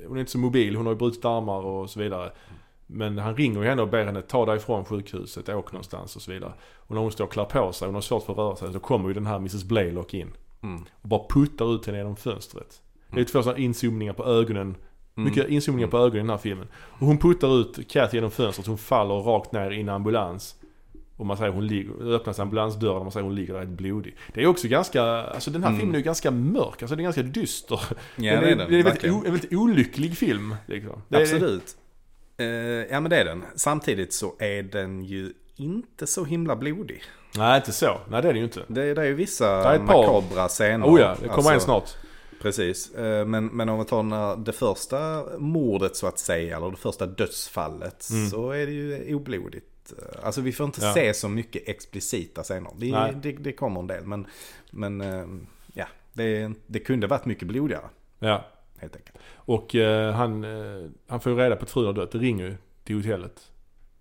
[0.09, 0.77] hon är inte så mobil.
[0.77, 2.33] Hon har ju brutit armar och så vidare.
[2.87, 6.23] Men han ringer ju henne och ber henne ta dig ifrån sjukhuset, åk någonstans och
[6.23, 6.53] så vidare.
[6.77, 8.73] Och när hon står och klär på sig, hon har svårt för att röra sig,
[8.73, 10.33] så kommer ju den här Mrs Blaylock in.
[10.63, 10.85] Mm.
[11.03, 12.83] Och bara puttar ut henne genom fönstret.
[13.11, 14.63] Det är två sådana inzoomningar på ögonen.
[15.17, 15.29] Mm.
[15.29, 16.69] Mycket inzoomningar på ögonen i den här filmen.
[16.75, 20.57] Och hon puttar ut Kathy genom fönstret, hon faller rakt ner i en ambulans.
[21.17, 23.71] Och man säger hon ligger, det öppnas ambulansdörren och man säger hon ligger där helt
[23.73, 24.17] blodig.
[24.35, 25.81] Det är också ganska, alltså den här Mm.
[25.81, 27.81] filmen är ju ganska mörk, alltså den är ganska dyster.
[28.17, 28.61] Ja, den det är det är den.
[28.61, 29.15] en väldigt, verkligen.
[29.15, 30.55] o, en väldigt olycklig film.
[30.67, 31.03] Liksom.
[31.09, 31.77] Det är- Absolut.
[32.39, 33.45] Eh, ja men det är den.
[33.57, 37.03] Samtidigt så är den ju inte så himla blodig.
[37.37, 38.01] Nej, inte så.
[38.11, 38.63] Nej, det är det ju inte.
[38.69, 40.87] Det, det är ju vissa är makabra scener.
[40.87, 41.97] Oh ja, det kommer en Alltså, snart.
[42.43, 42.95] Precis.
[42.95, 46.77] Eh, Men, men om vi tar när det första mordet så att säga, eller det
[46.77, 48.29] första dödsfallet, Mm.
[48.31, 49.67] så är det ju oblodigt.
[49.93, 50.95] Eh, Alltså vi får inte Ja.
[50.95, 52.71] se så mycket explicita scener.
[52.77, 54.27] Det, det, det kommer en del, men,
[54.71, 55.27] men eh,
[55.75, 57.85] ja, det, det kunde varit mycket blodigare.
[58.19, 58.45] Ja.
[58.79, 59.19] Helt enkelt.
[59.35, 60.45] Och eh, han,
[61.09, 62.13] han får ju reda på att frun har dött.
[62.13, 63.53] Det ringer ju till hotellet.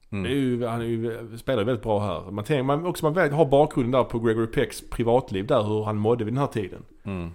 [0.09, 0.25] Mm.
[0.25, 2.31] Är ju, han är ju, spelar ju väldigt bra här.
[2.31, 5.97] Man tänker, man, också man har bakgrunden där på Gregory Pecks privatliv där, hur han
[5.97, 6.83] mådde vid den här tiden.
[7.03, 7.31] Mm.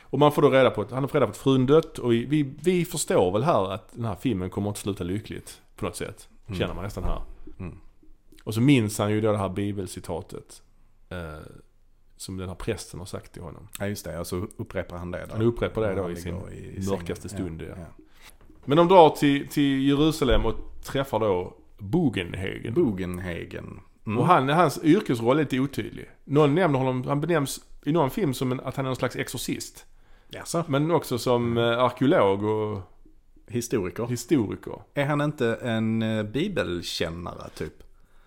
[0.00, 2.12] Och man får då reda på att, han har reda på att frun dött och
[2.12, 5.60] vi, vi, vi förstår väl här att den här filmen kommer inte sluta lyckligt.
[5.76, 6.28] På något sätt.
[6.46, 6.58] Mm.
[6.58, 7.22] Känner man nästan här.
[8.40, 8.44] Mm.
[8.44, 10.62] Och så minns han ju då det här bibelcitatet.
[11.08, 11.38] Eh,
[12.16, 13.68] som den här prästen har sagt till honom.
[13.78, 15.18] Ja just det, och så upprepar han det.
[15.18, 15.32] Där.
[15.32, 17.62] Han upprepar det då i sin i mörkaste stund.
[17.62, 17.74] Ja.
[17.76, 18.04] Ja.
[18.64, 22.74] Men de drar till, till Jerusalem och träffar då Bugenhagen.
[22.74, 23.80] Bugenhagen.
[24.06, 24.18] Mm.
[24.18, 26.10] Och han, hans yrkesroll är lite otydlig.
[26.24, 29.16] Någon nämner honom, han benämns i någon film som en, att han är någon slags
[29.16, 29.86] exorcist.
[30.28, 30.64] Jaså?
[30.68, 32.80] Men också som eh, arkeolog och
[33.46, 34.06] Historiker.
[34.06, 34.82] historiker.
[34.94, 37.82] Är han inte en eh, bibelkännare typ?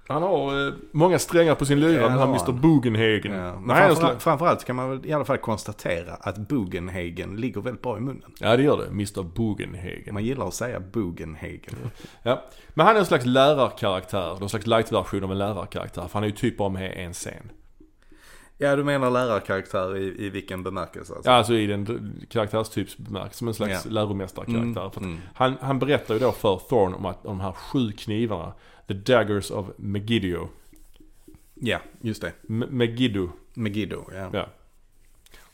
[0.08, 2.62] Han har eh, många strängar på sin lyra, Ja, den här Mr han.
[2.62, 3.32] Bugenhagen.
[3.34, 3.60] Ja.
[3.66, 7.98] Nej, framförallt, framförallt kan man väl i alla fall konstatera att Bugenhagen ligger väldigt bra
[7.98, 8.32] i munnen.
[8.40, 8.88] ja, det gör det.
[8.88, 10.14] Mr Bugenhagen.
[10.14, 11.76] Man gillar att säga Bugenhagen.
[12.24, 12.44] Ja.
[12.70, 14.38] Men han är en slags lärarkaraktär.
[14.40, 16.02] Någon slags light-version av en lärarkaraktär.
[16.02, 17.50] För han är ju typ bara med en scen.
[18.58, 21.14] Ja, du menar lärarkaraktär i, i vilken bemärkelse?
[21.14, 21.30] Alltså?
[21.32, 23.38] Ja, alltså i den karaktärstyps bemärkelse.
[23.38, 23.92] Som en slags Ja.
[23.92, 24.92] läromästarkaraktär.
[24.98, 25.20] Mm, mm.
[25.34, 28.54] han, han berättar ju då för Thorn om att de här sju knivarna.
[28.88, 30.50] The Daggers of Megiddo.
[31.56, 32.34] Ja, just det.
[32.50, 33.30] M- Megiddo.
[33.54, 34.30] Megiddo, ja.
[34.34, 34.48] Ja.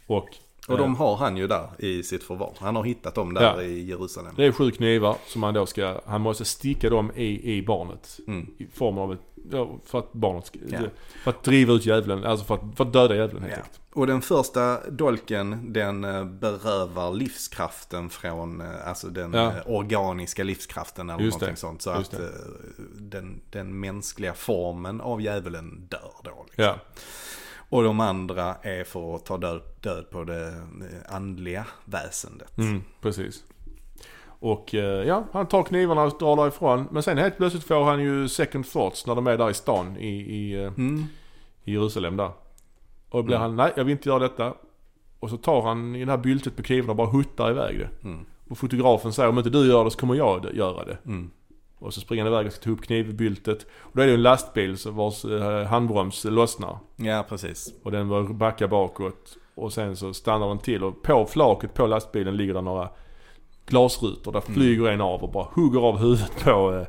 [0.08, 0.30] Och,
[0.68, 2.54] Och de eh, har han ju där i sitt förvar.
[2.60, 3.62] Han har hittat dem där Ja.
[3.64, 4.34] i Jerusalem.
[4.38, 8.20] det är sju knivar som han då ska, han måste sticka dem i, i barnet.
[8.28, 8.48] Mm.
[8.58, 9.20] I form av ett,
[9.52, 10.80] ja, för att barnet Ja.
[11.24, 13.80] för att driva ut djävulen, alltså för att, för att döda djävulen helt enkelt.
[13.94, 19.48] Och den första dolken den eh, berövar livskraften från, eh, alltså den Ja.
[19.52, 21.46] eh, organiska livskraften eller Just det.
[21.46, 21.82] någonting sånt.
[21.82, 22.32] Så Just att det.
[22.98, 26.46] den, den mänskliga formen av djävulen dör då.
[26.46, 26.64] Liksom.
[26.64, 26.76] Ja.
[27.72, 30.54] Och de andra är för att ta död, död på det
[31.10, 32.58] andliga väsendet.
[32.58, 33.44] Mm, precis.
[34.40, 36.88] Och eh, ja, han tar knivarna och drar därifrån.
[36.92, 39.98] Men sen helt plötsligt får han ju second thoughts när de är där i stan
[39.98, 41.04] i, i, eh, Mm.
[41.64, 42.32] i Jerusalem där.
[43.10, 43.42] Och då blir Mm.
[43.48, 44.54] han, nej jag vill inte göra detta.
[45.20, 48.08] Och så tar han i det här byltet på knivarna och bara huttar iväg det.
[48.08, 48.26] Mm.
[48.50, 50.98] Och fotografen säger om inte du gör det så kommer jag göra det.
[51.06, 51.32] Mm.
[51.80, 53.66] Och så springer han iväg och ska ta upp knivbyltet.
[53.80, 56.78] Och då är det en lastbil vars eh, handbroms lossnar.
[56.96, 57.74] Ja, precis.
[57.84, 59.38] Och den var backa bakåt.
[59.56, 62.90] Och sen så stannar den till och på flaket på lastbilen ligger det några
[63.70, 64.32] glasrutor.
[64.32, 64.54] Där Mm.
[64.54, 66.88] flyger en av och bara hugger av huvudet på, eh,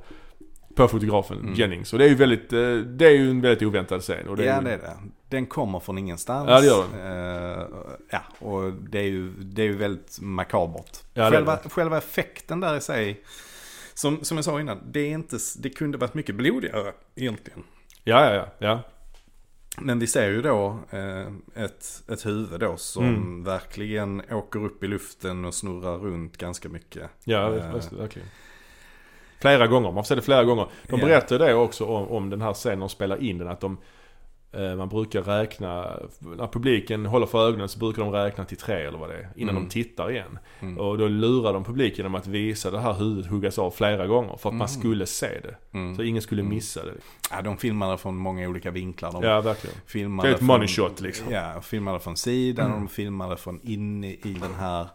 [0.74, 1.54] på fotografen Mm.
[1.54, 1.92] Jennings.
[1.92, 4.28] Och det är ju väldigt, eh, det är ju en väldigt oväntad scen.
[4.28, 4.96] Och det är ja, ju, det är det.
[5.28, 6.48] Den kommer från ingenstans.
[6.50, 7.96] Ja, det gör den.
[8.10, 10.98] ja, och det är ju, det är ju väldigt makabert.
[11.14, 13.24] Ja, själva, själva effekten där i sig,
[13.94, 17.62] som, som jag sa innan, det, är inte, det kunde varit mycket blodigare egentligen.
[18.04, 18.46] Ja, ja, ja.
[18.58, 18.80] ja.
[19.78, 21.26] Men vi ser ju då eh,
[21.64, 23.44] ett, ett huvud då som Mm.
[23.44, 27.10] verkligen åker upp i luften och snurrar runt ganska mycket.
[27.24, 27.72] Ja, Eh.
[27.96, 28.28] verkligen.
[29.40, 30.66] Flera gånger, man får se det flera gånger.
[30.88, 33.48] De berättar ju det också om, om den här scenen de spelar in den.
[33.48, 33.76] Att de,
[34.52, 38.98] man brukar räkna, när publiken håller för ögonen så brukar de räkna till tre eller
[38.98, 39.28] vad det är.
[39.36, 39.68] Innan Mm.
[39.68, 40.38] de tittar igen.
[40.60, 40.78] Mm.
[40.78, 44.36] Och då lurar de publiken genom att visa det här huvudet huggas av flera gånger.
[44.36, 44.80] För att man Mm.
[44.80, 45.78] skulle se det.
[45.78, 45.96] Mm.
[45.96, 46.54] Så ingen skulle Mm.
[46.54, 46.92] missa det.
[47.30, 49.12] Ja, de filmade från många olika vinklar.
[49.12, 49.76] De Ja, verkligen.
[49.86, 51.32] filmade Det är ett från- money shot, liksom.
[51.32, 52.74] Ja, filmade från sidan Mm.
[52.76, 54.86] och de filmade från inne i den här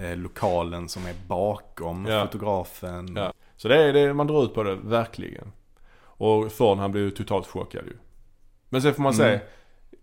[0.00, 2.26] eh, lokalen som är bakom Ja.
[2.26, 3.12] fotografen.
[3.16, 3.32] Ja.
[3.56, 5.52] Så det är det, man drar ut på det, verkligen.
[6.04, 7.92] Och Thorn han blir ju totalt chockad ju.
[8.72, 9.38] Men sen får man Mm.
[9.38, 9.44] se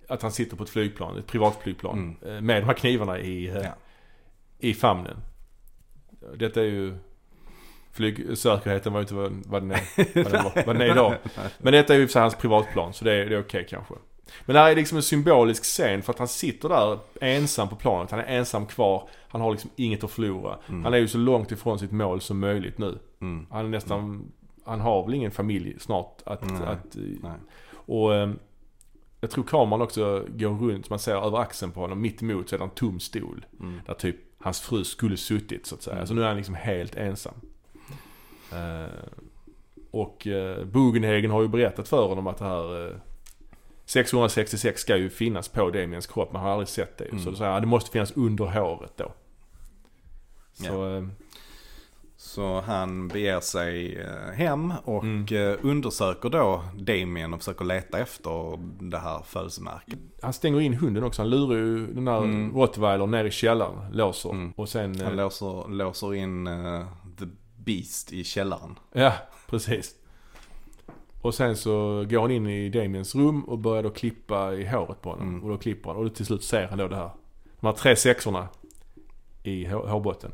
[0.07, 2.15] att han sitter på ett flygplan, ett privatflygplan.
[2.23, 2.35] Mm.
[2.35, 3.69] eh, Med de här knivarna i, eh, Ja.
[4.59, 5.17] i famnen.
[6.35, 6.95] Detta är ju...
[7.91, 9.81] Flygsäkerheten var ju inte vad, vad, den är,
[10.23, 11.15] vad, den var, vad den är idag.
[11.57, 13.93] Men detta är ju sig hans privatplan, så det är, det är okej kanske.
[14.45, 17.75] Men det här är liksom en symbolisk scen för att han sitter där ensam på
[17.75, 18.11] planet.
[18.11, 19.09] Han är ensam kvar.
[19.27, 20.57] Han har liksom inget att förlora.
[20.69, 20.83] Mm.
[20.83, 22.99] Han är ju så långt ifrån sitt mål som möjligt nu.
[23.21, 23.47] Mm.
[23.51, 24.31] Han är nästan...
[24.65, 26.41] Han har väl ingen familj snart att...
[26.49, 26.61] Nej.
[26.67, 27.31] att Nej.
[27.71, 28.29] och eh,
[29.19, 32.01] jag tror kameran också går runt, man ser över axeln på honom.
[32.01, 33.45] Mitt emot så är det en tom stol.
[33.59, 33.81] Mm.
[33.85, 35.95] Där typ hans fru skulle suttit så att säga.
[35.95, 36.07] Mm.
[36.07, 37.33] Så nu är han liksom helt ensam.
[38.51, 38.93] Eh,
[39.91, 42.95] och eh, Bugenhagen har ju berättat för honom att det här eh,
[43.85, 47.05] 666 ska ju finnas på Damiens kropp, men han har aldrig sett det.
[47.05, 47.23] Mm.
[47.23, 49.13] Så då säger han det måste finnas under håret då.
[50.53, 51.03] Så, eh,
[52.21, 55.25] Så han beger sig eh, hem och Mm.
[55.31, 58.59] eh, undersöker då Damien och försöker leta efter
[58.89, 59.99] det här födelsemärket.
[60.21, 61.21] han stänger in hunden också.
[61.21, 62.53] Han lurar ju den där Mm.
[62.55, 64.29] rottweiler ner i källaren, låser.
[64.29, 64.51] Mm.
[64.55, 64.95] Och sen...
[65.01, 66.85] Han eh, låser, låser in eh,
[67.19, 67.25] The
[67.57, 68.75] Beast i källaren.
[68.91, 69.13] Ja,
[69.49, 69.95] precis.
[71.21, 75.01] Och sen så går han in i Damiens rum och börjar då klippa i håret
[75.01, 75.27] på honom.
[75.29, 75.43] Mm.
[75.43, 77.09] Och då klipper han och till slut ser han då det här.
[77.59, 78.47] De här tre sexorna
[79.43, 80.31] i hår- hårbotten.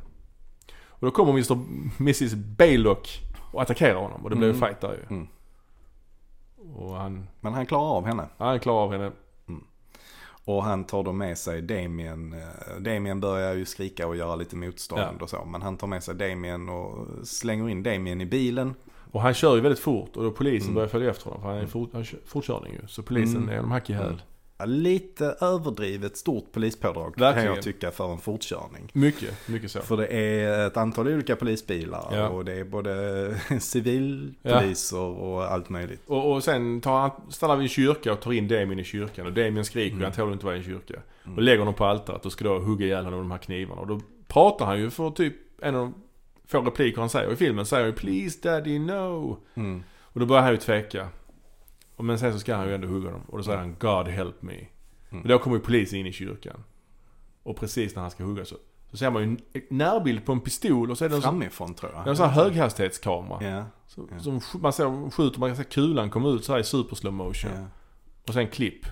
[1.05, 1.57] Och då kommer Mr.
[1.99, 2.33] Mrs.
[2.33, 4.61] Baylock och attackerar honom och det blir Mm.
[4.61, 5.15] fight där ju.
[5.15, 5.27] Mm.
[6.75, 8.27] Och han, Men han klarar av henne.
[8.37, 9.11] han klarar av henne.
[10.47, 12.33] Och han tar då med sig Damien.
[12.33, 15.23] eh, Damien börjar ju skrika och göra lite motstånd Ja.
[15.23, 15.45] och så.
[15.45, 18.75] Men han tar med sig Damien och slänger in Damien i bilen.
[19.11, 20.75] Och han kör ju väldigt fort och då polisen Mm.
[20.75, 21.41] börjar följa efter honom.
[21.41, 22.87] För han är fort, han kör, fortkörning ju.
[22.87, 23.49] Så polisen Mm.
[23.49, 24.21] är de hack i häl.
[24.57, 27.55] Ja, Lite överdrivet stort polispådrag kan Verkligen.
[27.55, 28.89] jag tycka för en fortkörning.
[28.93, 29.79] Mycket, mycket så.
[29.79, 32.27] För det är ett antal olika polisbilar Ja.
[32.29, 36.01] och det är både civilpoliser och allt möjligt.
[36.07, 39.25] Och, och sen tar stannar vi i en kyrka och tar in Damien i kyrkan.
[39.27, 40.03] Och Damien skriker, Mm.
[40.03, 40.93] han tål inte vara i en kyrka.
[41.25, 41.37] Mm.
[41.37, 43.81] Och lägger honom på altaret och ska då hugga ihjäl honom med de här knivarna.
[43.81, 45.93] Och då pratar han ju för typ en av de
[46.47, 47.65] få repliker han säger i filmen.
[47.65, 49.83] Säger han ju 'Please daddy no' Mm.
[50.01, 51.07] Och då börjar han ju tveka.
[51.95, 53.21] Och men sen så ska han ju ändå hugga dem.
[53.27, 54.65] Och då säger han 'God help me'
[55.09, 55.21] Mm.
[55.23, 56.63] Och då kommer ju polisen in i kyrkan.
[57.43, 58.55] Och precis när han ska hugga så,
[58.91, 61.73] så ser man ju en närbild på en pistol och så är det en Framifrån
[61.73, 62.07] tror jag.
[62.07, 63.43] en sån här höghastighetskamera.
[63.49, 64.19] Ja, Så, Ja.
[64.19, 67.13] som man ser, skjuter, man kan se kulan komma ut så här i super slow
[67.13, 67.51] motion.
[67.55, 67.65] ja.
[68.27, 68.85] Och sen klipp.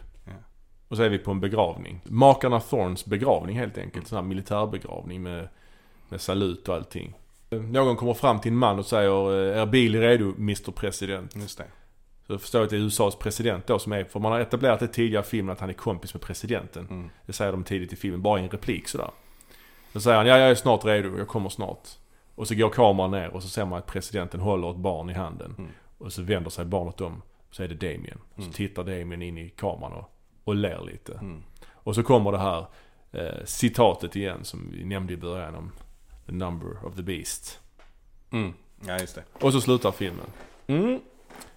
[0.88, 2.02] Och så är vi på en begravning.
[2.06, 4.08] Makarna Thorns begravning helt enkelt.
[4.08, 5.48] Sån här militärbegravning med,
[6.10, 7.14] med salut och allting.
[7.50, 11.36] Någon kommer fram till en man och säger eh, Är bil redo Mr President?
[11.36, 11.66] Just det.
[12.28, 14.80] Så jag förstår att det är USAs president då som är, för man har etablerat
[14.80, 16.88] det tidigare i filmen att han är kompis med presidenten.
[16.90, 17.10] Mm.
[17.26, 19.10] Det säger de tidigt i filmen, bara i en replik sådär.
[19.94, 21.88] Då säger han, ja jag är snart redo, jag kommer snart.
[22.36, 25.14] Och så går kameran ner och så ser man att presidenten håller ett barn i
[25.14, 25.56] handen.
[25.58, 25.72] Mm.
[25.98, 27.22] Och så vänder sig barnet om,
[27.52, 28.18] så är det Damien.
[28.30, 28.54] Och så Mm.
[28.54, 30.14] tittar Damien in i kameran och,
[30.44, 31.14] och ler lite.
[31.14, 31.44] Mm.
[31.72, 32.66] Och så kommer det här
[33.12, 35.72] eh, citatet igen som vi nämnde i början om
[36.26, 37.60] The number of the beast.
[38.32, 38.54] Mm.
[38.88, 39.24] Ja, just det.
[39.46, 40.26] Och så slutar filmen.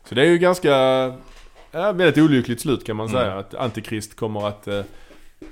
[0.06, 0.08] Mm.
[0.08, 0.70] Så det är ju ganska,
[1.70, 3.20] ja, väldigt olyckligt slut kan man Mm.
[3.20, 3.38] säga.
[3.38, 4.80] Att Antikrist kommer att, eh,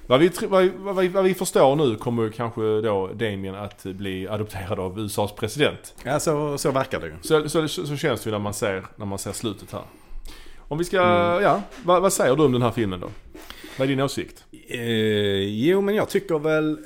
[0.06, 4.78] vad, vi, vad, vad, vad vi förstår nu kommer kanske då Damien att bli adopterad
[4.80, 5.94] av USAs president.
[6.04, 7.14] Ja, så, så verkar det ju.
[7.22, 9.82] Så, så, så, så känns det ju när man ser, när man ser slutet här.
[10.68, 11.42] Om vi ska, Mm.
[11.42, 13.08] ja, vad, vad säger du om den här filmen då?
[13.78, 14.44] Vad är din åsikt?
[14.68, 16.78] Eh, jo, men jag tycker väl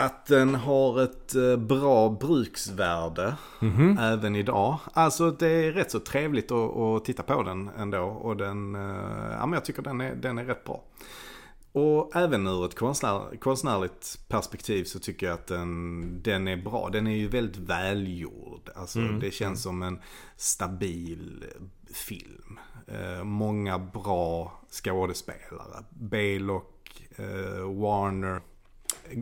[0.00, 3.98] att den har ett eh, bra bruksvärde Mhm.
[4.00, 4.78] även idag.
[4.92, 9.30] Alltså det är rätt så trevligt att, att titta på den ändå och den, eh,
[9.32, 10.82] ja men jag tycker den är, den är rätt bra.
[11.72, 16.88] Och även ur ett konstnär, konstnärligt perspektiv så tycker jag att den, den är bra.
[16.92, 18.70] Den är ju väldigt välgjord.
[18.74, 19.20] Alltså Mm.
[19.20, 19.98] det känns som en
[20.36, 21.44] stabil
[21.94, 22.58] film.
[22.86, 25.84] Eh, många bra skådespelare.
[25.90, 28.40] Baylock, eh, Warner.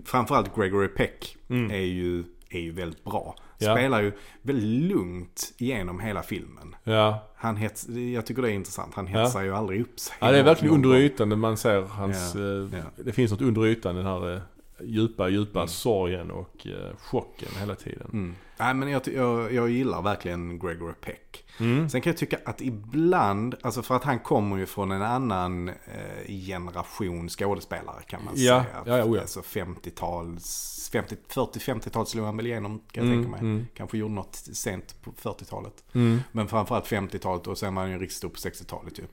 [0.05, 1.70] Framförallt Gregory Peck Mm.
[1.70, 3.34] är ju är ju väldigt bra.
[3.59, 3.74] Ja.
[3.76, 4.12] Spelar ju
[4.43, 6.76] väldigt lugnt igenom hela filmen.
[6.84, 7.28] Ja.
[7.36, 8.95] Han hets, jag tycker det är intressant.
[8.95, 10.16] Han hetsar ju aldrig upp sig.
[10.20, 11.39] ja, det är verkligen under ytan.
[11.39, 12.34] Man ser hans...
[12.34, 13.03] Ja, eh, ja.
[13.05, 13.95] Det finns något under ytan.
[13.97, 14.41] Den här eh,
[14.84, 15.68] djupa, djupa Mm.
[15.68, 18.11] sorgen och eh, chocken hela tiden.
[18.12, 18.34] Mm.
[18.59, 21.44] Nej men jag, jag, jag gillar verkligen Gregory Peck.
[21.61, 21.88] Mm.
[21.88, 25.68] Sen kan jag tycka att ibland, alltså för att han kommer ju från en annan
[25.68, 28.82] eh, generation skådespelare kan man Ja, säga.
[28.86, 29.20] ja, ja, oh ja.
[29.20, 33.40] Alltså 50-tals, 50, 40-50-tals slog han väl igenom kan jag Mm, tänka mig.
[33.52, 33.66] mm.
[33.74, 35.84] Kanske gjorde något sent på 40-talet.
[35.92, 36.20] Mm.
[36.32, 39.04] Men framförallt 50-talet och sen var han ju riktigt stor på 60-talet ju.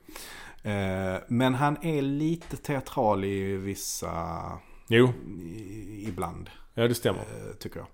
[0.72, 4.42] Eh, men han är lite teatral i vissa,
[4.88, 5.10] Jo,
[5.44, 6.50] i, ibland.
[6.74, 7.20] ja det stämmer.
[7.22, 7.88] Eh, tycker jag.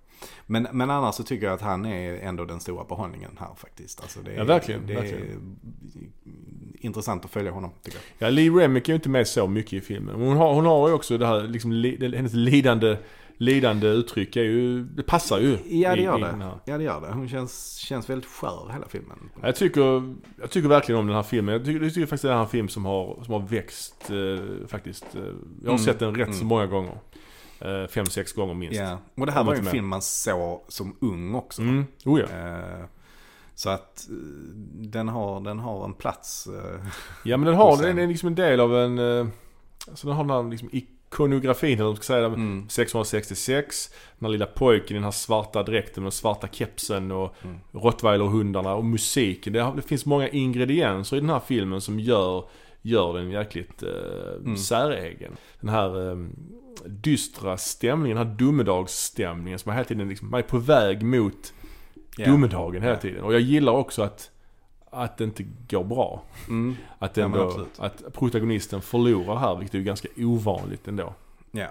[0.46, 4.02] Men, men annars så tycker jag att han är ändå den stora behållningen här faktiskt.
[4.02, 5.22] Alltså det är, Ja, verkligen, Det verkligen.
[5.22, 8.28] är intressant att följa honom tycker jag.
[8.28, 10.20] Ja, Lee Remick är ju inte med så mycket i filmen.
[10.20, 12.98] Men Hon har, hon har ju också det här, liksom, li, hennes lidande,
[13.38, 15.58] lidande uttryck är ju, det passar ju.
[15.80, 16.28] Ja det gör i det.
[16.28, 16.54] här.
[16.66, 17.08] Ja det gör det.
[17.14, 19.18] Hon känns, känns väldigt skör hela filmen.
[19.42, 21.54] Jag tycker, jag tycker verkligen om den här filmen.
[21.54, 24.68] Jag tycker, jag tycker faktiskt det är en film som har, som har växt eh,
[24.68, 25.06] faktiskt.
[25.16, 25.22] Eh,
[25.64, 26.48] jag har Mm, sett den rätt så mm.
[26.48, 26.98] många gånger.
[27.62, 28.80] Eh, fem, sex gånger minst.
[28.80, 28.98] Ja.
[29.16, 29.72] Och det här var ju en mer.
[29.72, 31.62] film man såg som ung också.
[31.62, 31.86] Mm.
[32.06, 32.26] Oh ja.
[32.38, 32.86] Eh,
[33.56, 34.16] så att eh,
[34.76, 36.48] den har, den har en plats.
[36.48, 36.86] eh,
[37.24, 39.28] Ja men den har, Och den är liksom en del av en, eh,
[39.90, 42.26] alltså den har den här liksom ikonografin eller vad man ska säga.
[42.26, 42.70] mm.
[42.70, 43.90] 666,
[44.20, 47.58] den här lilla pojken i den här svarta dräkten med den svarta kepsen och Mm.
[47.72, 49.54] rottweilerhundarna och musiken.
[49.54, 52.44] Det, det finns många ingredienser i den här filmen som gör,
[52.82, 53.90] gör den jäkligt eh,
[54.40, 54.58] Mm.
[54.58, 55.32] säregen.
[55.60, 56.12] Den här
[56.86, 61.54] dystra stämningen, den här domedagsstämningen som man hela tiden liksom, man är på väg mot
[62.18, 62.26] Ja.
[62.26, 63.00] domedagen hela Ja.
[63.00, 63.24] tiden.
[63.24, 64.32] Och jag gillar också att,
[64.90, 66.24] att det inte går bra.
[66.48, 66.76] Mm.
[67.00, 67.80] Att, Ja, ändå, absolut.
[67.80, 71.14] att protagonisten förlorar här, vilket är ganska ovanligt ändå.
[71.52, 71.68] Ja.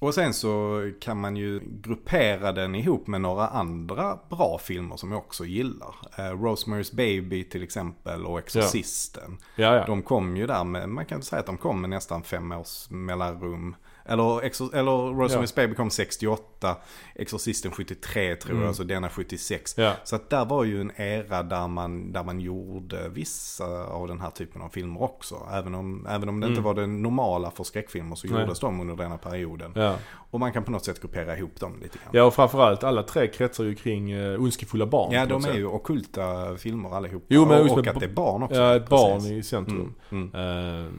[0.00, 5.12] Och sen så kan man ju gruppera den ihop med några andra bra filmer som
[5.12, 5.94] jag också gillar.
[6.18, 9.38] Eh, Rosemary's Baby till exempel och Exorcisten.
[9.56, 9.84] Ja, ja.
[9.86, 12.90] De kom ju där med, man kan säga att de kom med nästan fem års
[12.90, 13.76] mellanrum.
[14.08, 16.76] Eller, Exor- eller Rosemary's Baby kom 68,
[17.14, 18.64] Exorcisten 73 tror Mm.
[18.66, 19.74] jag, så denna 76.
[19.78, 19.92] ja.
[20.04, 24.20] Så att där var ju en era där man, där man gjorde vissa av den
[24.20, 25.36] här typen av filmer också.
[25.52, 26.64] Även om, även om det inte Mm.
[26.64, 28.40] var det normala för skräckfilmer så Nej.
[28.40, 29.72] gjordes de under denna perioden.
[29.74, 29.94] ja.
[30.30, 32.10] Och man kan på något sätt gruppera ihop dem lite grann.
[32.12, 35.12] Ja och framförallt alla tre kretsar ju kring uh, ondskefulla barn.
[35.12, 35.56] Ja, de är sätt.
[35.56, 37.24] ju ockulta filmer allihop.
[37.28, 38.56] Jo, men och, att det är barn också.
[38.56, 39.30] Ja, ett barn Precis.
[39.32, 39.94] i centrum.
[40.10, 40.34] Mm.
[40.34, 40.90] Eh,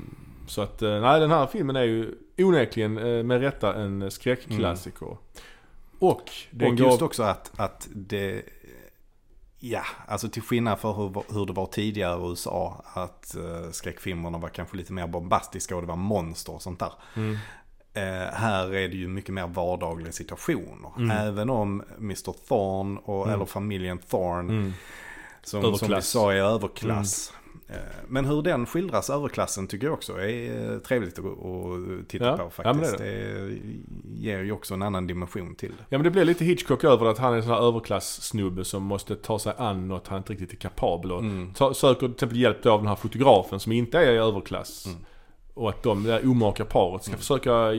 [0.48, 5.18] så att, eh, nej den här filmen är ju onekligen eh, med rätta en skräckklassiker.
[6.00, 8.44] Och den Och just också att, att det,
[9.60, 14.38] ja, alltså till skillnad för hur, hur det var tidigare i USA, att uh, skräckfilmerna
[14.38, 16.92] var kanske lite mer bombastiska och det var monster och sånt där.
[17.16, 17.38] Mm.
[17.94, 20.92] Eh, här är det ju mycket mer vardagliga situationer.
[20.98, 21.12] Mm.
[21.28, 22.48] Även om Mr.
[22.48, 23.36] Thorne, och, Mm.
[23.36, 24.74] eller familjen Thorne, Mm.
[25.44, 27.34] som, som vi sa är överklass.
[27.70, 27.76] Eh,
[28.08, 31.26] Men hur den skildras, överklassen, tycker jag också är eh, trevligt att,
[32.08, 32.98] titta Ja, på ja, men det faktiskt.
[32.98, 33.58] det
[34.22, 35.84] ger ju också en annan dimension till det.
[35.90, 38.84] Ja men det blir lite Hitchcock över att han är en sån här överklass-snubbe som
[38.84, 41.54] måste ta sig an något han inte riktigt är kapabel och Mm.
[41.54, 44.86] ta, söker till exempel hjälp av den här fotografen som inte är i överklass.
[44.86, 44.98] Mm.
[45.58, 47.20] Och att de, det här omaka paret ska Mm.
[47.20, 47.70] försöka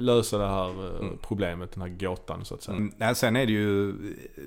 [0.00, 1.18] lösa det här eh, Mm.
[1.22, 2.76] problemet, den här gåtan så att säga.
[2.76, 3.14] Mm.
[3.14, 3.92] Sen är det ju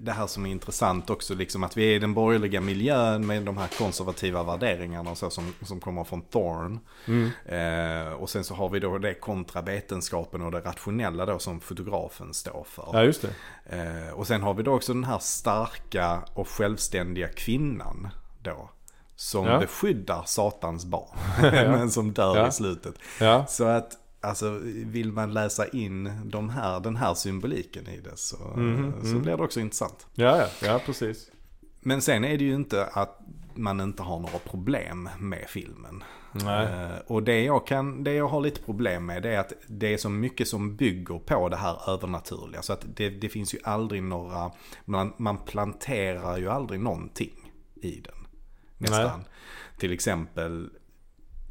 [0.01, 3.43] det här som är intressant också, liksom att vi är i den borgerliga miljön med
[3.43, 6.79] de här konservativa värderingarna och så som, som kommer från Thorne.
[7.07, 7.29] Mm.
[7.45, 11.59] Eh, och sen så har vi då det kontra vetenskapen och det rationella då som
[11.59, 12.89] fotografen står för.
[12.93, 13.33] Ja just det.
[14.09, 18.07] Eh, och sen har vi då också den här starka och självständiga kvinnan
[18.43, 18.69] då.
[19.21, 19.59] Som Ja.
[19.59, 21.17] beskyddar satans barn.
[21.41, 22.47] Men som dör Ja.
[22.47, 22.95] i slutet.
[23.19, 23.45] Ja.
[23.47, 28.37] Så att Alltså vill man läsa in de här, den här symboliken i det så,
[28.55, 29.21] Mhm, så mm.
[29.21, 30.07] blir det också intressant.
[30.13, 31.31] Ja, ja, ja precis.
[31.79, 33.19] Men sen är det ju inte att
[33.55, 36.03] man inte har några problem med filmen.
[36.35, 39.93] Eh, och det jag, kan, det jag har lite problem med det är att det
[39.93, 42.61] är så mycket som bygger på det här övernaturliga.
[42.61, 44.51] Så att det, det finns ju aldrig några,
[44.85, 47.51] man, man planterar ju aldrig någonting
[47.81, 48.20] i den.
[48.89, 49.23] Nästan.
[49.77, 50.69] Till exempel,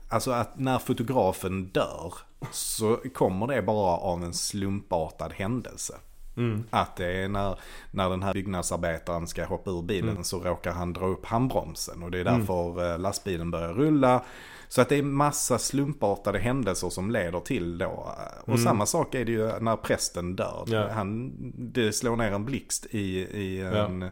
[0.09, 2.15] alltså att när fotografen dör
[2.51, 5.95] så kommer det bara av en slumpartad händelse.
[6.37, 6.65] Mm.
[6.71, 7.59] Att det är när,
[7.91, 10.25] när den här byggnadsarbetaren ska hoppa ur bilen Mm.
[10.25, 12.03] så råkar han dra upp handbromsen.
[12.03, 14.25] Och det är därför eh, lastbilen börjar rulla.
[14.69, 17.85] Så att det är massa slumpartade händelser som leder till då.
[18.19, 18.61] eh, Och Mm.
[18.65, 20.65] samma sak är det ju när prästen dör.
[20.67, 20.89] Ja.
[20.89, 24.11] Han, det slår ner en blixt i, i, en,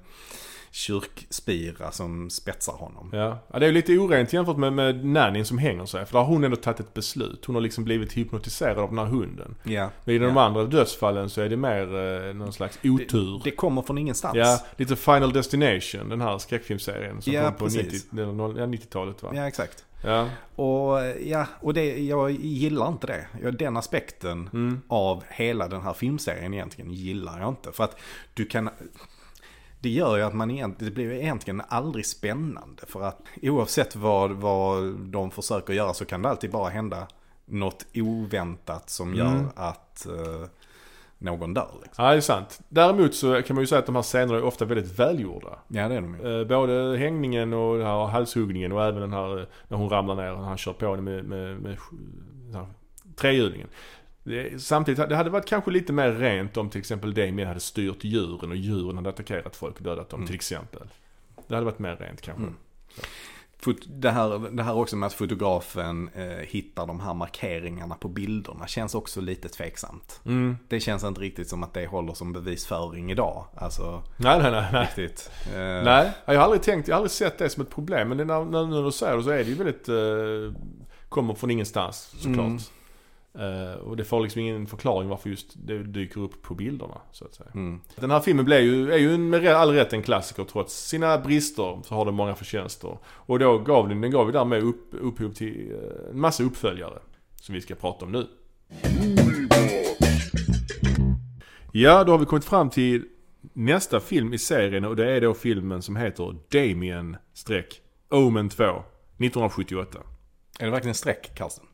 [0.70, 3.10] kyrkspira som spetsar honom.
[3.12, 3.38] Ja.
[3.52, 6.06] ja, det är lite orent jämfört med, med nannyn som hänger sig.
[6.06, 7.44] För där har hon ändå tagit ett beslut.
[7.44, 9.54] Hon har liksom blivit hypnotiserad av den här hunden.
[9.64, 9.90] Ja.
[10.04, 10.42] Men i de Ja.
[10.42, 11.82] andra dödsfallen så är det mer
[12.28, 13.40] eh, någon slags otur.
[13.44, 14.36] Det kommer från ingenstans.
[14.36, 17.92] Ja, lite Final Destination, den här skräckfilmserien som Ja, kom på precis.
[18.12, 19.30] 90, eller noll- ja, 90-talet va?
[19.34, 19.84] ja exakt.
[20.04, 20.28] Ja.
[20.54, 23.26] Och ja, och det, jag gillar inte det.
[23.42, 24.80] Jag, den aspekten Mm.
[24.88, 27.72] av hela den här filmserien egentligen gillar jag inte.
[27.72, 27.96] För att
[28.34, 28.70] du kan...
[29.80, 32.82] Det gör ju att man egentligen, det blir ju egentligen aldrig spännande.
[32.86, 37.06] För att oavsett vad, vad de försöker göra så kan det alltid bara hända
[37.46, 39.46] något oväntat som gör Mm.
[39.56, 40.48] att eh,
[41.18, 41.70] någon dör.
[41.82, 42.04] Liksom.
[42.04, 42.60] ja, det är sant.
[42.68, 45.58] Däremot så kan man ju säga att de här scenerna är ofta väldigt välgjorda.
[45.68, 46.40] Ja det är de ju.
[46.40, 50.14] Eh, både hängningen och den här halshuggningen och även den här eh, när hon ramlar
[50.14, 51.76] ner och han kör på henne med, med, med
[52.54, 52.66] här
[53.16, 53.68] trehjulingen.
[54.58, 58.50] Samtidigt, det hade varit kanske lite mer rent om till exempel Damien hade styrt djuren
[58.50, 60.26] och djuren hade attackerat folk och dödat dem Mm.
[60.26, 60.82] till exempel.
[61.48, 62.42] Det hade varit mer rent kanske.
[62.42, 62.54] Mm.
[63.86, 68.66] Det här, det här också med att fotografen eh, hittar de här markeringarna på bilderna
[68.66, 70.20] känns också lite tveksamt.
[70.24, 70.56] Mm.
[70.68, 73.44] Det känns inte riktigt som att det håller som bevisföring idag.
[73.56, 74.66] Alltså Nej, nej, nej.
[74.72, 74.84] nej.
[74.86, 75.30] riktigt.
[75.54, 78.08] Eh, Nej, jag har aldrig tänkt, jag har aldrig sett det som ett problem.
[78.08, 80.62] Men när, när, när du säger det så är det ju väldigt, eh,
[81.08, 82.46] kommer från ingenstans såklart.
[82.46, 82.58] Mm.
[83.34, 87.24] Eh, och det får liksom ingen förklaring varför just det dyker upp på bilderna så
[87.24, 87.50] att säga.
[87.54, 87.80] Mm.
[87.96, 91.80] Den här filmen blev ju, är ju med all rätt en klassiker trots sina brister
[91.84, 92.98] så har den många förtjänster.
[93.06, 96.98] Och då gav den, den gav ju därmed upp, upphov till eh, en massa uppföljare.
[97.36, 98.26] Som vi ska prata om nu.
[101.72, 103.04] Ja, då har vi kommit fram till
[103.52, 109.98] nästa film i serien och det är då filmen som heter Damien-Omen 2 1978.
[110.58, 111.64] Är det verkligen streck, Carsten?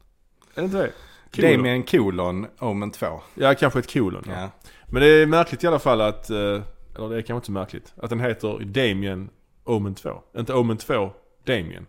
[0.54, 0.92] Är det inte det?
[1.36, 1.50] Kolon.
[1.52, 3.20] Damien kolon Omen 2.
[3.34, 4.22] Ja, kanske ett kolon.
[4.26, 4.32] Ja.
[4.40, 4.50] Ja.
[4.88, 6.36] Men det är märkligt i alla fall att, eh,
[6.96, 9.30] eller det är kanske inte så märkligt, att den heter Damien
[9.64, 10.22] Omen 2.
[10.38, 11.10] Inte Omen 2,
[11.46, 11.86] Damien.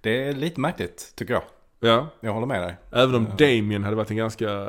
[0.00, 1.42] Det är lite märkligt, tycker jag.
[1.80, 2.76] Ja, Jag håller med dig.
[2.92, 4.68] även om Damien hade varit en ganska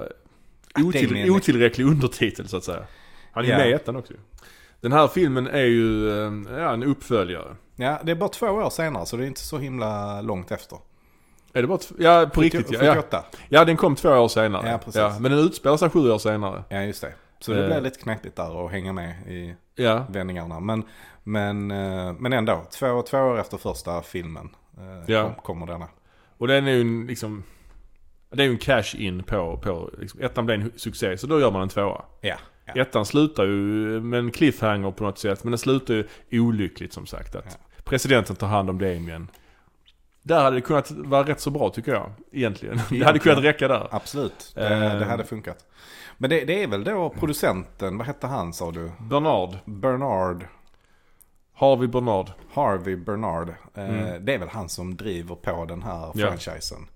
[0.86, 2.84] otill, Damien- otillräcklig undertitel så att säga.
[3.32, 3.57] Han är ju Ja.
[3.57, 4.13] med i ettan också.
[4.82, 7.55] Den här filmen är ju eh, ja, en uppföljare.
[7.75, 10.78] Ja, det är bara två år senare så det är inte så himla långt efter.
[11.54, 12.80] Är det bara Ja, på riktigt ja.
[12.84, 12.95] ja.
[12.95, 13.26] 78.
[13.50, 14.70] Ja, den kom två år senare.
[14.70, 15.20] Ja, precis.
[15.20, 16.64] men den utspelar sig sju år senare.
[16.70, 17.14] Ja, just det.
[17.39, 17.68] Så det Eh.
[17.68, 20.60] blir lite knepigt där att hänga med i Ja, vändningarna.
[20.60, 20.84] Men,
[21.24, 25.24] men, eh, men ändå, två, två år efter första filmen eh, Ja.
[25.24, 25.88] kom, kommer denna.
[26.38, 27.43] och den är ju en liksom...
[28.32, 31.52] Det är ju en cash-in på, på liksom, ettan blev en succé, så då gör
[31.52, 32.02] man en tvåa.
[32.22, 32.36] Ja.
[32.66, 32.82] ja.
[32.82, 33.52] Ettan slutar ju
[34.02, 37.36] med en cliffhanger på något sätt, men den slutar ju olyckligt som sagt.
[37.36, 39.28] Att presidenten tar hand om Damien.
[40.28, 42.80] Där hade det kunnat vara rätt så bra tycker jag, egentligen.
[42.89, 43.88] Det hade kunnat räcka där.
[43.91, 44.99] Absolut, det, Eh.
[44.99, 45.65] det hade funkat.
[46.17, 48.91] Men det, det är väl då producenten, vad hette han sa du?
[48.99, 49.55] Bernard.
[49.65, 50.45] Bernard,
[51.53, 52.32] Harvey Bernard.
[52.53, 53.49] Harvey Bernard.
[53.49, 54.25] Eh, Mm.
[54.25, 56.28] Det är väl han som driver på den här Ja.
[56.28, 56.88] franchisen.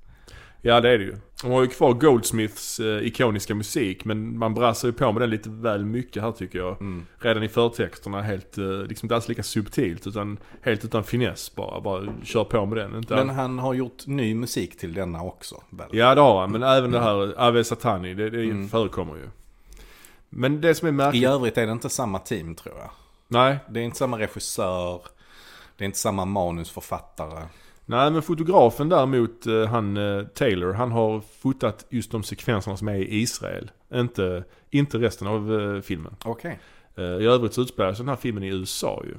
[0.61, 1.15] Ja det är det ju.
[1.42, 5.30] De har ju kvar Goldsmiths eh, ikoniska musik men man brassar ju på med den
[5.30, 6.82] lite väl mycket här tycker jag.
[6.82, 7.06] Mm.
[7.20, 11.82] Redan i förtexterna helt, eh, liksom inte alls lika subtilt utan helt utan finess bara.
[11.82, 12.96] Bara kör på med den.
[12.96, 15.64] Inte Men all- han har gjort ny musik till denna också.
[15.70, 15.88] Väl?
[15.92, 18.70] Ja det har han, men även det här Ave Satani, det, det Mm.
[18.70, 19.30] förekommer ju.
[20.30, 21.24] Men det som är märkligt...
[21.24, 22.89] I övrigt är det inte samma team tror jag.
[23.28, 25.02] Nej, Det är inte samma regissör.
[25.78, 27.44] Det är inte samma manusförfattare.
[27.92, 32.88] Nej men fotografen däremot, eh, han eh, Taylor, han har fotat just de sekvenserna som
[32.88, 33.72] är i Israel.
[33.94, 36.16] Inte, inte resten av eh, filmen.
[36.26, 36.60] Okej.
[36.96, 39.16] Eh, I övrigt så utspelar sig den här filmen i USA ju.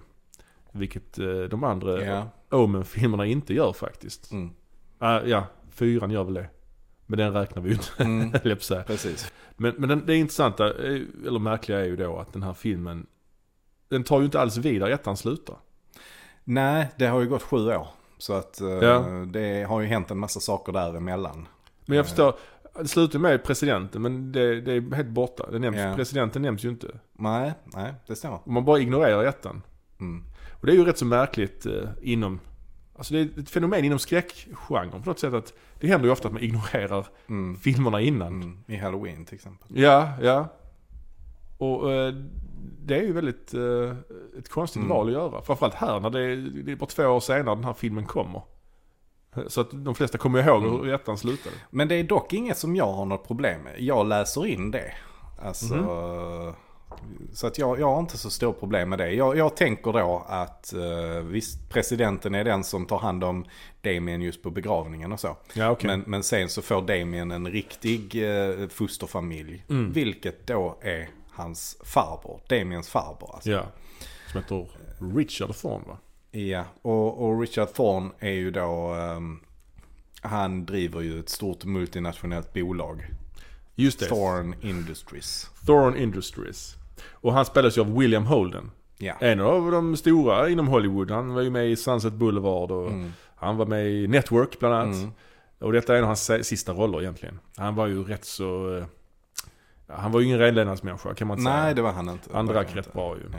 [0.73, 1.15] Vilket
[1.51, 2.29] de andra Ja.
[2.51, 4.33] Omen-filmerna inte gör faktiskt.
[4.33, 4.51] Mm.
[4.99, 6.49] Ah, ja, fyran gör väl det.
[7.07, 8.33] Men den räknar vi ju inte, Mm.
[8.87, 9.33] Precis.
[9.57, 10.71] Men, men den, det intressanta,
[11.27, 13.07] eller märkliga är ju då att den här filmen,
[13.89, 15.57] den tar ju inte alls vid där ettan slutar.
[16.45, 17.87] Nej, det har ju gått sju år.
[18.23, 18.99] Så att eh, Ja.
[19.27, 21.49] det har ju hänt en massa saker däremellan.
[21.87, 22.35] Men jag förstår,
[22.81, 25.51] det slutar med presidenten men det, det är helt borta.
[25.51, 25.95] Det nämns, Ja.
[25.97, 26.87] Presidenten nämns ju inte.
[27.13, 28.39] Nej, nej, det stämmer.
[28.47, 29.63] Man bara ignorerar ettan.
[30.01, 30.25] Mm.
[30.61, 32.41] Och det är ju rätt så märkligt eh, inom,
[32.97, 36.29] alltså det är ett fenomen inom skräckgenren på något sätt att det händer ju ofta
[36.29, 37.57] att man ignorerar Mm.
[37.57, 38.43] filmerna innan.
[38.43, 38.59] Mm.
[38.67, 39.69] I Halloween till exempel.
[39.81, 40.49] Ja, ja.
[41.59, 42.15] Och eh,
[42.63, 43.97] det är ju väldigt eh,
[44.39, 44.89] ett konstigt Mm.
[44.89, 45.43] val att göra.
[45.43, 48.43] Framförallt här när det är, det är bara två år senare den här filmen kommer.
[49.49, 50.71] Så att de flesta kommer ihåg Mm.
[50.81, 51.57] hur ettan slutade.
[51.71, 53.81] Men det är dock inget som jag har något problem med.
[53.81, 54.93] Jag läser in det.
[55.43, 56.53] Alltså, Mhm.
[57.33, 59.11] Så att jag, jag har inte så stort problem med det.
[59.13, 63.45] Jag, jag tänker då att uh, visst, presidenten är den som tar hand om
[63.81, 65.37] Damien just på begravningen och så.
[65.55, 65.87] Ja, okej.
[65.91, 69.65] Men, men sen så får Damien en riktig uh, fosterfamilj.
[69.71, 69.93] Mm.
[69.93, 73.31] Vilket då är hans farbror, Damiens farbror.
[73.35, 73.51] Alltså.
[73.51, 73.63] Ja.
[74.33, 74.67] Som heter
[75.17, 75.99] Richard Thorne va?
[76.31, 79.41] Ja, och, och Richard Thorne är ju då, ehm,
[80.21, 83.07] han driver ju ett stort multinationellt bolag.
[83.75, 84.07] Just det.
[84.07, 85.51] Thorne Industries.
[85.67, 86.75] Thorne Industries.
[87.11, 88.71] Och han spelas ju av William Holden.
[88.99, 89.15] Ja.
[89.21, 91.11] En av de stora inom Hollywood.
[91.11, 93.13] Han var ju med i Sunset Boulevard och Mm.
[93.37, 94.97] han var med i Network bland annat.
[94.97, 95.11] Mm.
[95.59, 97.39] Och detta är en av hans si- sista roller egentligen.
[97.57, 98.85] Han var ju rätt så...
[99.97, 101.75] Han var ju ingen renlevnadsmänniska kan man inte Nej, säga.
[101.75, 102.31] det var han inte.
[102.33, 103.23] Han rätt bra ju.
[103.33, 103.39] Ja.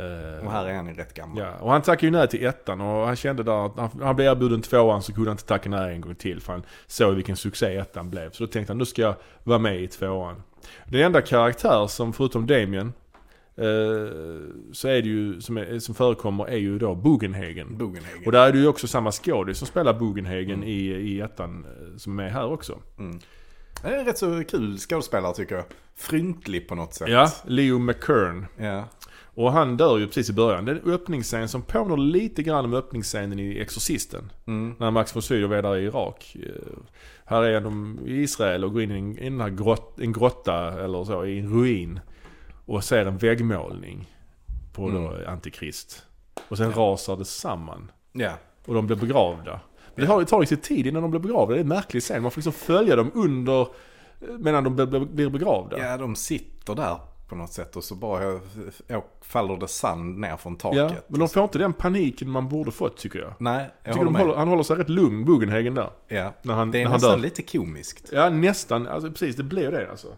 [0.00, 1.38] Eh, Och här är han ju rätt gammal.
[1.38, 4.16] Ja, och han tackade ju nej till ettan och han kände där att han, han
[4.16, 6.40] blev erbjuden tvåan så kunde han inte tacka nej en gång till.
[6.40, 8.30] För han såg vilken succé ettan blev.
[8.30, 9.14] Så då tänkte han, nu ska jag
[9.44, 10.42] vara med i tvåan.
[10.84, 12.92] Den enda karaktär som förutom Damien
[13.56, 13.64] eh,
[14.72, 17.78] så är det ju, som, är, som förekommer är ju då Bugenhagen.
[17.78, 18.22] Bugenhagen.
[18.26, 20.68] Och där är det ju också samma skådis som spelar Bugenhagen Mm.
[20.68, 22.78] i, i ettan eh, som är med här också.
[22.98, 23.18] Mm.
[23.82, 25.64] Det är en rätt så kul skådespelare tycker jag.
[25.96, 27.08] Fryntlig på något sätt.
[27.08, 28.46] Ja, Leo McKern.
[28.56, 28.84] Ja.
[29.34, 30.64] Och han dör ju precis i början.
[30.64, 34.32] Det är en öppningsscen som påminner lite grann om öppningsscenen i Exorcisten.
[34.46, 34.74] Mm.
[34.78, 36.36] När Max von Sydow är där i Irak.
[36.42, 36.78] Eh,
[37.24, 41.04] Här är de i Israel och går in i en, i grott, en grotta eller
[41.04, 42.00] så, i en ruin.
[42.66, 44.10] Och ser en väggmålning
[44.72, 45.12] på Mm.
[45.28, 46.02] Antikrist.
[46.48, 47.90] Och sen rasar det samman.
[48.12, 48.32] Ja.
[48.66, 49.60] Och de blir begravda.
[49.96, 51.52] Men det har ju tagit sig tid innan de blir begravda.
[51.54, 52.22] Det är en märklig scen.
[52.22, 53.66] Man får liksom följa dem under eh,
[54.38, 55.78] medan de blir- begravda.
[55.78, 58.32] ja, de sitter där på något sätt och så bara
[58.88, 60.78] äh, faller det sand ner från taket.
[60.78, 63.32] Ja, men de får inte den paniken man borde fått tycker jag.
[63.38, 65.90] Nej, Jag tycker håller håller, han håller sig rätt lugn, Bugenhagen där.
[66.08, 66.32] Ja.
[66.42, 67.18] När han, Det är när han nästan dör.
[67.18, 68.08] lite komiskt.
[68.12, 68.86] Ja, nästan.
[68.88, 70.08] Alltså precis, det blir det alltså.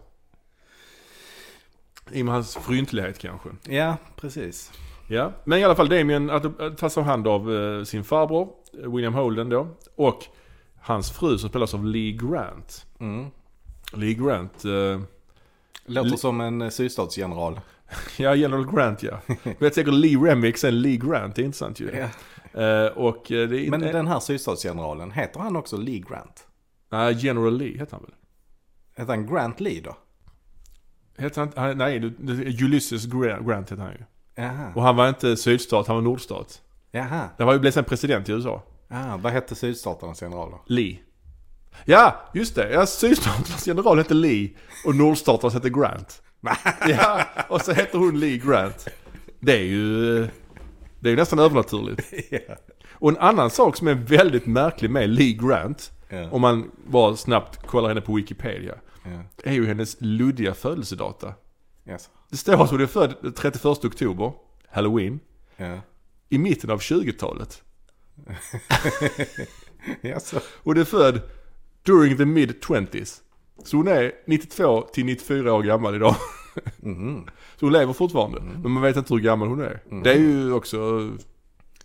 [2.11, 3.49] I och med hans fryntlighet kanske.
[3.63, 4.71] Ja, precis.
[5.07, 8.41] Ja, men i alla fall Damien att- att tas om hand av eh, sin farbror,
[8.43, 9.67] eh, William Holden då.
[9.95, 10.25] Och
[10.81, 12.85] hans fru som spelas av Lee Grant.
[12.99, 13.27] Mm.
[13.93, 14.99] Lee Grant, eh,
[15.85, 17.59] Låter Li- som en eh, sydstatsgeneral.
[18.17, 19.19] ja General Grant ja.
[19.59, 21.91] Vet säkert Lee Remick sen Lee Grant, det är intressant ju.
[21.95, 22.09] Ja.
[22.61, 26.47] Eh, och eh, det är Men den här sydstatsgeneralen, heter han också Lee Grant?
[26.91, 28.13] Nej, General Lee heter han väl?
[28.95, 29.97] Heter han Grant Lee då?
[31.17, 32.13] Heter han nej,
[32.63, 34.03] Ulysses Grant, Grant heter han ju.
[34.35, 34.71] Jaha.
[34.75, 36.61] Och han var inte sydstat, han var nordstat.
[36.91, 37.29] Jaha.
[37.37, 38.63] Det var ju blev sen president i USA.
[38.89, 40.61] Ah, vad hette sydstaternas general då?
[40.65, 40.99] Lee.
[41.85, 42.69] Ja, just det.
[42.71, 44.49] Ja, sydstaternas general hette Lee
[44.85, 46.21] och nordstaternas hette Grant.
[46.87, 48.87] ja, och så heter hon Lee Grant.
[49.39, 50.19] Det är ju...
[50.99, 52.13] Det är ju nästan övernaturligt.
[52.31, 52.55] ja.
[52.91, 56.29] Och en annan sak som är väldigt märklig med Lee Grant, Ja.
[56.31, 58.75] om man bara snabbt kollar henne på Wikipedia,
[59.05, 59.21] Ja.
[59.43, 61.33] är ju hennes luddiga födelsedata.
[61.89, 62.09] Yes.
[62.29, 64.33] Det står att hon är född 31 oktober,
[64.71, 65.19] Halloween,
[65.57, 65.77] Ja.
[66.29, 67.63] I mitten av 20-talet.
[70.03, 70.33] Yes.
[70.63, 71.21] Och det är född
[71.83, 73.21] during the mid 20s.
[73.63, 76.15] Så hon är 92 till 94 år gammal idag.
[76.79, 77.25] Mhm.
[77.59, 78.41] Så hon lever fortfarande.
[78.41, 79.83] Men man vet inte hur gammal hon är.
[80.03, 81.09] Det är ju också,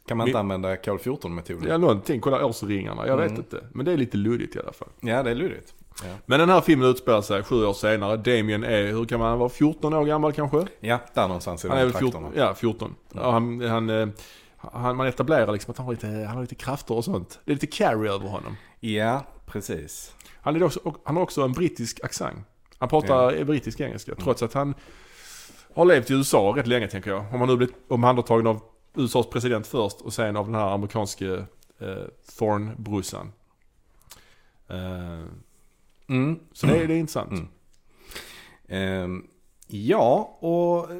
[0.08, 1.68] Kan man inte använda kol 14-metoden?
[1.68, 3.06] ja någonting, kolla årsringarna.
[3.06, 3.40] Jag vet Mm.
[3.40, 3.66] inte.
[3.72, 4.88] Men det är lite luddigt i alla fall.
[5.00, 5.74] Ja, det är lurigt.
[6.02, 6.08] Ja.
[6.26, 8.16] Men den här filmen utspelar sig sju år senare.
[8.16, 10.66] Damien är, hur kan man vara, 14 år gammal kanske?
[10.80, 12.30] ja, där någonstans i Han är väl trakterna.
[12.30, 12.94] 14, ja 14.
[13.14, 14.08] Ja, han, han, eh,
[14.56, 17.40] han, man etablerar liksom att han har, lite, han har lite krafter och sånt.
[17.44, 18.56] Det är lite carry över honom.
[18.80, 20.14] Ja, precis.
[20.40, 22.38] Han, är också, han har också en brittisk accent.
[22.78, 24.14] Han pratar brittisk engelska.
[24.14, 24.74] Trots att han
[25.74, 27.20] har levt i USA rätt länge tänker jag.
[27.32, 28.60] Om han nu blivit omhändertagen av
[28.94, 31.34] USAs president först och sen av den här amerikanske
[31.80, 32.04] eh,
[32.38, 33.32] Thorne-brorsan.
[34.68, 35.24] Eh,
[36.08, 36.38] Mm.
[36.52, 37.30] så det, är- det är intressant.
[37.32, 37.46] Mm.
[38.68, 39.26] Ehm,
[39.66, 40.96] ja, och eh,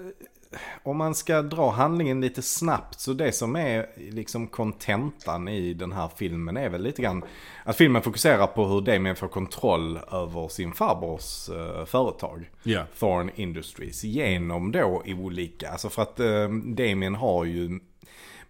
[0.82, 5.92] om man ska dra handlingen lite snabbt så det som är liksom kontentan i den
[5.92, 7.24] här filmen är väl lite grann
[7.64, 12.50] att filmen fokuserar på hur Damien får kontroll över sin farbrors eh, företag.
[12.62, 12.82] Ja.
[12.98, 17.80] Thorn Industries genom då olika, alltså för att eh, Damien har ju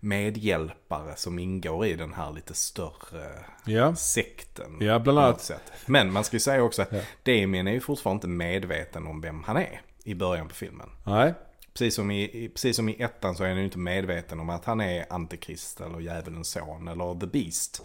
[0.04, 3.28] medhjälpare som ingår i den här lite större
[3.64, 3.94] Ja.
[3.94, 4.76] sekten.
[4.80, 5.50] Ja, bland annat.
[5.86, 7.00] Men man ska ju säga också att Ja.
[7.22, 10.90] Damien är ju fortfarande inte medveten om vem han är i början på filmen.
[11.04, 11.34] Nej.
[11.72, 14.64] Precis som, i, precis som i ettan så är han ju inte medveten om att
[14.64, 17.82] han är antikrist eller djävulens son eller the beast.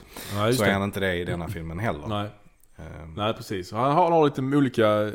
[0.47, 0.73] Just så är det.
[0.73, 2.07] han inte det i denna filmen heller.
[2.07, 2.29] Nej.
[2.79, 3.71] Ehm, Nej, precis.
[3.71, 5.11] Han har, han har lite olika,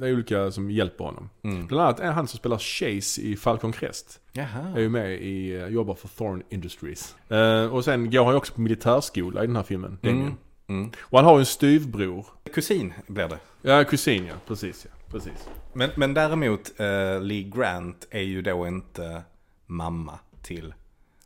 [0.00, 1.30] olika som hjälper honom.
[1.44, 1.66] Mm.
[1.66, 4.20] Bland annat är han som spelar Chase i Falcon Crest.
[4.32, 4.72] Jaha.
[4.76, 7.16] är ju med i, eh, jobbar för Thorn Industries.
[7.28, 9.98] Eh, och sen går han ju också på militärskola i den här filmen.
[10.02, 10.32] Mm.
[10.68, 10.90] Mm.
[11.00, 12.26] Och han har ju en styvbror.
[12.54, 13.38] Kusin blir det.
[13.62, 14.34] Ja, kusin ja.
[14.46, 14.98] Precis ja.
[15.10, 15.48] Precis.
[15.72, 19.22] Men, men däremot eh, Lee Grant är ju då inte
[19.66, 20.74] mamma till...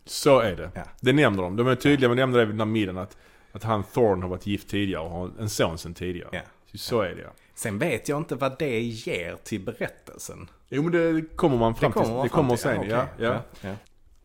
[0.04, 0.70] Så är det.
[0.74, 0.82] Ja.
[1.00, 1.56] Det nämner de.
[1.56, 3.16] De är tydliga att nämna det vid den här middagen att,
[3.52, 6.28] att han Thorn har varit gift tidigare och har en son sen tidigare.
[6.32, 6.40] Ja.
[6.74, 7.30] Så är det ja.
[7.54, 10.48] Sen vet jag inte vad det ger till berättelsen.
[10.68, 12.22] Jo men det kommer man fram Det kommer till.
[12.22, 13.24] det kommer sen Ja, ja, ja.
[13.24, 13.74] Ja, ja.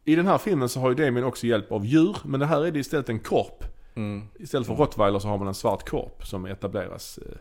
[0.03, 2.65] I den här filmen så har ju Damien också hjälp av djur, men det här
[2.65, 3.63] är det istället en korp.
[3.95, 4.27] Mm.
[4.39, 7.37] Istället för rottweiler så har man en svart korp som etableras eh,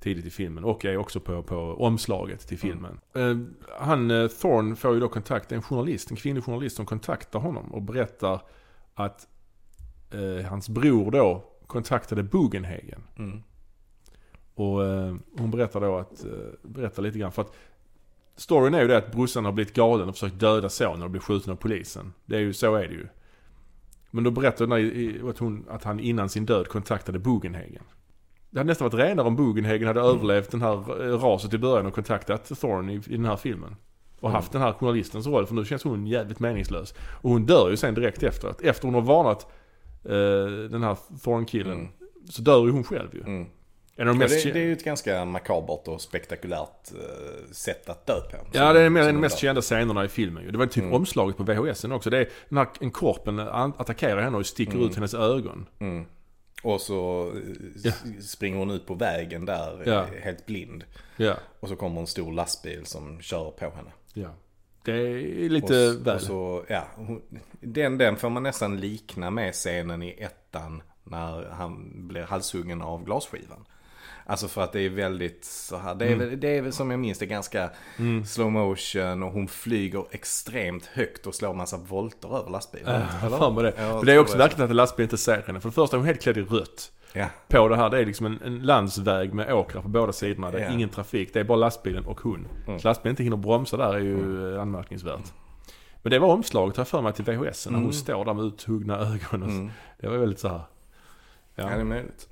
[0.00, 3.00] tidigt i filmen och är också på, på omslaget till filmen.
[3.14, 3.36] Eh,
[3.78, 7.74] han, eh, Thorn får ju då kontakt, en journalist, en kvinnlig journalist som kontaktar honom
[7.74, 8.40] och berättar
[8.94, 9.26] att
[10.10, 13.02] eh, hans bror då kontaktade Bugenhagen.
[13.18, 13.42] Mm.
[14.54, 16.30] Och eh, hon berättar då att, eh,
[16.62, 17.52] berättar lite grann för att
[18.36, 21.20] Storyn är ju det att brorsan har blivit galen och försökt döda sonen och blir
[21.20, 22.12] skjuten av polisen.
[22.26, 23.06] Det är ju, så är det ju.
[24.10, 27.82] Men då berättar hon att, hon, att han innan sin död kontaktade Bugenhagen.
[28.50, 31.86] Det hade nästan varit renare om Bugenhagen hade överlevt den här eh, raset i början
[31.86, 33.76] och kontaktat Thorn i, i den här filmen.
[34.20, 34.34] Och Mm.
[34.34, 36.94] haft den här journalistens roll, för nu känns hon jävligt meningslös.
[37.22, 38.60] Och hon dör ju sen direkt efteråt.
[38.60, 39.52] Efter hon har varnat
[40.04, 41.88] eh, den här Thorn-killen, Mm.
[42.30, 43.20] så dör ju hon själv ju.
[43.20, 43.46] Mm.
[43.96, 47.50] En av de Ja, mest det, det är ju ett ganska makabert och spektakulärt eh,
[47.52, 48.36] sätt att dö på.
[48.52, 49.40] Ja, det är med Som de mest dör.
[49.40, 50.50] kända scenerna i filmen ju.
[50.50, 50.94] Det var typ Mm.
[50.94, 52.10] omslaget på VHSen också.
[52.10, 54.86] Det är den här, en korpen attackerar henne och sticker Mm.
[54.86, 55.66] ut hennes ögon.
[55.78, 56.04] Mm.
[56.62, 57.42] Och så eh,
[57.84, 57.92] Ja.
[58.22, 60.06] springer hon ut på vägen där, Ja.
[60.22, 60.84] helt blind.
[61.16, 63.90] Ja, Och så kommer en stor lastbil som kör på henne.
[64.84, 66.14] Det är Och, lite s- väl.
[66.16, 66.84] och så, ja,
[67.60, 73.04] den, den får man nästan likna med scenen i ettan när han blir halshuggen av
[73.04, 73.64] glasskivan.
[74.26, 76.28] Alltså för att det är väldigt så här, det är, Mm.
[76.28, 77.70] väl, det är väl som jag minns det ganska
[78.26, 83.02] slow motion och hon flyger extremt högt och slår massa volter över lastbilen.
[83.02, 83.74] Äh, fan vad det.
[83.78, 85.60] Ja, det är också verkligt att lastbilen inte ser henne.
[85.60, 86.92] För det första är hon helt klädd i rött.
[87.12, 90.50] Ja, På det här, det är liksom en, en landsväg med åkrar på båda sidorna.
[90.50, 90.72] Det är Ja.
[90.72, 91.32] ingen trafik.
[91.34, 92.48] Det är bara lastbilen och hon.
[92.66, 92.78] Mm.
[92.80, 95.32] Så lastbilen inte hinner bromsa där är ju eh, anmärkningsvärt.
[96.02, 97.92] Men det var omslaget har jag för mig till VHS när hon Mm.
[97.92, 99.42] står där med uthuggna ögon.
[99.42, 99.70] och mm.
[100.00, 100.60] Det var väldigt så här.
[101.54, 101.62] ja.
[101.70, 101.74] Ja.
[101.74, 102.28] det är möjligt.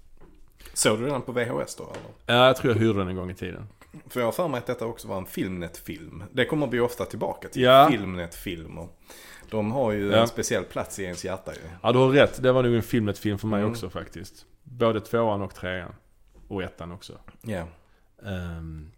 [0.74, 2.38] Såg du den på VHS då eller?
[2.38, 3.68] ja, jag tror jag hyrde den en gång i tiden.
[4.08, 6.22] För jag har för mig att detta också var en Filmnet-film.
[6.32, 7.62] Det kommer vi ofta tillbaka till.
[7.62, 7.88] Ja.
[7.90, 8.88] Filmnet-filmer.
[9.50, 10.16] De har ju Ja.
[10.20, 11.60] en speciell plats i ens hjärta ju.
[11.82, 12.42] Ja, du har rätt.
[12.42, 13.70] Det var nog en Filmnet-film för mig Mm.
[13.70, 14.46] också faktiskt.
[14.70, 15.94] Både tvåan och trean.
[16.48, 17.18] Och ettan också.
[17.42, 17.66] Ja.
[18.26, 18.90] Ehm,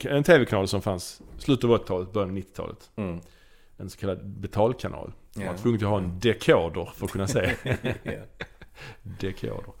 [0.00, 2.90] en tv-kanal som fanns slutet av 80-talet, början av 90-talet.
[2.96, 3.20] Mm.
[3.76, 5.12] En så kallad betalkanal.
[5.36, 5.50] Man Ja.
[5.52, 7.54] var tvungen att ha en dekoder för att kunna se.
[9.02, 9.72] dekoder.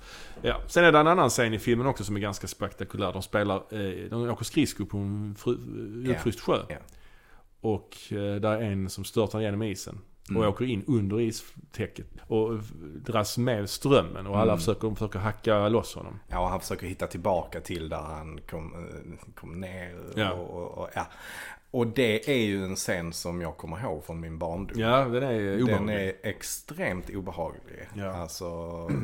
[0.42, 0.60] Ja.
[0.68, 3.12] Sen är det en annan scen i filmen också som är ganska spektakulär.
[3.12, 5.56] De spelar, eh, de åker skridskor på en fru,
[6.06, 6.58] djupfryst sjö.
[6.68, 6.76] Ja.
[7.60, 10.00] Och eh, där är en som störtar genom isen.
[10.24, 10.48] Och Mm.
[10.48, 12.06] åker in under istäcket.
[12.26, 12.58] Och
[13.06, 14.26] dras med strömmen.
[14.26, 14.58] Och alla Mm.
[14.58, 16.20] försöker, de försöker hacka loss honom.
[16.28, 19.96] Ja, och han försöker hitta tillbaka till där han kom, eh, kom ner.
[20.16, 20.32] Ja.
[20.32, 21.06] Och, och, och, ja.
[21.70, 24.80] och det är ju en scen som jag kommer ihåg från min barndom.
[24.80, 25.94] Ja, den är Den obehaglig.
[25.96, 27.88] är extremt obehaglig.
[27.94, 28.06] Ja.
[28.16, 28.48] Alltså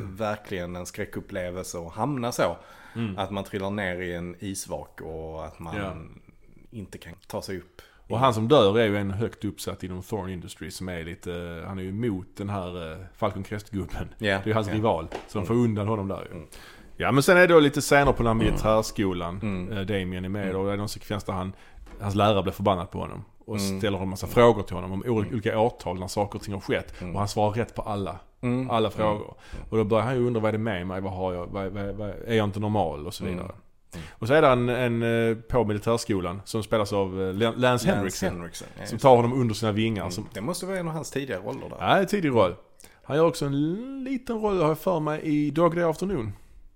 [0.03, 2.57] verkligen en skräckupplevelse och hamna så.
[2.95, 3.17] Mm.
[3.17, 5.95] Att man trillar ner i en isvak och att man Ja.
[6.71, 7.81] inte kan ta sig upp.
[8.11, 11.63] Och han som dör är ju en högt uppsatt inom Thorn Industries som är lite,
[11.67, 14.07] han är ju emot den här eh, Falcon Crest-gubben.
[14.17, 14.73] Ja, Det är ju hans ja.
[14.73, 15.07] rival.
[15.27, 16.35] Så de får undan honom där ju.
[16.37, 16.47] Mm.
[16.97, 19.39] Ja men sen är det då lite scener på den här militärskolan.
[19.41, 19.77] Mm.
[19.77, 20.55] Eh, Damien är med Mm.
[20.61, 21.53] och det är någon sekvens där han,
[22.01, 23.23] hans lärare blir förbannad på honom.
[23.45, 23.79] Och Mm.
[23.79, 27.01] ställer en massa frågor till honom om olika årtal när saker och ting har skett.
[27.01, 27.13] Mm.
[27.13, 28.19] Och han svarar rätt på alla.
[28.41, 28.69] Mm.
[28.69, 29.33] Alla frågor.
[29.69, 31.01] Och då börjar han ju undra vad är det med mig?
[31.01, 31.47] Vad har jag?
[31.47, 33.07] Vad, vad, vad, är jag inte normal?
[33.07, 33.51] Och så vidare.
[33.93, 34.03] Mm.
[34.03, 34.15] Mm.
[34.19, 37.87] Och så är det en, en eh, på militärskolan som spelas av eh, Lance Lance
[37.91, 38.33] Henriksen.
[38.35, 38.67] Henriksen.
[38.79, 40.05] Ja, Som tar honom under sina vingar.
[40.05, 40.11] det.
[40.11, 40.31] Som, Mm.
[40.33, 41.77] Det måste vara en av hans tidigare roller där.
[41.79, 42.55] ja, en tidig roll.
[43.03, 46.31] Han gör också en liten roll, har jag för mig, i Dog Day Afternoon.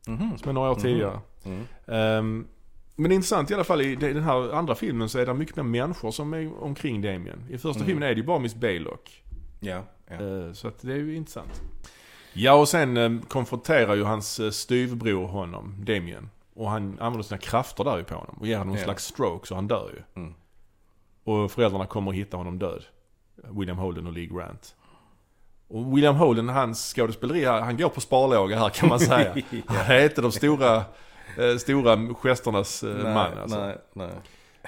[0.07, 0.37] Mhm.
[0.37, 0.81] Som är några år Mhm.
[0.83, 1.19] tidigare.
[1.45, 1.63] Mm.
[1.87, 2.47] Ehm,
[2.95, 5.33] men det är intressant i alla fall, i den här andra filmen så är det
[5.33, 7.43] mycket mer människor som är omkring Damien.
[7.49, 7.85] I första Mm.
[7.87, 9.23] filmen är det ju bara Miss Baylock.
[9.59, 10.13] Ja, ja.
[10.15, 11.61] Eh, så att det är ju intressant.
[12.33, 16.29] Ja och sen eh, konfronterar ju hans uh, styvbror honom, Damien.
[16.55, 18.35] Och han använder sina krafter där ju på honom.
[18.39, 18.83] Och ger honom någon Ja.
[18.83, 20.21] slags stroke så han dör ju.
[20.21, 20.33] Mm.
[21.23, 22.83] Och föräldrarna kommer att hitta honom död.
[23.35, 24.75] William Holden och Lee Grant.
[25.67, 29.35] Och William Holden, hans skådespeleri han går på sparlåga här kan man säga.
[29.67, 30.75] Han är inte de stora,
[31.37, 33.59] eh, stora gesternas eh, nej, man alltså.
[33.59, 34.09] nej, nej.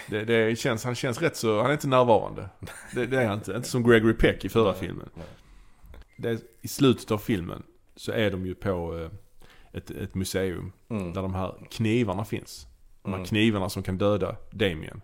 [0.08, 2.50] Det, det känns, han känns rätt så, han är inte närvarande.
[2.94, 3.52] Det, det är han inte.
[3.54, 5.10] Inte som Gregory Peck i förra Nej, filmen.
[6.18, 7.64] Det, I slutet av filmen
[7.96, 9.10] så är de ju på eh,
[9.78, 11.14] ett, ett museum Mm.
[11.14, 12.68] där de här knivarna finns.
[13.04, 13.28] De här Mm.
[13.28, 15.02] knivarna som kan döda Damien.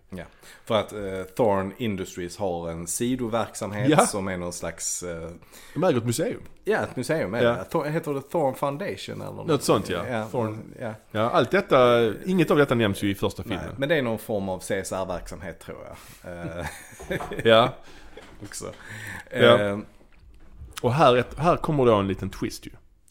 [0.64, 4.06] För att eh, Thorn Industries har en sidoverksamhet Ja.
[4.06, 5.30] som är någon slags, eh,
[5.74, 6.40] De äger ett museum.
[6.64, 7.50] ja ett museum är Ja.
[7.50, 7.64] det.
[7.70, 10.06] Thor- Heter det Thorn Foundation eller Något sånt, ja.
[10.08, 10.94] ja, Thorn- ja.
[11.10, 13.74] Ja, allt detta, inget av detta nämns ju i första Nej, filmen.
[13.78, 15.78] men det är någon form av CSR-verksamhet tror
[16.22, 16.32] jag.
[16.32, 16.66] Eh,
[17.44, 17.74] Ja,
[18.42, 18.64] också.
[19.32, 19.58] Ja.
[19.58, 19.78] Eh,
[20.82, 22.70] och här, här kommer då en liten twist ju.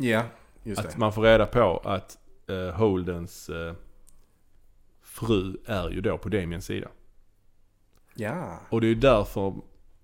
[0.10, 0.22] ja,
[0.64, 0.98] just Att det.
[0.98, 2.18] man får reda på att
[2.50, 3.74] eh, Holdens eh,
[5.04, 6.88] fru är ju då på Damiens sida.
[8.16, 8.60] Ja.
[8.70, 9.54] Och det är ju därför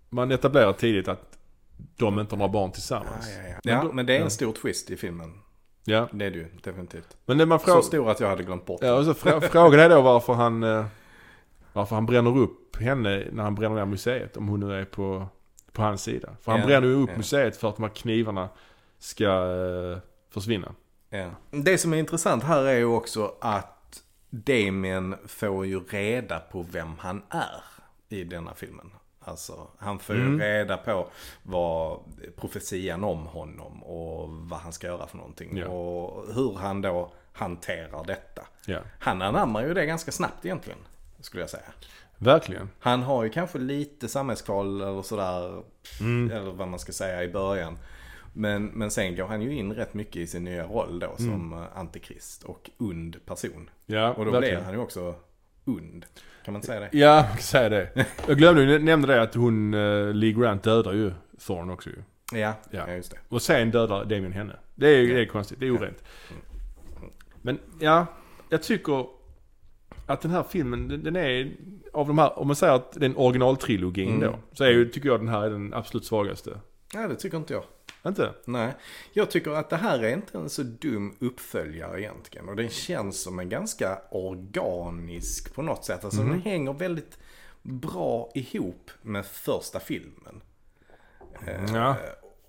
[0.10, 1.38] man etablerar tidigt att
[1.98, 3.30] de inte har några barn tillsammans.
[3.38, 3.60] Ja, ja, ja.
[3.64, 4.30] Men ja då- men det är en ja.
[4.30, 5.34] stor twist i filmen.
[5.84, 6.08] Ja.
[6.12, 7.18] Det är det ju, definitivt.
[7.26, 7.82] Men det man Så frågar...
[7.82, 8.98] stor att jag hade glömt bort Ja, den.
[8.98, 10.86] och så frå- frågan är då varför han, eh,
[11.74, 14.38] varför han bränner upp henne när han bränner ner museet.
[14.38, 15.28] Om hon nu är på,
[15.72, 16.30] på hans sida.
[16.42, 17.18] För han Ja, bränner ju upp ja.
[17.18, 18.50] museet för att de här knivarna
[19.00, 19.98] ska eh,
[20.30, 20.74] försvinna.
[21.10, 21.30] Ja.
[21.52, 26.92] Det som är intressant här är ju också att Damien får ju reda på vem
[27.00, 27.64] han är
[28.10, 28.92] i denna filmen.
[29.20, 30.40] Alltså, han får ju Mm.
[30.40, 31.08] reda på
[31.44, 32.00] vad
[32.36, 35.58] profetian om honom och vad han ska göra för någonting.
[35.58, 35.68] Ja.
[35.68, 38.42] Och hur han då hanterar detta.
[38.66, 40.80] Ja, Han anammar ju det ganska snabbt egentligen,
[41.20, 41.64] skulle jag säga.
[42.18, 42.70] verkligen.
[42.80, 45.64] Han har ju kanske lite samhällskval eller sådär,
[46.02, 46.32] Mm.
[46.32, 47.78] eller vad man ska säga i början.
[48.34, 51.54] Men, men sen går han ju in rätt mycket i sin nya roll då som
[51.54, 53.70] eh, antikrist och und person.
[53.86, 54.56] Ja, Och då verkligen.
[54.56, 55.16] blir han ju också
[55.66, 56.06] und.
[56.46, 56.90] Kan man säga det?
[56.92, 58.06] Ja, jag kan säga det.
[58.28, 61.12] Jag glömde ju nämna det att hon, uh, Lee Grant dödar ju
[61.48, 61.96] Thorn också ju.
[62.40, 62.84] Ja, Ja.
[62.88, 62.94] ja.
[62.94, 63.18] just det.
[63.30, 64.56] Och sen dödar Damien henne.
[64.76, 66.04] Det är, det är konstigt, det är orent.
[67.42, 68.06] Men ja,
[68.50, 69.06] jag tycker
[70.06, 71.52] att den här filmen, den, den är
[71.94, 74.20] av de här, om man säger att den originaltrilogin Mm.
[74.32, 74.40] då.
[74.52, 76.60] Så är ju, tycker jag den här är den absolut svagaste.
[76.94, 77.64] Ja, det tycker inte jag.
[78.06, 78.34] Inte?
[78.46, 78.74] Nej,
[79.14, 82.50] jag tycker att det här är inte en så dum uppföljare egentligen.
[82.50, 86.06] Och den känns som en ganska organisk på något sätt.
[86.06, 87.18] Alltså den hänger väldigt
[87.62, 90.42] bra ihop med första filmen.
[91.48, 91.96] Eh, Ja.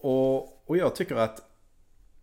[0.01, 1.43] Och, och jag tycker att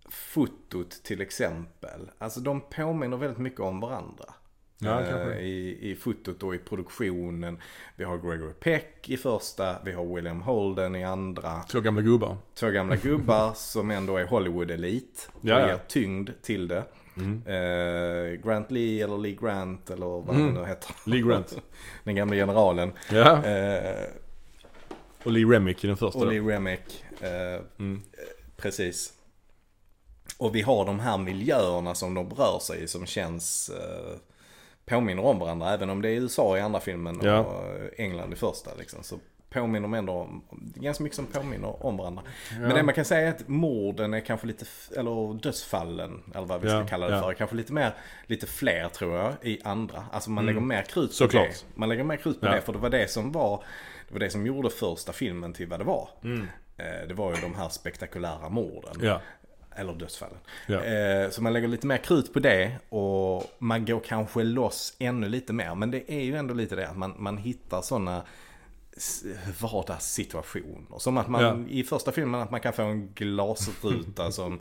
[0.10, 4.34] fotot till exempel, alltså de påminner väldigt mycket om varandra.
[4.80, 5.38] Ja, Eh.
[5.38, 7.58] I, I fotot och i produktionen.
[7.96, 11.64] Vi har Gregory Peck i första, vi har William Holden i andra.
[11.64, 12.38] Två gamla gubbar.
[12.56, 15.30] Två gamla gubbar som ändå är Hollywood-elit.
[15.34, 15.68] Och Ja, ja.
[15.68, 16.84] ger tyngd till det.
[17.18, 17.44] Mm.
[17.46, 20.96] Eh, Grant Lee eller Lee Grant eller vad han nu heter.
[21.06, 21.58] Lee Grant.
[22.04, 22.92] Den gamla generalen.
[23.12, 23.46] Ja.
[23.46, 24.06] Eh,
[25.24, 26.20] Och Lee Remick i den första.
[26.20, 26.28] och.
[26.28, 27.04] Lee Remick.
[27.22, 28.02] Eh, Mm.
[28.58, 29.14] precis.
[30.38, 34.16] Och vi har de här miljöerna som de rör sig i som känns eh,
[34.88, 35.74] påminner om varandra.
[35.74, 37.64] Även om det är USA i andra filmen och Ja.
[37.98, 38.72] England i första.
[38.80, 39.20] Liksom, så
[39.50, 40.44] påminner de ändå om,
[40.76, 42.24] ganska mycket som påminner om varandra.
[42.52, 42.60] Ja.
[42.60, 44.66] Men det man kan säga är att morden är kanske lite,
[44.98, 47.94] eller dödsfallen, eller vad vi ska Ja, kalla det för, kanske lite mer,
[48.26, 50.04] lite fler tror jag i andra.
[50.12, 51.48] Alltså man lägger mer krut på Såklart.
[51.50, 51.66] det.
[51.80, 53.64] Man lägger mer krut på det, för det var det som var,
[54.08, 56.10] det var det som gjorde första filmen till vad det var.
[56.24, 56.48] Mm.
[56.78, 58.96] Eh, Det var ju de här spektakulära morden.
[59.02, 59.22] Ja.
[59.78, 60.38] Eller dödsfallen.
[60.68, 60.84] Ja.
[60.84, 65.30] Eh, Så man lägger lite mer krut på det och man går kanske loss ännu
[65.30, 65.76] lite mer.
[65.76, 68.24] Men det är ju ändå lite det att man, man hittar sådana
[69.62, 70.98] vardagssituationer.
[71.00, 71.58] Som att man Ja.
[71.70, 74.60] i första filmen att man kan få en glasruta som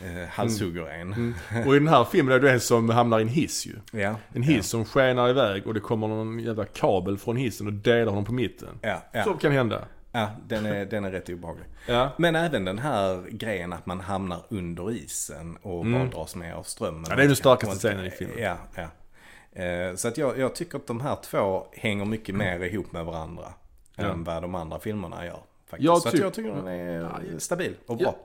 [0.00, 1.34] eh, halshugger en.
[1.66, 4.00] Och i den här filmen är det en som hamnar i en hiss ju.
[4.00, 4.14] Ja.
[4.34, 8.06] En hiss som skenar iväg och det kommer någon jävla kabel från hissen och delar
[8.10, 8.78] honom på mitten.
[8.82, 9.24] Ja, ja.
[9.24, 9.84] Så kan hända.
[10.20, 11.64] Ja den, är, den är rätt obehaglig.
[11.88, 12.10] Ja.
[12.18, 16.62] Men även den här grejen att man hamnar under isen och bara dras med av
[16.62, 16.98] strömmen.
[17.04, 17.10] Mm.
[17.10, 18.38] Ja, det är den starkaste scenen i filmen.
[18.38, 18.88] Ja, ja.
[19.62, 23.04] Eh, Så att jag, jag tycker att de här två hänger mycket mer ihop med
[23.04, 23.44] varandra.
[23.96, 24.04] Ja.
[24.04, 25.40] Än vad de andra filmerna gör.
[25.66, 25.86] Faktiskt.
[25.86, 28.16] Jag så att tyck- jag tycker den är stabil och bra.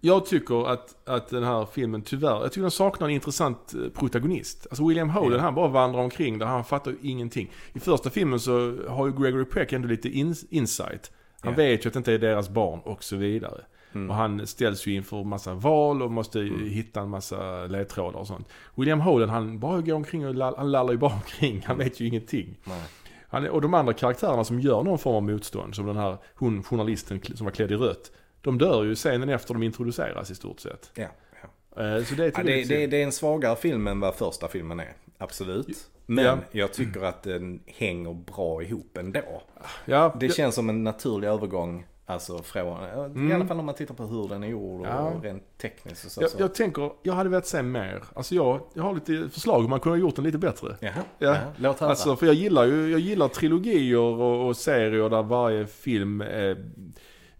[0.00, 3.88] Jag tycker att, att den här filmen tyvärr, jag tycker den saknar en intressant eh,
[4.00, 4.66] protagonist.
[4.70, 5.44] Alltså William Holden, Ja.
[5.44, 7.50] han bara vandrar omkring där, han fattar ju ingenting.
[7.72, 11.10] I första filmen så har ju Gregory Peck ändå lite in, insight.
[11.40, 11.56] Han Ja.
[11.56, 13.60] vet ju att det inte är deras barn och så vidare.
[13.92, 14.10] Mm.
[14.10, 18.48] Och han ställs ju inför massa val och måste hitta en massa ledtrådar och sånt.
[18.74, 21.62] William Holden, han bara går omkring och lall, han lallar ju bara omkring.
[21.66, 22.56] Han vet ju ingenting.
[22.64, 22.82] Nej.
[23.28, 26.62] Han, och de andra karaktärerna som gör någon form av motstånd, som den här hon,
[26.62, 28.12] journalisten som var klädd i rött.
[28.42, 30.90] De dör ju scenen efter de introduceras i stort sett.
[30.94, 31.06] Ja,
[31.42, 31.82] ja.
[31.82, 34.48] Eh, Så det är Ja, det, det, det är en svagare film än vad första
[34.48, 34.92] filmen är.
[35.18, 35.90] Absolut.
[36.06, 36.38] Men Ja.
[36.52, 39.42] jag tycker att den hänger bra ihop ändå.
[39.84, 41.86] Ja, Det känns som en naturlig övergång.
[42.06, 45.12] Alltså från, i alla fall om man tittar på hur den är gjord och Ja.
[45.22, 46.22] rent tekniskt och så.
[46.22, 46.40] jag, så.
[46.40, 48.02] jag tänker, jag hade velat se mer.
[48.14, 50.76] Alltså jag, jag har lite förslag hur man kunde ha gjort den lite bättre.
[50.80, 51.28] Jaha, Ja.
[51.28, 51.36] ja.
[51.56, 51.90] låt höra.
[51.90, 56.56] Alltså för jag gillar ju, jag gillar trilogier och, och serier där varje film eh,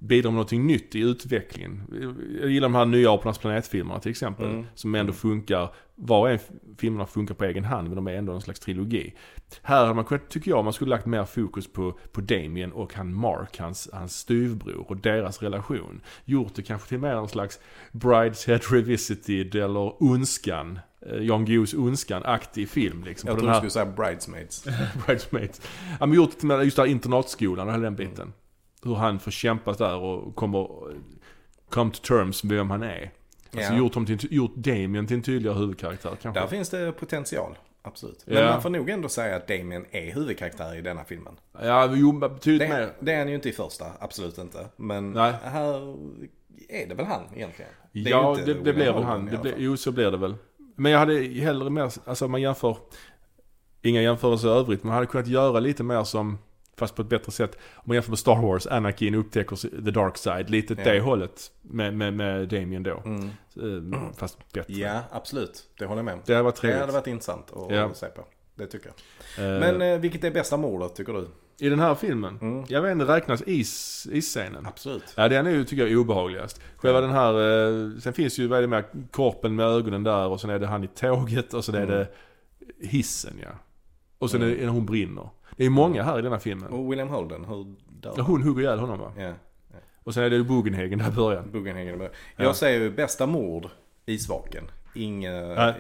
[0.01, 1.83] bidrar med någonting nytt i utvecklingen.
[2.41, 4.47] Jag gillar de här nya Apornas planet-filmerna till exempel.
[4.51, 4.67] Mm.
[4.75, 6.39] Som ändå funkar, var och en
[6.79, 9.15] filmerna funkar på egen hand men de är ändå en slags trilogi.
[9.63, 12.95] Här hade man kunnat, tycker jag, man skulle lagt mer fokus på, på Damien och
[12.95, 16.01] han Mark, hans, hans styvbror och deras relation.
[16.25, 17.61] Gjort det kanske till mer en slags
[17.93, 20.79] Brideshead Revisited eller Ondskan.
[21.07, 23.29] eh, Jan Guillous Ondskan-aktig film liksom.
[23.29, 24.65] jag den du här- skulle säga Bridesmaids.
[25.07, 25.61] Bridesmaids.
[26.01, 28.33] Ja men gjort med just där internatskolan och hela den biten.
[28.83, 30.69] Hur han får kämpa där och kommer
[31.69, 33.11] come to terms med vem han är.
[33.55, 33.79] Alltså Ja.
[33.79, 36.41] gjort, honom till, gjort Damien till en tydligare huvudkaraktär kanske.
[36.41, 37.59] Där finns det potential.
[37.83, 38.23] absolut.
[38.27, 38.51] Men Ja.
[38.51, 41.35] man får nog ändå säga att Damien är huvudkaraktär i denna filmen.
[41.63, 42.93] Ja, jo, betydligt Det, mer.
[43.01, 44.67] det är han ju inte i första, absolut inte.
[44.77, 45.33] Men Nej.
[45.45, 45.97] här
[46.69, 47.71] är det väl han egentligen?
[47.93, 49.27] Det Ja, det, det blir väl han.
[49.27, 49.53] Det fall.
[49.57, 50.35] jo, så blir det väl.
[50.77, 52.77] Men jag hade hellre mer, alltså man jämför,
[53.83, 56.39] inga jämförelser i övrigt, men man hade kunnat göra lite mer som,
[56.81, 57.59] fast på ett bättre sätt.
[57.75, 60.93] Om man jämför med Star Wars, Anakin upptäcker the dark side, lite Ja.
[60.93, 63.03] det hållet med, med, med Damien då.
[63.05, 63.25] Mm.
[63.95, 64.73] Eh, Fast bättre.
[64.75, 65.65] Ja, absolut.
[65.79, 66.21] Det håller jag med om.
[66.27, 66.81] Det hade varit Det trevligt.
[66.81, 67.95] hade varit intressant att Ja.
[67.95, 68.25] se på.
[68.55, 68.91] Det tycker
[69.37, 69.45] jag.
[69.55, 71.29] Eh, Men eh, vilket är bästa mordet tycker du?
[71.63, 72.65] I den här filmen, Mm.
[72.69, 74.67] jag vet inte, räknas is, isscenen?
[74.67, 75.05] Absolut.
[75.17, 76.61] Ja den är ju, tycker jag, obehagligast.
[76.77, 80.27] Själva den här, eh, sen finns ju, vad är det med, korpen med ögonen där
[80.29, 81.91] och sen är det han i tåget och sen är Mm.
[81.99, 82.07] det
[82.87, 83.49] hissen ja.
[84.19, 84.55] Och sen Mm.
[84.59, 85.29] är det hon brinner.
[85.61, 86.73] Det är många här i denna filmen.
[86.73, 89.13] Och William Holden, hur dör Ja, hon hugger ihjäl honom va?
[89.19, 89.33] Ja.
[90.05, 91.45] Och sen är det Bugenhagen där i början.
[91.99, 92.11] Med.
[92.37, 92.45] Ja.
[92.45, 93.67] Jag säger ju bästa mord,
[94.07, 94.65] isvaken.
[94.95, 95.75] Inga, Nej.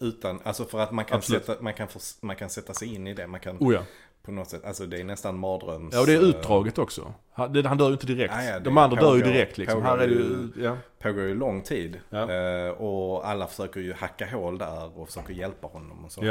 [0.00, 1.44] utan, alltså för att man kan, Absolut.
[1.44, 3.26] sätta, man, kan få, man kan sätta sig in i det.
[3.26, 3.80] Man kan Oh ja.
[4.22, 5.94] på något sätt, alltså det är nästan mardröms...
[5.94, 7.12] Ja och det är eh, utdraget också.
[7.32, 8.34] Han, det, han dör ju inte direkt.
[8.36, 9.80] Ja, ja, De andra dör ju pågår- direkt liksom.
[9.82, 10.76] pågår Här är det ju- ju, ja.
[10.98, 12.00] Pågår ju lång tid.
[12.10, 12.30] Ja.
[12.32, 16.24] Eh, och alla försöker ju hacka hål där och försöker hjälpa honom och så.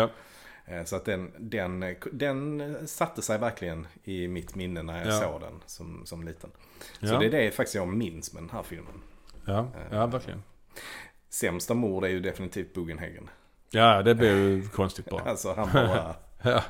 [0.65, 5.19] Eh, så att den, den, den satte sig verkligen i mitt minne när jag Ja.
[5.19, 6.49] såg den som, som liten.
[6.99, 7.19] Så Ja.
[7.19, 9.01] det är det faktiskt jag minns med den här filmen.
[9.45, 10.43] Ja, ja verkligen.
[11.29, 13.29] Sämsta mord är ju definitivt Bugenhagen.
[13.71, 15.21] Ja det blir ju konstigt bara.
[15.29, 16.15] Alltså han bara...
[16.43, 16.63] Ja.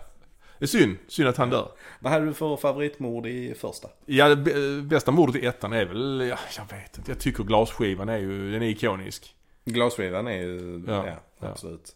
[0.59, 1.72] Det är synd, synd att han dör.
[1.99, 3.89] Vad hade du för favoritmord i första?
[4.05, 7.11] Ja, det bästa mordet i ettan är väl, ja, jag vet inte.
[7.11, 9.35] Jag tycker glasskivan är ju, den är ikonisk.
[9.65, 11.05] Glasskivan är ju, Ja,
[11.39, 11.47] ja.
[11.47, 11.95] absolut.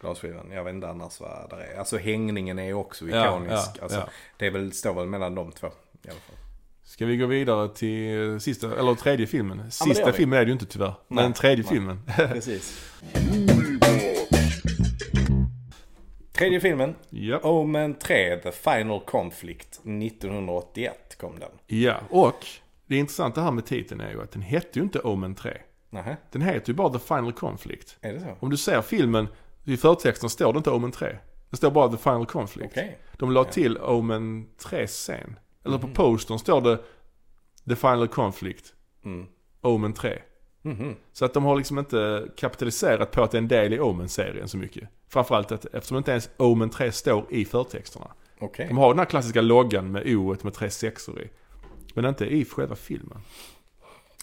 [0.00, 1.78] Glasskivan, jag vet inte annars vad det är.
[1.78, 3.52] Alltså hängningen är också Ja, ikonisk.
[3.76, 4.08] ja, alltså, ja.
[4.36, 5.70] Det är väl, står väl mellan de två i
[6.10, 6.36] alla fall.
[6.84, 9.56] Ska vi gå vidare till sista, eller tredje filmen?
[9.56, 10.12] men Sista vi.
[10.12, 10.94] filmen är det ju inte tyvärr.
[11.08, 11.72] Men Nej, den tredje nej.
[11.74, 12.00] filmen.
[12.16, 12.92] Precis.
[16.32, 17.38] Tredje filmen, ja.
[17.42, 21.50] Omen 3, The Final Conflict, 1981 kom den.
[21.66, 22.46] ja, och
[22.86, 25.56] det intressanta här med titeln är ju att den hette ju inte Omen 3.
[25.90, 27.96] Nähä, Den heter ju bara The Final Conflict.
[28.00, 28.36] är det så?
[28.40, 29.28] Om du ser filmen,
[29.72, 31.16] i förtexten står det inte Omen 3.
[31.50, 32.70] Det står bara The Final Conflict.
[32.72, 32.98] Okej.
[33.16, 35.38] De la till Omen 3 sen.
[35.64, 35.94] Eller på Mhm.
[35.94, 36.78] postern står det
[37.68, 38.74] The Final Conflict,
[39.04, 39.26] Mm.
[39.60, 40.18] Omen 3.
[40.62, 40.96] Mhm.
[41.12, 44.48] Så att de har liksom inte kapitaliserat på att det är en del i Omen-serien
[44.48, 44.88] så mycket.
[45.08, 48.10] Framförallt att, eftersom inte ens Omen 3 står i förtexterna.
[48.40, 48.66] Okej.
[48.68, 51.28] De har den här klassiska loggan med O med tre sexor i.
[51.94, 53.18] Men inte i själva filmen.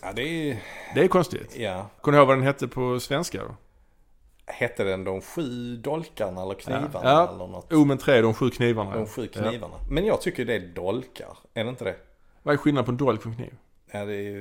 [0.02, 0.58] Ja, det är
[0.96, 1.56] Det är konstigt.
[1.58, 1.90] Ja.
[2.02, 3.56] Kommer du ihåg vad den hette på svenska då?
[4.48, 7.28] Hette den De sju dolkarna eller knivarna Ja.
[7.30, 7.74] eller något?
[7.74, 8.96] Omen 3, de sju knivarna.
[8.96, 9.42] De sju Ja.
[9.42, 9.74] knivarna.
[9.90, 11.38] Men jag tycker det är dolkar.
[11.54, 11.96] Är det inte det?
[12.44, 13.54] Vad är skillnaden på en dolk och en kniv?
[13.92, 14.32] Ja, det,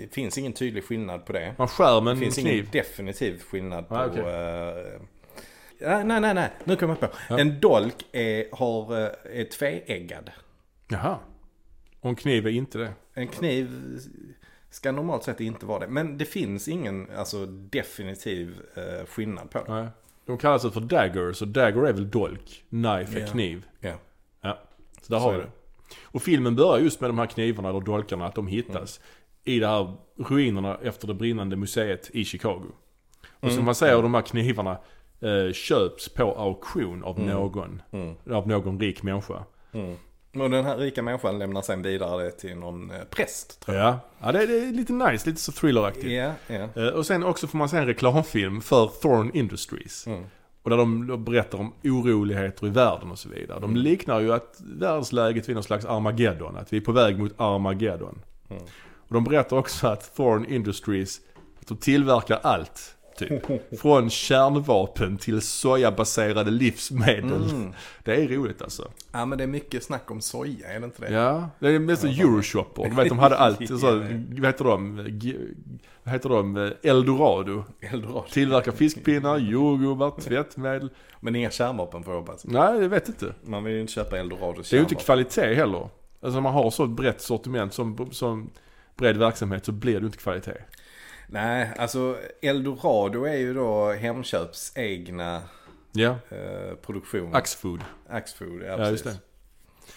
[0.00, 1.54] det finns ingen tydlig skillnad på det.
[1.58, 2.68] Man skär med Det en finns ingen kniv.
[2.72, 3.94] definitiv skillnad på...
[3.94, 5.00] Ah, eh,
[5.78, 6.50] ja, nej, nej, nej.
[6.64, 7.16] Nu kommer jag på.
[7.28, 7.38] Ja.
[7.38, 10.30] En dolk är, har, eh, är tveeggad.
[10.88, 11.18] Jaha.
[12.00, 12.92] Och en kniv är inte det.
[13.14, 13.98] En kniv
[14.76, 15.86] ska normalt sett inte vara det.
[15.88, 19.74] Men det finns ingen alltså, definitiv eh, skillnad på det.
[19.74, 19.88] Nej.
[20.26, 22.64] De kallas för daggers och dagger är väl dolk.
[22.70, 23.66] Knife är kniv.
[23.80, 23.92] Ja.
[24.40, 24.58] Ja.
[25.02, 25.46] Så där Så har vi det.
[26.02, 29.00] Och filmen börjar just med de här knivarna eller dolkarna, att de hittas
[29.44, 32.66] i de här ruinerna efter det brinnande museet i Chicago.
[33.28, 33.56] Och Mm.
[33.56, 34.78] som man säger, de här knivarna
[35.20, 37.30] eh, köps på auktion av Mm.
[37.34, 37.82] någon.
[37.90, 38.14] Mm.
[38.30, 39.44] Av någon rik människa.
[40.40, 43.60] Och den här rika människan lämnar sen vidare det till någon eh, präst.
[43.60, 45.56] Tror Ja, ja det, är, det är lite nice, lite så jag.
[45.56, 46.32] thrilleraktigt.
[46.48, 46.82] Ja.
[46.82, 50.06] Eh, och sen också får man se en reklamfilm för Thorn Industries.
[50.06, 50.24] Mm.
[50.62, 53.60] Och där de berättar om oroligheter i världen och så vidare.
[53.60, 53.82] De Mm.
[53.82, 56.56] liknar ju att världsläget vid någon slags Armageddon.
[56.56, 58.18] Att vi är på väg mot Armageddon.
[58.50, 58.62] Mm.
[59.08, 61.20] Och de berättar också att Thorn Industries,
[61.60, 62.95] att de tillverkar allt.
[63.18, 63.80] Typ.
[63.80, 67.50] Från kärnvapen till sojabaserade livsmedel.
[67.50, 67.72] Mm.
[68.04, 68.90] Det är roligt alltså.
[69.12, 71.14] Ja men det är mycket snack om soja, är det inte det?
[71.14, 72.84] Ja, det är mest Euroshopper.
[72.84, 73.68] Du vet de hade allt.
[73.68, 73.76] Så,
[74.30, 74.96] vad heter de?
[76.02, 76.72] Vad heter de?
[76.82, 77.64] Eldorado.
[77.80, 78.24] Eldorado.
[78.30, 80.90] Tillverkar fiskpinnar, jordgubbar, tvättmedel.
[81.20, 82.44] Men inga kärnvapen får jag hoppas.
[82.44, 83.34] Nej, jag vet inte.
[83.44, 85.88] Man vill ju inte köpa Eldorado Det är ju inte kvalitet heller.
[86.20, 88.50] Alltså när man har så brett sortiment som, som
[88.96, 90.58] bred verksamhet så blir det ju inte kvalitet.
[91.26, 95.42] Nej, alltså Eldorado är ju då Hemköps egna
[95.92, 97.34] Ja, eh, produktion.
[97.34, 97.80] Axfood.
[98.08, 99.16] Axfood, ja, Ja, just det.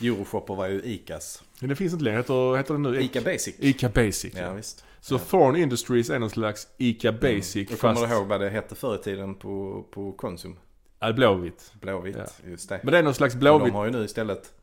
[0.07, 1.43] Euroshopper var ju Icas.
[1.59, 2.17] Men det finns inte längre.
[2.17, 3.01] Heter, heter det nu?
[3.01, 3.55] Ica Basic.
[3.59, 4.33] Ica Basic.
[4.35, 4.53] Ja, Ja.
[4.53, 4.85] visst.
[5.01, 5.19] Så ja.
[5.19, 7.81] Thorn Industries är någon slags Ica Basic Jag fast...
[7.81, 10.55] kommer du ihåg vad det hette förr i tiden på, på Konsum?
[10.99, 11.73] Ja, blåvitt.
[11.81, 12.49] Blåvitt, Ja.
[12.49, 12.79] just det.
[12.83, 13.67] Men det är någon slags Men blåvitt...
[13.67, 14.53] de har ju nu istället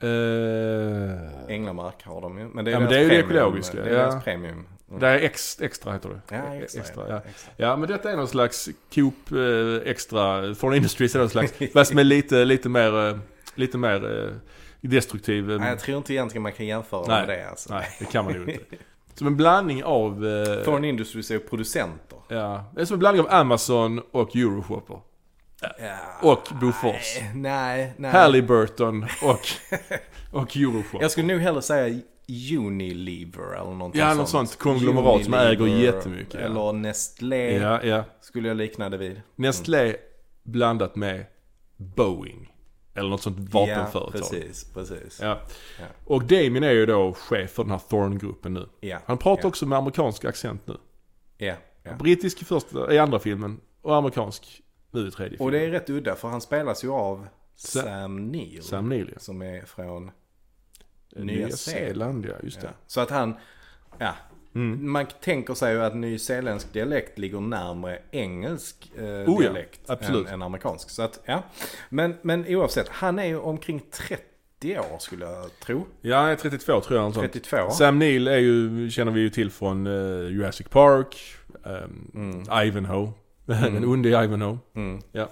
[0.00, 2.44] Eh, Änglamark har de ju.
[2.48, 3.98] Men det är Ja, men det är ju det ekologiska, Det är ja.
[3.98, 4.66] deras premium.
[5.00, 6.36] Det är ex, extra heter det.
[6.36, 6.80] Ja, extra.
[6.80, 7.22] extra ja.
[7.28, 7.52] extra.
[7.56, 11.92] Ja men detta är någon slags Coop eh, extra, Foreign Industries är någon slags, fast
[11.92, 13.18] är lite, lite mer, eh,
[13.54, 14.34] lite mer eh,
[14.80, 15.44] destruktiv.
[15.44, 17.26] Nej, jag tror inte egentligen man kan jämföra Nej.
[17.26, 17.74] med det alltså.
[17.74, 18.64] nej, det kan man ju inte.
[19.14, 22.18] Som en blandning av, eh, Foreign Industries är ju producenter.
[22.28, 24.98] ja, det är som en blandning av Amazon och Euroshopper.
[25.60, 25.98] Ja.
[26.20, 27.18] Och Bofors.
[27.20, 27.94] Nej, nej.
[27.96, 28.10] nej.
[28.10, 29.40] Halliburton och,
[30.40, 31.02] och Euroshopper.
[31.02, 32.00] Jag skulle nog hellre säga
[32.58, 36.40] Unilever eller någonting Ja, något sånt konglomerat som äger jättemycket, ja.
[36.40, 38.04] Eller Nestlé Ja, ja.
[38.20, 39.22] skulle jag likna det vid.
[39.36, 39.96] Nestlé
[40.42, 41.24] blandat med
[41.76, 42.48] Boeing.
[42.94, 44.10] Eller något sånt vapenföretag.
[44.14, 45.20] Ja, precis, precis.
[45.22, 45.38] Ja.
[45.80, 45.84] Ja.
[46.04, 48.68] Och Damien är ju då chef för den här Thorn-gruppen nu.
[48.80, 50.76] Ja, Han pratar ja, också med amerikansk accent nu.
[51.38, 51.90] Ja, ja.
[51.98, 55.52] Brittisk i, första, i andra filmen och amerikansk nu i tredje Och filmen.
[55.60, 58.62] det är rätt udda för han spelas ju av Sa- Sam Neill.
[58.62, 59.18] Sam Neill ja.
[59.18, 60.10] Som är från
[61.16, 62.68] Nya Zeeland ja, just Ja.
[62.68, 62.74] det.
[62.86, 63.34] Så att han,
[63.98, 64.14] ja.
[64.54, 64.90] Mm.
[64.92, 70.26] Man tänker sig ju att nyzeeländsk dialekt ligger närmare engelsk eh, Oh ja, dialekt absolut.
[70.26, 70.90] än, än amerikansk.
[70.90, 71.42] Så att, ja.
[71.88, 75.86] men, men oavsett, han är ju omkring 30 år skulle jag tro.
[76.00, 77.04] Ja, han är 32 tror jag.
[77.04, 77.32] något sånt.
[77.32, 77.70] 32.
[77.70, 79.92] Sam Neill är ju, känner vi ju till från eh,
[80.32, 81.16] Jurassic Park,
[81.64, 83.12] um, Ivanhoe.
[83.44, 84.58] Den onde Ivanhoe.
[84.74, 85.00] Mm.
[85.12, 85.28] Ja.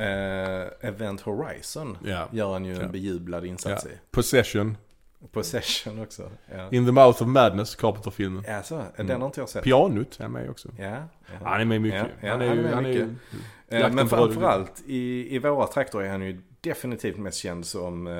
[0.00, 2.28] Eh, Event Horizon Ja.
[2.32, 2.82] gör han ju Ja.
[2.82, 3.88] en bejublad insats i.
[4.10, 4.76] Possession.
[5.32, 6.30] Possession också.
[6.70, 8.44] In the mouth of madness, Carpenter-filmen.
[8.48, 9.64] ja så, den har inte jag sett.
[9.64, 10.68] Pianot är med också.
[10.78, 10.96] Ja.
[11.44, 12.06] Han är med mycket.
[12.22, 13.18] Han är han ju, är med han är ju, mycket.
[13.68, 18.12] Eh, Men framförallt i, i våra trakter är han ju definitivt mest känd som eh,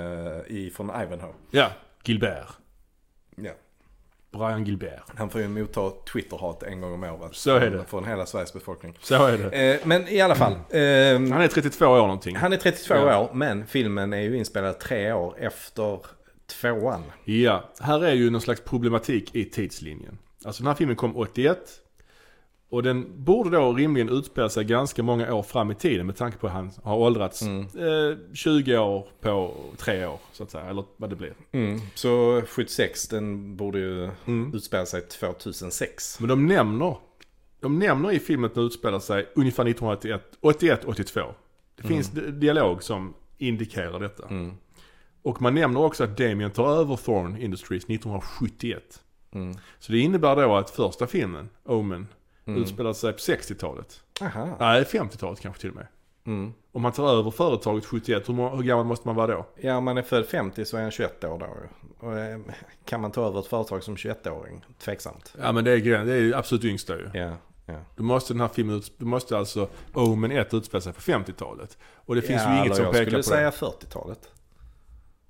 [0.57, 1.33] i, från Ivanhoe.
[1.51, 1.69] Ja,
[2.05, 2.47] Gilbert.
[3.37, 3.51] Ja.
[4.33, 5.03] Brian Gilbert.
[5.17, 7.35] Han får ju motta Twitter-hat en gång om året.
[7.35, 7.85] Så är det.
[7.85, 8.99] Från hela Sveriges befolkning.
[9.01, 9.75] Så är det.
[9.75, 10.53] Eh, men i alla fall.
[10.71, 12.37] Eh, Han är 32 år någonting.
[12.37, 13.19] han är 32 Ja.
[13.19, 15.99] år, men filmen är ju inspelad tre år efter
[16.61, 17.03] tvåan.
[17.25, 20.19] Ja, här är ju någon slags problematik i tidslinjen.
[20.45, 21.59] Alltså den här filmen kom 81.
[22.71, 26.39] Och den borde då rimligen utspela sig ganska många år fram i tiden med tanke
[26.39, 27.61] på att han har åldrats Mm.
[27.63, 30.65] eh, 20 år på tre år så att säga.
[30.65, 31.35] Eller vad det blir.
[31.53, 31.81] Mm.
[31.95, 34.55] Så 76, den borde ju Mm.
[34.55, 36.21] utspela sig 2006.
[36.21, 36.97] Men de nämner,
[37.61, 41.35] de nämner i filmen att den utspelar sig ungefär 1981, 81-82.
[41.77, 44.27] Det finns di- dialog som indikerar detta.
[44.29, 44.53] Mm.
[45.23, 49.01] Och man nämner också att Damien tar över Thorn Industries 1971.
[49.33, 49.55] Mm.
[49.79, 52.07] Så det innebär då att första filmen, Omen,
[52.47, 52.63] Mm.
[52.63, 54.01] utspelar sig på 60-talet.
[54.23, 54.57] Aha.
[54.61, 55.87] Nej, 50-talet kanske till och med.
[56.27, 56.53] Mm.
[56.73, 59.47] Om man tar över företaget 71, hur, må- hur gammal måste man vara då?
[59.57, 61.47] Ja, om man är född 50 så är han 21 år då.
[62.07, 62.39] Och, eh,
[62.85, 64.65] kan man ta över ett företag som 21-åring?
[64.79, 65.35] Tveksamt.
[65.43, 67.11] Ja men det är, gren- det är ju absolut yngsta ju.
[67.15, 67.33] Ja,
[67.67, 67.75] ja.
[67.97, 71.79] Då måste den här filmen, då måste alltså Omen 1 utspela sig på 50-talet.
[71.95, 73.57] Och det finns ja, ju inget som jag pekar skulle på säga det.
[73.57, 74.29] 40-talet.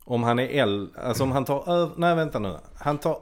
[0.05, 2.57] Om han är äldre, alltså om han tar över, nej vänta nu.
[2.77, 3.19] Han tar,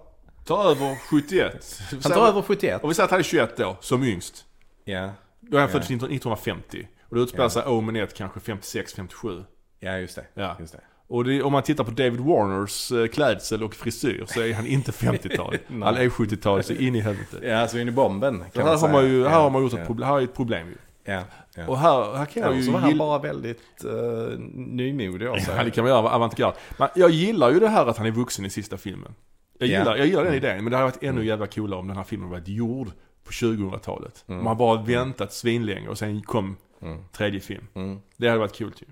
[0.49, 1.81] Ta över 71.
[2.03, 2.83] han tar över 71.
[2.85, 4.45] Och vi säger att han är 21 då, som yngst.
[4.85, 5.11] Ja,
[5.41, 6.89] Då är han född 1950.
[7.09, 7.51] Och då utspelar Ja.
[7.51, 9.45] sig Omen 1 kanske 56, 57.
[9.81, 10.25] ja just det.
[10.35, 10.57] Ja.
[10.61, 10.81] Just det.
[11.09, 14.67] Och det, om man tittar på David Warners eh, klädsel och frisyr så är han
[14.67, 15.57] inte 50-tal.
[15.69, 15.83] Nej.
[15.83, 17.39] han är 70-tal så in i helvete.
[17.43, 18.93] Ja, alltså in i bomben Så kan här, man har säga.
[18.93, 20.77] man ju, här ja, har man gjort ett ja, problem, här är ett problem ju.
[21.13, 21.23] Ja,
[21.55, 21.67] ja.
[21.67, 25.55] Och här, här kan jag ju så var han bara väldigt uh, nymodig sig.
[25.57, 26.57] Ja, det kan man göra avantgarde.
[26.79, 29.15] Men jag gillar ju det här att han är vuxen i sista filmen.
[29.59, 29.79] Jag Ja.
[29.79, 30.45] gillar, jag gillar den Mm.
[30.45, 32.89] idén, men det hade varit ännu jävla coolare om den här filmen varit gjord
[33.25, 34.25] på 2000-talet.
[34.29, 34.45] Mm.
[34.45, 36.99] Man bara väntat svinlänge och sen kom Mm.
[37.13, 37.67] tredje film.
[37.75, 37.99] Mm.
[38.17, 38.87] Det hade varit coolt ju.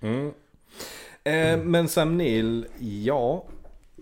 [0.00, 0.32] Mm.
[1.24, 3.44] Eh, men Sam Neill, ja.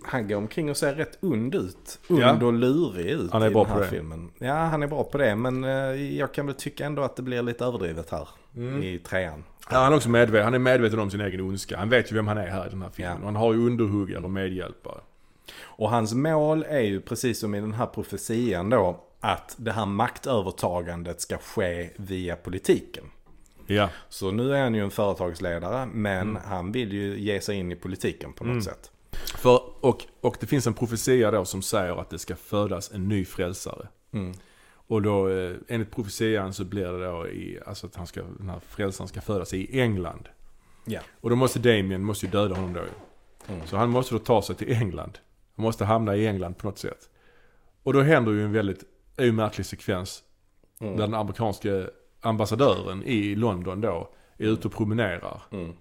[0.04, 1.98] Han går omkring och ser rätt und ut.
[2.08, 2.44] Und Ja.
[2.46, 3.90] och lurig ut Han är i bra den här på det.
[3.90, 4.30] filmen.
[4.38, 5.36] Ja, han är bra på det.
[5.36, 5.70] Men eh,
[6.18, 8.28] jag kan väl tycka ändå att det blir lite överdrivet här.
[8.56, 8.82] Mm.
[8.82, 9.44] I trean.
[9.70, 11.76] Ja, han är också medveten, han är medveten om sin egen ondska.
[11.78, 13.12] Han vet ju vem han är här i den här filmen.
[13.12, 13.18] Ja.
[13.18, 15.00] Och han har ju underhuggare och medhjälpare.
[15.62, 19.00] Och hans mål är ju precis som i den här profetian då.
[19.20, 23.04] Att det här maktövertagandet ska ske via politiken.
[23.66, 23.88] Ja.
[24.08, 25.86] Så nu är han ju en företagsledare.
[25.86, 26.42] Men Mm.
[26.46, 28.90] han vill ju ge sig in i politiken på något sätt.
[29.12, 33.08] För, och, och det finns en profetia då som säger att det ska födas en
[33.08, 33.88] ny frälsare.
[34.12, 34.32] Mm.
[34.86, 38.48] Och då eh, enligt profetian så blir det då i, alltså att han ska, den
[38.50, 40.28] här frälsaren ska födas i England.
[40.84, 41.00] Ja.
[41.20, 42.80] Och då måste Damien, måste ju döda honom då.
[43.54, 43.66] Mm.
[43.66, 45.18] Så han måste då ta sig till England.
[45.56, 47.08] Han måste hamna i England på något sätt.
[47.82, 48.84] Och då händer ju en väldigt,
[49.18, 50.22] ju märklig sekvens.
[50.80, 50.96] Mm.
[50.96, 51.86] Där den amerikanske
[52.20, 55.42] ambassadören i London då är ute och promenerar.
[55.50, 55.72] Mm.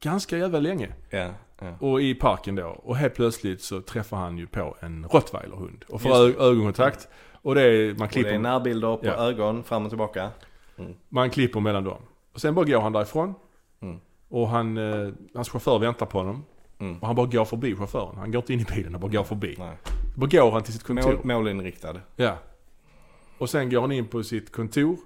[0.00, 0.92] Ganska jävla länge.
[1.10, 1.30] Ja.
[1.58, 1.74] ja.
[1.80, 2.66] Och i parken då.
[2.66, 5.84] Och helt plötsligt så träffar han ju på en rottweilerhund.
[5.88, 7.08] Och får Just ögonkontakt.
[7.32, 9.12] Och det är, man Och det är klipper, närbilder på Ja.
[9.12, 10.30] ögon fram och tillbaka.
[11.08, 12.02] man klipper mellan dem.
[12.32, 13.34] Och sen bara går han därifrån.
[13.80, 14.00] Mm.
[14.28, 16.44] Och han, eh, hans chaufför väntar på honom.
[16.78, 16.98] Mm.
[16.98, 18.16] Och han bara går förbi chauffören.
[18.16, 19.54] Han går inte in i bilen, han bara går förbi.
[19.58, 19.76] Nej.
[20.16, 21.12] Då går han till sitt kontor.
[21.12, 22.00] Mål, målinriktad.
[22.16, 22.38] Ja.
[23.38, 24.96] Och sen går han in på sitt kontor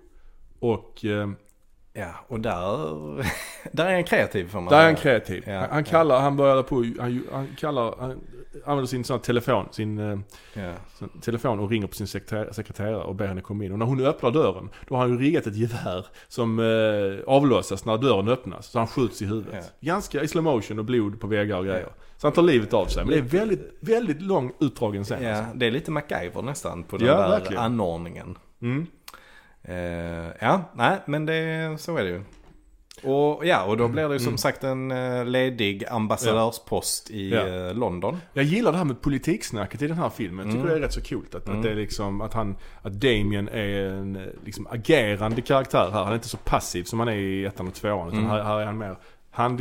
[0.59, 1.29] och eh,
[1.93, 3.25] Ja, och där,
[3.73, 5.45] där är en kreativ får man där är han kreativ.
[5.47, 5.91] Ja, han, han ja.
[5.91, 8.21] kallar, han började på, han, han kallar, han
[8.65, 9.99] använder sin sån telefon, sin
[10.55, 10.73] Ja.
[10.99, 13.73] sin telefon och ringer på sin sekreter- sekreterare och ber henne komma in.
[13.73, 17.85] Och när hon öppnar dörren, då har han ju riggat ett gevär som eh, avlossas
[17.85, 18.67] när dörren öppnas.
[18.67, 19.73] Så han skjuts i huvudet.
[19.81, 21.89] Ganska i slow motion och blod på väggar och grejer.
[22.17, 23.05] Så han tar livet av sig.
[23.05, 25.23] Men det är väldigt, väldigt lång utdragen scen.
[25.23, 25.57] ja, alltså.
[25.59, 27.63] det är lite MacGyver nästan på den Ja, där verkligen.
[27.63, 28.39] anordningen.
[28.63, 28.87] Mm.
[29.63, 32.23] Eh, ja, nej, men det, så är det ju.
[33.03, 37.47] Och ja, och då blir det ju som sagt en eh, ledig ambassadörspost i Ja.
[37.47, 38.19] eh, London.
[38.33, 40.47] Jag gillar det här med politiksnacket i den här filmen.
[40.47, 41.35] Jag tycker det är rätt så coolt.
[41.35, 45.91] Att, att det är liksom, att han, att Damien är en eh, liksom agerande karaktär
[45.93, 46.01] här.
[46.03, 48.09] Han är inte så passiv som han är i ettan och tvåan.
[48.09, 48.97] Utan här, här är han mer
[49.31, 49.61] hand,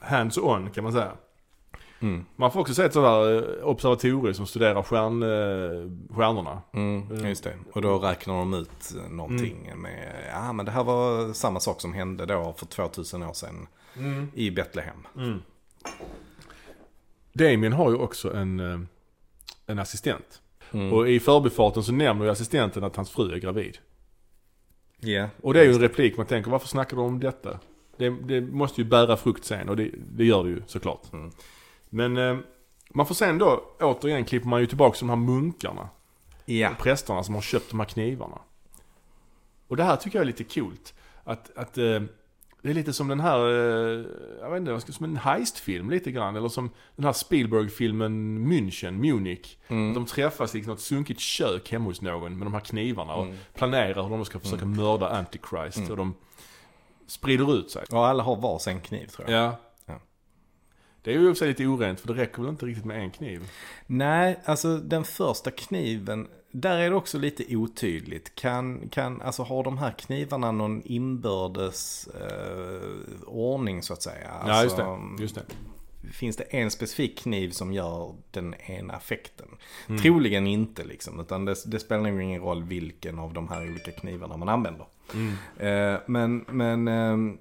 [0.00, 1.12] hands on kan man säga.
[2.00, 2.24] Mm.
[2.36, 6.62] Man får också se ett sådär eh, observatorium som studerar stjärn, eh, stjärnorna.
[6.72, 7.54] Mm, just det.
[7.72, 11.80] Och då räknar de ut eh, någonting med, ja men det här var samma sak
[11.80, 13.66] som hände då för 2000 år sedan
[14.34, 15.06] i Betlehem.
[17.32, 18.80] Damien har ju också en, eh,
[19.66, 20.42] en assistent.
[20.72, 20.92] Mm.
[20.92, 23.78] Och i förbifarten så nämner ju assistenten att hans fru är gravid.
[25.00, 25.28] Ja.
[25.42, 27.60] Och det är ju en replik man tänker, varför snackar du om detta?
[27.96, 31.02] Det, det måste ju bära frukt sen och det, det gör det ju såklart.
[31.92, 32.12] Mm.
[32.12, 32.44] Men eh,
[32.94, 35.88] man får sen då, återigen klipper man ju tillbaka till de här munkarna.
[36.44, 36.70] Ja.
[36.78, 38.38] Prästerna som har köpt de här knivarna.
[39.68, 40.94] Och det här tycker jag är lite coolt.
[41.24, 42.00] Att, att eh,
[42.62, 44.04] det är lite som den här, eh,
[44.40, 46.36] jag vet inte, som en heistfilm lite grann.
[46.36, 49.56] Eller som den här Spielberg-filmen München, Munich.
[49.68, 49.94] Mm.
[49.94, 53.36] De träffas i något sunkigt kök hemma hos någon med de här knivarna och Mm.
[53.54, 55.90] planerar hur de ska försöka mörda Antichrist.
[55.90, 56.14] Och de
[57.06, 57.84] sprider ut sig.
[57.92, 59.42] Och alla har varsin kniv tror jag.
[59.44, 59.56] Ja.
[61.06, 63.50] Det är ju också lite orent för det räcker väl inte riktigt med en kniv.
[63.86, 68.34] Nej, alltså den första kniven, där är det också lite otydligt.
[68.34, 74.28] Kan, kan, alltså har de här knivarna någon inbördes eh, ordning så att säga?
[74.28, 75.22] Alltså, ja, just det.
[75.22, 76.12] Just det.
[76.12, 79.48] Finns det en specifik kniv som gör den ena effekten?
[79.88, 80.02] Mm.
[80.02, 83.90] Troligen inte liksom, utan det, det spelar nog ingen roll vilken av de här olika
[83.90, 84.86] knivarna man använder.
[85.14, 85.32] Mm.
[85.58, 87.38] Eh, men, men, ehm,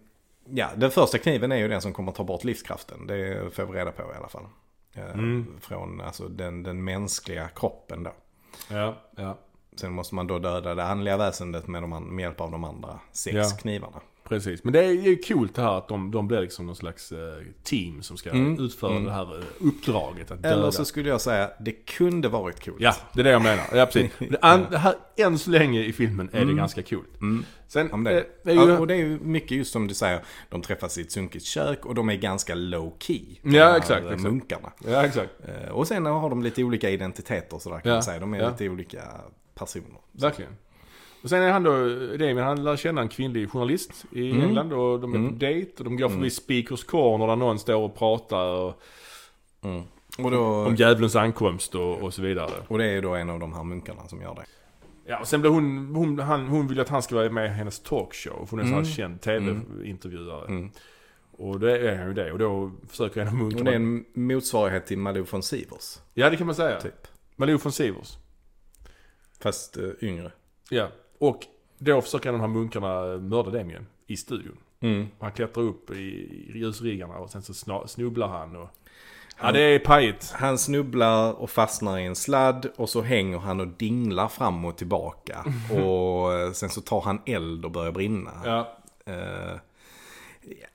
[0.49, 3.07] ja, den första kniven är ju den som kommer ta bort livskraften.
[3.07, 4.45] Det får vi reda på i alla fall.
[4.93, 5.47] Eh, Mm.
[5.61, 8.11] Från alltså, den, den mänskliga kroppen då.
[8.69, 9.37] Ja, ja.
[9.75, 12.99] Sen måste man då döda det andliga väsendet med, de, med hjälp av de andra
[13.11, 13.49] sex Ja.
[13.61, 14.01] knivarna.
[14.29, 17.11] Precis, men det är ju coolt det här att de, de blir liksom någon slags
[17.11, 17.17] eh,
[17.63, 18.59] team som ska Mm.
[18.65, 19.03] utföra Mm.
[19.03, 20.55] det här eh, uppdraget att döda.
[20.55, 22.77] Eller så skulle jag säga, det kunde varit coolt.
[22.79, 23.63] Ja, det är det jag menar.
[23.73, 24.11] Ja, precis.
[24.29, 26.55] Det, an, det här, än så länge i filmen är det Mm.
[26.57, 27.21] ganska coolt.
[27.21, 27.45] Mm.
[27.67, 28.69] Sen, Ja, det, det är ju...
[28.71, 30.19] ja, och det är ju mycket just som du säger,
[30.49, 33.21] de träffas i ett sunkigt kök och de är ganska low key.
[33.41, 34.21] Ja, exakt, exakt.
[34.23, 34.71] Munkarna.
[34.87, 35.31] Ja, exakt.
[35.47, 38.19] Eh, Och sen har de lite olika identiteter sådär kan Ja, man säga.
[38.19, 39.01] De är lite olika
[39.55, 39.99] personer.
[40.11, 40.51] Verkligen.
[41.25, 41.71] Och sen är han då,
[42.17, 44.41] Damien, han lär känna en kvinnlig journalist i Mm.
[44.43, 45.29] England och de är Mm.
[45.31, 46.29] på dejt och de går förbi Mm.
[46.29, 48.81] Speakers Corner där någon står och pratar och,
[49.61, 49.83] Mm.
[50.17, 52.51] Och, då, om djävulens ankomst och, och så vidare.
[52.67, 54.45] och det är då en av de här munkarna som gör det.
[55.05, 57.49] Ja, och sen blir hon, hon, han, hon vill att han ska vara med i
[57.49, 58.45] hennes talkshow.
[58.45, 58.85] För hon är en Mm.
[58.85, 60.47] sån här känd tv-intervjuare.
[60.47, 60.69] Mm.
[61.31, 62.31] Och det är han ju det.
[62.31, 63.63] Och då försöker en av Och munkarna...
[63.63, 65.97] det är en motsvarighet till Malou von Sivers.
[66.13, 66.81] Ja, det kan man säga.
[66.81, 67.07] Typ.
[67.35, 68.17] Malou von Sivers.
[69.41, 70.31] Fast uh, yngre.
[70.69, 70.87] Ja.
[71.19, 71.45] Och
[71.77, 74.57] då försöker de här munkarna mörda Damien i studion.
[74.79, 75.07] Mm.
[75.19, 78.69] Han klättrar upp i, i ljusriggarna och sen så sna, snubblar han och...
[79.41, 80.31] Ja, det är pajigt.
[80.31, 84.77] Han snubblar och fastnar i en sladd och så hänger han och dinglar fram och
[84.77, 85.45] tillbaka.
[85.71, 88.31] och sen så tar han eld och börjar brinna.
[88.45, 88.77] Ja.
[89.05, 89.59] Eh,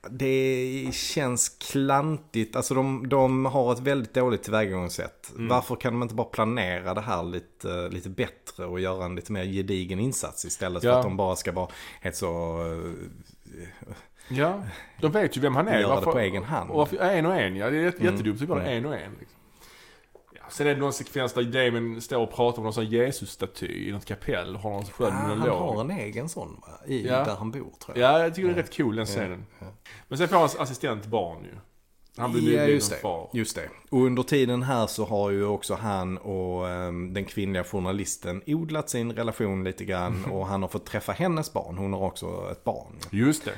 [0.09, 2.55] det känns klantigt.
[2.55, 5.31] Alltså de, de har ett väldigt dåligt tillvägagångssätt.
[5.35, 5.47] Mm.
[5.47, 9.31] Varför kan de inte bara planera det här lite, lite bättre och göra en lite
[9.31, 10.91] mer gedigen insats istället Ja.
[10.91, 11.67] för att de bara ska vara
[12.01, 12.57] ett så...
[14.29, 14.63] Ja.
[15.01, 15.79] De vet ju vem han är.
[15.79, 16.69] Göra det på egen hand.
[16.71, 17.69] Och varför, en och en, ja.
[17.69, 18.05] Det är Mm.
[18.13, 18.77] jättedumt att bara Mm.
[18.77, 19.11] en och en.
[19.19, 19.37] Liksom.
[20.51, 23.87] Ja, sen är det någon sekvens där Damien står och pratar om någon sån Jesus-staty
[23.87, 24.55] i något kapell.
[24.55, 26.67] Har någon skön Ah, han har en egen sån va?
[26.87, 27.23] I, Ja.
[27.23, 27.97] Där han bor tror jag.
[27.97, 29.45] Ja, jag tycker det är rätt cool den scenen.
[29.59, 29.67] Ja.
[30.07, 31.51] Men sen får hans assistent barn ju.
[32.17, 32.95] Han blir Ja, just det.
[32.97, 33.29] far.
[33.33, 33.69] Just det.
[33.89, 38.89] Och under tiden här så har ju också han och ehm, den kvinnliga journalisten odlat
[38.89, 40.25] sin relation lite grann.
[40.31, 41.77] och han har fått träffa hennes barn.
[41.77, 42.95] Hon har också ett barn.
[43.09, 43.51] Just det.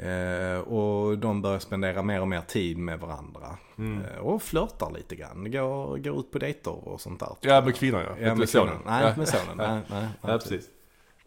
[0.00, 3.58] Eh, och de börjar spendera mer och mer tid med varandra.
[3.78, 4.04] Mm.
[4.04, 5.50] Eh, och flörtar lite grann.
[5.50, 7.36] Går, går ut på dejter och sånt där.
[7.40, 8.26] Ja, med kvinnan ja.
[8.26, 8.78] Ja, med sonen.
[8.86, 9.14] Nej, ja.
[9.16, 9.56] med sonen.
[9.56, 10.68] Nej, nej, Ja, precis.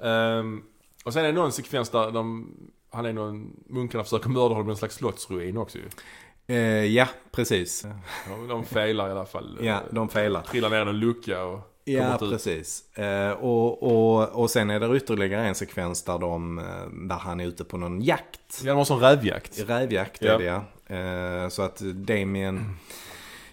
[0.03, 0.63] Ehm,
[1.05, 2.53] och sen är det någon sekvens där de,
[2.89, 5.89] han är någon, munkarna försöker mörda honom i en slags slottsruin också ju.
[6.55, 7.85] Eh, ja, precis.
[8.29, 9.59] De, de failar i alla fall.
[9.61, 10.41] Ja, de failar.
[10.41, 12.97] Trillar ner i en lucka och Ja, precis.
[12.97, 16.63] Eh, och, och, och sen är det ytterligare en sekvens där, de, eh,
[17.07, 18.61] där han är ute på någon jakt.
[18.63, 19.69] Ja, de har sån rävjakt.
[19.69, 20.33] Rävjakt Ja.
[20.33, 20.63] är det ja.
[21.43, 22.75] Eh, så att Damien,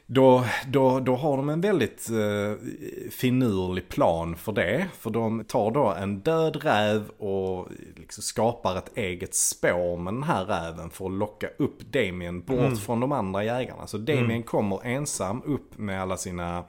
[0.07, 2.67] då, då, då har de en väldigt eh,
[3.11, 4.87] finurlig plan för det.
[4.99, 10.23] För de tar då en död räv och liksom skapar ett eget spår med den
[10.23, 13.87] här räven för att locka upp Damien bort från de andra jägarna.
[13.87, 16.65] Så Damien kommer ensam upp med alla sina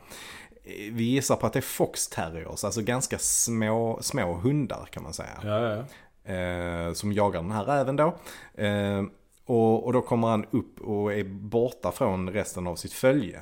[0.92, 5.14] vi gissar på att det är fox terriers, alltså ganska små, små hundar kan man
[5.14, 5.86] säga Ja, ja,
[6.24, 6.34] ja.
[6.34, 8.16] eh, som jagar den här räven då.
[8.64, 9.04] Eh,
[9.46, 13.42] och, och då kommer han upp och är borta från resten av sitt följe.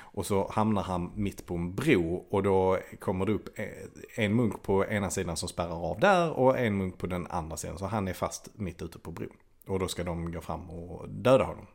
[0.00, 4.34] Och så hamnar han mitt på en bro och då kommer det upp eh, en
[4.34, 7.78] munk på ena sidan som spärrar av där och en munk på den andra sidan.
[7.78, 9.36] Så han är fast mitt ute på bron.
[9.66, 11.66] Och då ska de gå fram och döda honom.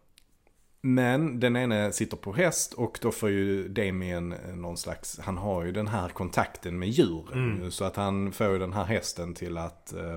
[0.94, 5.64] Men den ene sitter på häst och då får ju Damien någon slags, han har
[5.64, 7.62] ju den här kontakten med djuren.
[7.64, 10.16] ju, Så att han får ju den här hästen till att eh,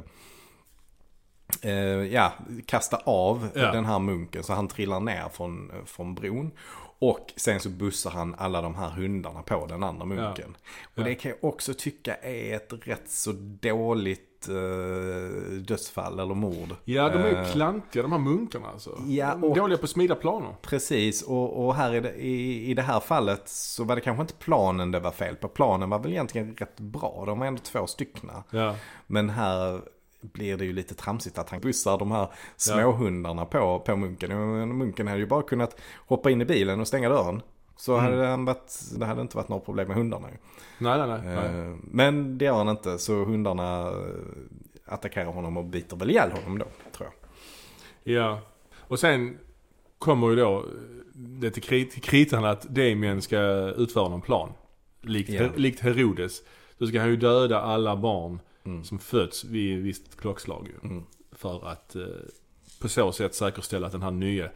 [1.62, 1.72] eh,
[2.12, 2.32] ja,
[2.66, 3.72] kasta av Ja.
[3.72, 6.50] den här munken så han trillar ner från, från bron.
[6.98, 10.56] Och sen så bussar han alla de här hundarna på den andra munken.
[10.84, 11.02] Och Ja.
[11.02, 14.54] det kan jag också tycka är ett rätt så dåligt eh,
[15.60, 16.68] dödsfall eller mord.
[16.84, 18.98] Ja, de är ju Eh, klantiga de här munkarna alltså.
[19.06, 20.54] Ja, och- Dåliga på att smida planer.
[20.62, 24.20] Precis, och, och här i det, i, i det här fallet så var det kanske
[24.20, 25.48] inte planen det var fel på.
[25.48, 28.44] Planen var väl egentligen rätt bra, de var ändå två styckna.
[28.50, 28.74] Ja.
[29.06, 29.80] Men här
[30.22, 34.78] blir det ju lite tramsigt att han bussar de här småhundarna på, på munken.
[34.78, 37.42] Munken hade ju bara kunnat hoppa in i bilen och stänga dörren.
[37.80, 40.28] Så hade han varit, det hade inte varit några problem med hundarna.
[40.28, 40.38] Nej,
[40.98, 41.20] nej, nej.
[41.24, 41.66] nej.
[41.70, 43.94] Eh, Men det gör han inte, så hundarna eh,
[44.86, 47.08] attackerar honom och biter väl ihjäl honom då, tror
[48.04, 48.14] jag.
[48.14, 48.40] Ja.
[48.76, 49.38] Och sen
[49.98, 50.64] kommer ju då
[51.14, 53.38] det till, krit, kritan att Damien ska
[53.76, 54.52] utföra någon plan.
[55.02, 55.48] Likt, Ja.
[55.56, 56.42] likt Herodes.
[56.78, 58.84] Så ska han ju döda alla barn Mm.
[58.84, 60.68] som föds vid visst klockslag.
[60.82, 61.02] Mm.
[61.32, 62.02] För att eh,
[62.80, 64.48] på så sätt säkerställa att den här nya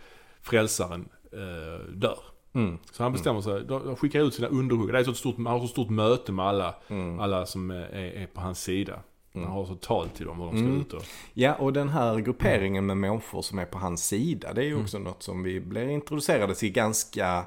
[0.43, 2.19] frälsaren eh, dör.
[2.55, 2.79] Mm.
[2.93, 4.97] Så han bestämmer sig, de skickar ut sina underhuggare.
[4.97, 7.21] Det är så stort, han har så stort möte med alla, Mm.
[7.21, 9.01] alla som är, är på hans sida.
[9.35, 10.81] Han har så tal till dem hur de ska Mm.
[10.81, 11.03] ut och...
[11.33, 14.81] Ja, och den här grupperingen med människor som är på hans sida, det är ju
[14.81, 17.47] också något som vi blir introducerade till ganska,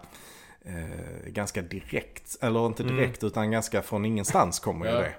[0.61, 2.37] eh, ganska direkt.
[2.41, 4.99] Eller inte direkt, utan ganska från ingenstans kommer ju Ja.
[4.99, 5.13] det.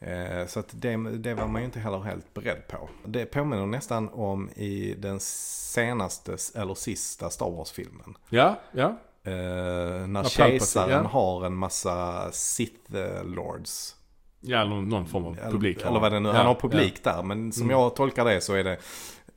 [0.00, 2.88] Eh, så att det, det var man ju inte heller helt beredd på.
[3.04, 8.16] Det påminner nästan om i den senaste, eller sista Star Wars-filmen.
[8.28, 8.96] Ja, ja.
[9.26, 11.08] Eh, när Palpatine, kejsaren ja.
[11.08, 13.96] har en massa Sith eh, Lords.
[14.40, 15.80] Ja, någon, någon form av publik.
[15.82, 16.60] Eller vad det nu Ja, Han har ja.
[16.60, 17.22] publik där.
[17.22, 17.76] Men som Mm.
[17.76, 18.72] jag tolkar det så är det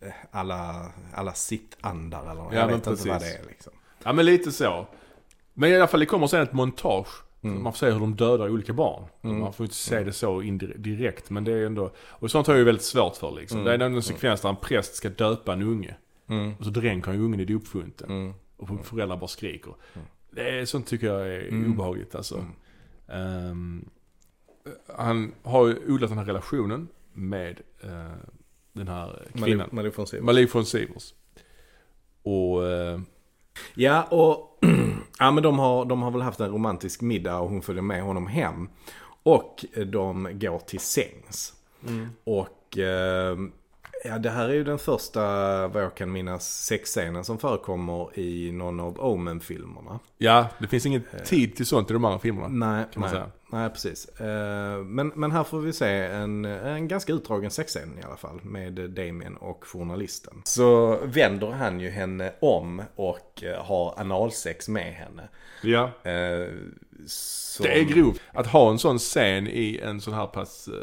[0.02, 2.54] eh, alla, alla sitt-andar eller något.
[2.54, 3.40] Ja, Jag men vet inte vad det precis.
[3.44, 3.74] är liksom.
[4.04, 4.86] Ja men lite så.
[5.54, 7.08] Men i alla fall det kommer sen ett montage.
[7.42, 7.64] Mm.
[7.64, 9.04] Man får se hur de dödar olika barn.
[9.22, 10.40] Man får inte se det så
[10.76, 11.92] direkt men det är ändå.
[11.98, 13.64] Och sånt har jag ju väldigt svårt för liksom.
[13.64, 15.96] Det är en sekvens där en präst ska döpa en unge.
[16.30, 16.54] Mm.
[16.60, 18.34] Och så dränker han ju ungen i dopfunten.
[18.60, 18.78] Mm.
[18.80, 19.74] Och föräldrar bara skriker.
[20.32, 21.72] Det är, sånt tycker jag är Mm.
[21.72, 22.46] obehagligt alltså.
[23.08, 23.90] Ehm,
[24.98, 28.12] han har ju odlat den här relationen med eh,
[28.74, 29.70] den här kvinnan.
[29.72, 30.26] Marie von Sydow.
[30.26, 31.14] Marie von Sivers.
[32.24, 33.00] Och eh,
[33.76, 34.60] Ja, och
[35.20, 38.02] ja, men de har, de har väl haft en romantisk middag och hon följer med
[38.04, 38.70] honom hem.
[39.24, 41.54] Och de går till sängs.
[42.24, 43.38] Och eh,
[44.04, 45.22] ja, det här är ju den första,
[45.68, 50.00] vad jag kan minnas, sexscenen som förekommer i någon av Omen-filmerna.
[50.18, 52.48] ja, det finns ingen tid till sånt i de andra filmerna.
[52.48, 53.32] Nej, kan man nej, säga.
[53.52, 54.08] nej precis.
[54.20, 58.40] Eh, Men, men här får vi se en, en ganska utdragen sexscen i alla fall
[58.44, 60.42] med Damien och journalisten.
[60.46, 65.30] Så vänder han ju henne om och eh, har analsex med henne.
[65.62, 65.92] Ja.
[66.12, 66.48] Eh,
[67.08, 67.64] Så...
[67.64, 68.22] Det är grovt.
[68.34, 70.74] Att ha en sån scen i en sån här pass eh,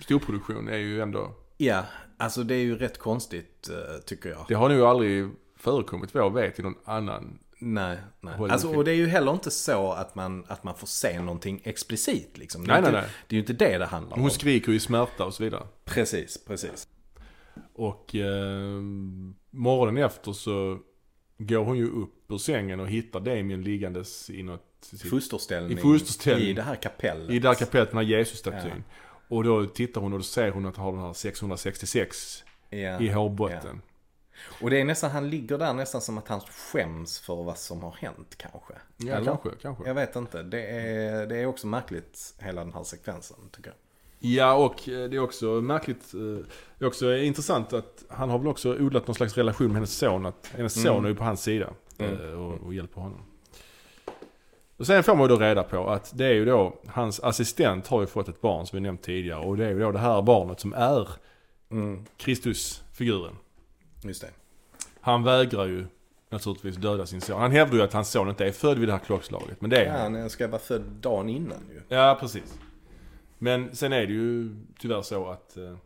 [0.00, 1.34] storproduktion är ju ändå...
[1.60, 1.84] Ja,
[2.16, 4.44] alltså det är ju rätt konstigt eh, tycker jag.
[4.48, 7.38] Det har nog aldrig förekommit vad jag vet i någon annan.
[7.58, 8.34] Nej, nej.
[8.50, 11.60] Alltså, och det är ju heller inte så att man, att man får se någonting
[11.64, 12.66] explicit liksom.
[12.66, 13.10] Det är Nej, inte, nej, nej.
[13.26, 14.22] Det är ju inte det det handlar om.
[14.22, 15.66] Hon skriker ju i smärta och så vidare.
[15.84, 16.88] Precis, precis.
[17.72, 18.80] Och eh,
[19.50, 20.78] morgonen efter så
[21.38, 24.92] går hon ju upp ur sängen och hittar Damien liggandes i något...
[25.10, 25.78] Fosterställning.
[25.78, 26.48] I fosterställning.
[26.48, 27.30] I det här kapellet.
[27.30, 28.84] I det här kapellet, den här Jesus-statyn.
[29.30, 33.00] Och då tittar hon och då ser hon att han har den här 666 Ja.
[33.00, 33.82] i hårbotten.
[34.62, 37.82] Och det är nästan, han ligger där nästan som att han skäms för vad som
[37.82, 38.72] har hänt kanske.
[38.96, 39.24] Ja, Eller?
[39.24, 39.86] kanske, kanske.
[39.86, 40.42] Jag vet inte.
[40.42, 43.76] Det är, det är också märkligt hela den här sekvensen tycker jag.
[44.32, 46.14] Ja, och eh, det är också märkligt.
[46.14, 46.20] eh,
[46.78, 49.96] Det är också intressant att han har väl också odlat någon slags relation med hennes
[49.98, 50.26] son.
[50.26, 50.86] Att hennes Mm.
[50.86, 52.20] son är ju på hans sida Mm.
[52.20, 53.20] eh, och, och hjälper honom.
[54.80, 57.86] Och sen får man ju då reda på att det är ju då, hans assistent
[57.86, 59.40] har ju fått ett barn som vi nämnt tidigare.
[59.40, 61.08] Och det är ju då det här barnet som är
[61.70, 62.04] Mm.
[62.16, 63.36] Kristusfiguren.
[64.02, 64.30] Just det.
[65.00, 65.86] Han vägrar ju
[66.30, 67.40] naturligtvis döda sin son.
[67.40, 69.60] Han hävdar ju att hans son inte är född vid det här klockslaget.
[69.60, 70.14] Men det är Ja, han.
[70.14, 71.96] han ska vara född dagen innan ju.
[71.96, 72.58] Ja, precis.
[73.38, 75.76] Men sen är det ju tyvärr så att eh,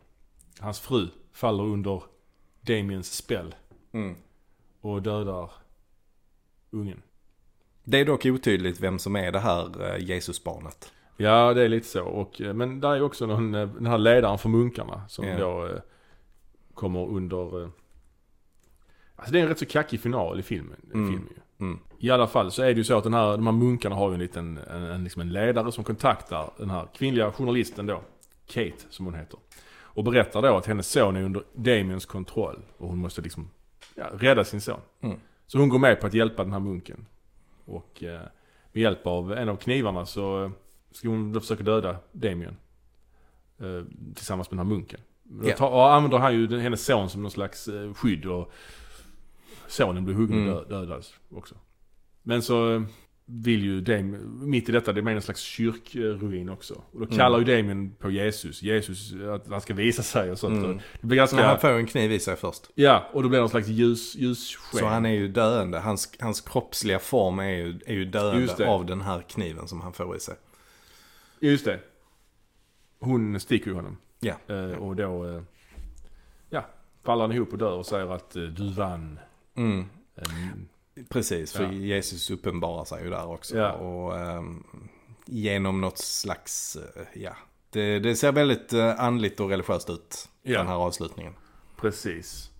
[0.59, 2.03] hans fru faller under
[2.61, 3.55] Damiens spel
[3.93, 4.15] Mm.
[4.81, 5.51] och dödar
[6.71, 7.01] ungen.
[7.85, 10.91] Det är dock otydligt vem som är det här eh, Jesusbarnet.
[11.17, 12.03] Ja, det är lite så.
[12.03, 15.37] Och, eh, men där är också någon, eh, den här ledaren för munkarna som Ja.
[15.39, 15.79] då eh,
[16.73, 17.61] kommer under...
[17.63, 17.69] Eh,
[19.15, 20.77] alltså det är en rätt så kackig final i filmen.
[20.83, 21.07] i Mm.
[21.11, 21.65] filmen ju.
[21.65, 21.79] Mm.
[21.99, 24.09] I alla fall så är det ju så att den här, de här munkarna har
[24.09, 28.01] ju en liten, en, en, liksom en ledare som kontaktar den här kvinnliga journalisten då,
[28.47, 29.39] Kate som hon heter.
[29.77, 33.49] Och berättar då att hennes son är under Damiens kontroll och hon måste liksom
[33.95, 34.79] ja, rädda sin son.
[35.01, 35.19] Mm.
[35.47, 37.05] Så hon går med på att hjälpa den här munken.
[37.65, 38.21] Och eh,
[38.71, 40.51] med hjälp av en av knivarna så
[40.91, 42.57] ska hon då försöka döda Damien.
[43.59, 43.83] Eh,
[44.15, 44.99] tillsammans med den här munken.
[45.23, 48.51] Då tar, och använder han ju den, hennes son som någon slags eh, skydd och
[49.67, 50.69] sonen blir huggen och Mm.
[50.69, 51.55] dö, dödas också.
[52.23, 52.85] Men så
[53.27, 56.73] vill ju Damien, mitt i detta, det är med en slags kyrkruin också.
[56.73, 57.17] Och då Mm.
[57.17, 58.61] kallar ju Damien på Jesus.
[58.61, 60.65] Jesus, att han ska visa sig och sånt.
[60.65, 60.79] Mm.
[61.01, 62.61] Det blir ganska, Men han ja, får en kniv i sig först.
[63.13, 64.79] och då blir det någon slags ljus, ljussken.
[64.79, 65.79] Så han är ju döende.
[65.79, 69.93] Hans, hans kroppsliga form är ju, är ju döende av den här kniven som han
[69.93, 70.35] får i sig.
[71.39, 71.79] Just det.
[72.99, 73.97] Hon sticker ju honom.
[74.19, 74.35] Ja.
[74.47, 75.41] Eh, och då, eh,
[76.49, 76.65] ja,
[77.03, 79.19] faller han ihop och dör och säger att eh, du vann.
[79.55, 79.85] Mm.
[80.15, 80.23] Eh,
[81.09, 81.71] Precis, för Ja.
[81.71, 83.57] Jesus uppenbarar sig ju där också.
[83.57, 83.71] Ja.
[83.71, 84.63] Och ehm,
[85.25, 87.35] genom något slags, eh, ja.
[87.69, 90.57] Det, det ser väldigt uh, andligt och religiöst ut, Ja.
[90.57, 91.33] den här avslutningen.
[91.77, 92.51] Precis.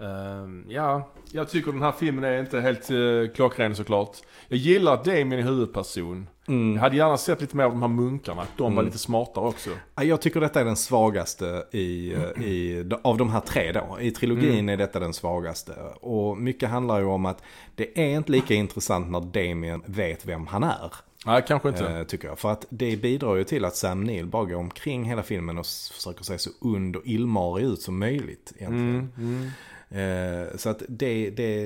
[0.00, 4.16] Ehm, ja, jag tycker den här filmen är inte helt uh, klockren såklart.
[4.48, 6.26] Jag gillar att Damien är huvudperson.
[6.46, 8.84] Jag hade gärna sett lite mer av de här munkarna, att de var Mm.
[8.84, 9.70] lite smartare också.
[9.94, 13.98] Ja, Jag tycker detta är den svagaste i, eh, i, av de här tre då.
[14.00, 14.68] I trilogin Mm.
[14.68, 15.72] är detta den svagaste.
[16.00, 17.42] Och mycket handlar ju om att
[17.74, 20.92] det är inte lika intressant när Damien vet vem han är.
[21.26, 21.86] Nej, kanske inte.
[21.88, 22.38] Eh, tycker jag.
[22.38, 25.66] För att det bidrar ju till att Sam Neill bara går omkring hela filmen och
[25.66, 28.52] försöker se så und och illmarig ut som möjligt.
[28.56, 28.88] Egentligen.
[28.88, 29.50] Mm, mm.
[29.94, 31.62] Eh, så att det, det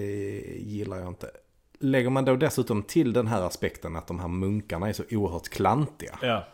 [0.59, 1.31] gillar jag inte.
[1.81, 5.49] Lägger man då dessutom till den här aspekten att de här munkarna är så oerhört
[5.49, 6.19] klantiga.
[6.23, 6.45] Ja.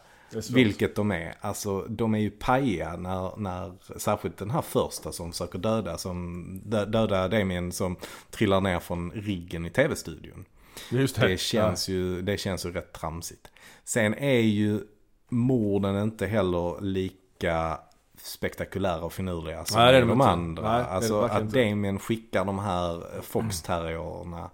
[0.51, 1.34] Vilket de är.
[1.40, 6.44] Alltså de är ju pajiga när, när särskilt den här första som försöker döda, som,
[6.64, 7.96] dö- döda Damien som
[8.30, 10.44] trillar ner från riggen i tv-studion.
[10.90, 11.28] Just det.
[11.28, 13.51] Det känns, ju, det känns ju rätt tramsigt.
[13.84, 14.80] Sen är ju
[15.28, 17.78] morden inte heller lika
[18.16, 20.62] spektakulära och finurliga som Nej, det är de, andra.
[20.62, 21.53] Nej, det är det alltså verkligen att.
[21.53, 24.51] Damien skickar de här foxterriorerna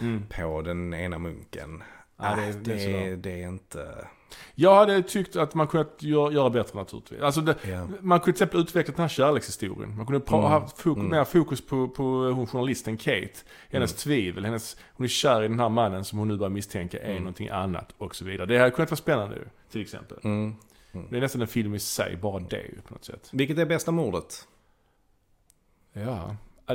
[0.00, 0.24] Mm.
[0.28, 1.82] på den ena munken.
[2.16, 4.06] Ja, det det, är- det, det är det är inte...
[4.54, 7.20] Jag hade tyckt att man kunde göra, göra bättre naturligtvis.
[7.22, 7.86] Alltså det, Ja.
[8.00, 9.96] Man kunde till exempel utveckla den här kärlekshistorien.
[9.96, 10.40] Man kunde Mm.
[10.42, 11.08] ha fokus, Mm.
[11.08, 12.02] mer fokus på, på
[12.34, 13.30] hon journalisten Kate.
[13.70, 13.98] Hennes Mm.
[13.98, 17.10] tvivel, hennes, hon är kär i den här mannen som hon nu börjar misstänka är
[17.10, 17.18] Mm.
[17.22, 18.46] någonting annat och så vidare.
[18.46, 19.36] Det hade kunnat vara spännande
[19.70, 20.18] till exempel.
[20.22, 20.54] Mm.
[21.10, 23.28] Det är nästan en film i sig, bara det på något sätt.
[23.32, 24.48] Vilket är bästa mordet?
[25.92, 26.36] Ja.
[26.66, 26.74] Ja,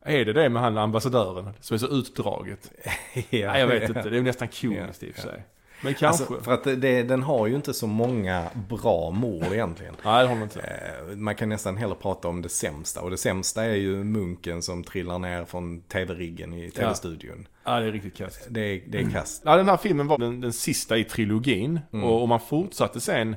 [0.00, 2.72] Är det det med han ambassadören som är så utdraget?
[3.14, 4.10] ja, Nej, jag vet inte.
[4.10, 5.42] Det är nästan komiskt i och för Ja.
[5.80, 6.24] Men kanske.
[6.24, 9.94] Alltså, för att det, den har ju inte så många bra mord egentligen.
[10.04, 10.60] Nej, det har man inte.
[10.60, 13.00] Eh, Man kan nästan hellre prata om det sämsta.
[13.00, 17.48] Och det sämsta är ju munken som trillar ner från tv-riggen i tv-studion.
[17.64, 18.46] Ja, det är riktigt kast.
[18.50, 19.42] Det, är, det är kast.
[19.44, 21.80] Ja, den här filmen var den, den sista i trilogin.
[21.92, 22.04] Mm.
[22.04, 23.36] Och, och man fortsatte sen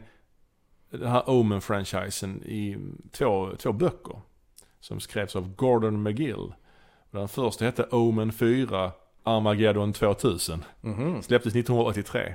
[0.92, 2.78] den här Omen-franchisen i
[3.12, 4.22] två, två böcker.
[4.80, 6.54] Som skrevs av Gordon McGill.
[7.12, 8.92] Den första hette Omen 4,
[9.24, 10.64] Armageddon 2000.
[10.82, 11.22] Mhm.
[11.22, 12.34] Släpptes 1983.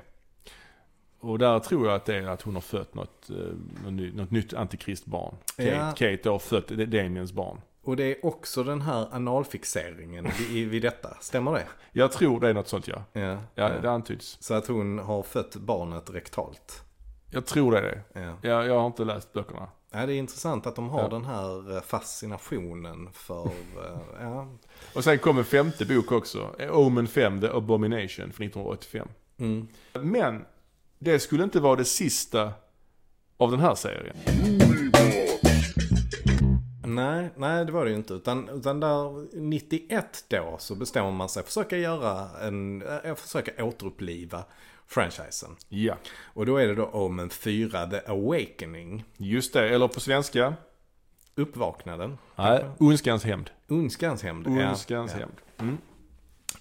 [1.20, 3.36] Och där tror jag att det är att hon har fött något, eh,
[3.84, 5.34] något, ny- något nytt antikristbarn.
[5.56, 5.90] Kate, Ja.
[5.90, 7.60] Kate då har fött Damiens barn.
[7.82, 11.16] Och det är också den här analfixeringen vid, vid detta.
[11.20, 11.66] Stämmer det?
[11.92, 13.02] Jag tror det är något sånt ja.
[13.12, 13.38] Ja.
[13.54, 14.36] Ja, det antyds.
[14.40, 16.82] Så att hon har fött barnet rektalt.
[17.30, 18.20] Jag tror det är det.
[18.20, 18.34] Ja.
[18.42, 19.68] Jag, jag har inte läst böckerna.
[19.96, 21.08] Ja, det är intressant att de har Ja.
[21.08, 24.48] den här eh, fascinationen för, eh, ja.
[24.94, 26.54] Och sen kom en femte bok också.
[26.70, 29.08] Omen 5, The Abomination från 1985.
[29.38, 29.68] Mm.
[29.92, 30.44] Men
[30.98, 32.52] det skulle inte vara det sista
[33.36, 34.16] av den här serien.
[36.86, 38.14] Nej, nej det var det ju inte.
[38.14, 44.44] Utan, utan där 91 då så bestämmer man sig försöka göra en, äh, försöka återuppliva
[44.86, 45.56] franchisen.
[45.68, 45.94] Ja,
[46.34, 49.04] Och då är det då Omen 4 The Awakening.
[49.16, 49.68] just det.
[49.68, 50.54] Eller på svenska?
[51.34, 52.18] Uppvaknaden.
[52.36, 53.50] Nej, Ondskans hämnd.
[53.68, 54.46] Ondskans hämnd.
[54.46, 55.18] Ondskans ja.
[55.18, 55.34] hämnd.
[55.58, 55.78] Mm.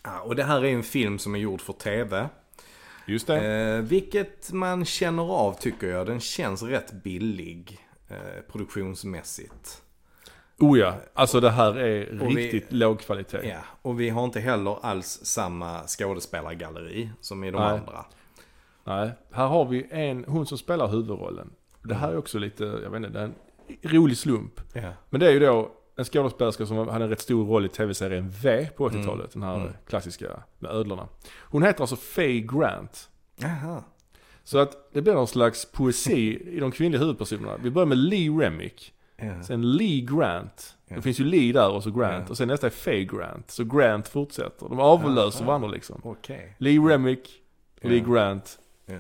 [0.04, 2.30] Ja, och det här är en film som är gjord för tv.
[3.08, 3.46] Just det.
[3.76, 6.08] Eh, vilket man känner av tycker jag.
[6.08, 8.18] Den känns rätt billig eh,
[8.52, 9.82] produktionsmässigt.
[10.60, 13.40] Oh ja, alltså det här är Och vi- riktigt låg kvalitet.
[13.50, 17.70] Ja, och vi har inte heller alls samma skådespelargalleri som i de Nej.
[17.72, 18.06] andra.
[18.88, 21.50] Nej, här har vi en, hon som spelar huvudrollen.
[21.84, 23.36] Det här är också lite, jag vet inte, det är en
[23.84, 24.62] rolig slump.
[24.74, 24.92] Ja.
[25.10, 28.30] Men det är ju då en skådespelerska som hade en rätt stor roll i tv-serien
[28.30, 29.32] V på 80-talet.
[29.34, 29.70] Den här Mm.
[29.88, 31.08] klassiska med ödlorna.
[31.40, 33.10] Hon heter alltså Faye Grant.
[33.36, 33.84] Jaha.
[34.44, 37.58] Så att det blir någon slags poesi i de kvinnliga huvudpersonerna.
[37.64, 38.94] Vi börjar med Lee Remick.
[39.18, 39.44] Ja.
[39.44, 40.76] Sen Lee Grant.
[40.88, 40.96] Ja.
[40.96, 42.24] Det finns ju Lee där och så Grant.
[42.28, 42.32] Ja.
[42.32, 43.52] Och sen nästa är Faye Grant.
[43.52, 44.70] Så Grant fortsätter.
[44.70, 45.48] De avlöser Aha.
[45.48, 46.02] varandra liksom.
[46.04, 46.56] Okej.
[46.58, 47.42] Lee Remick.
[47.82, 48.98] Lee Grant, Ja.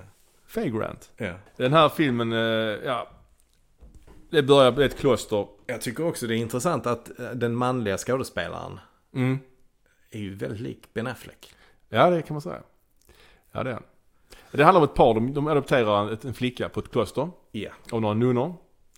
[0.48, 1.12] Faye Grant.
[1.18, 1.34] Ja.
[1.58, 2.40] Den här filmen, eh,
[2.86, 3.08] ja.
[4.30, 5.48] Det börjar bli ett kloster.
[5.66, 8.80] Jag tycker också det är intressant att eh, den manliga skådespelaren
[9.14, 9.40] Mm.
[10.12, 11.54] är ju väldigt lik Ben Affleck.
[11.90, 12.62] Ja, det kan man säga.
[13.52, 13.84] Ja, det är han.
[14.52, 17.30] Det handlar om ett par, de, de adopterar en, flicka på ett kloster.
[17.52, 17.70] Ja.
[17.92, 18.56] Av några nunnor.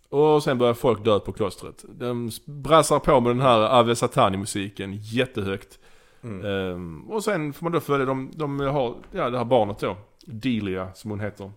[0.09, 1.85] Och sen börjar folk dö på klostret.
[1.89, 5.79] De brassar på med den här Ave Satani-musiken jättehögt.
[6.23, 6.45] Mm.
[6.45, 9.97] Ehm, och sen får man då följa, de, de har, ja det här barnet då.
[10.29, 11.51] Delia som hon heter.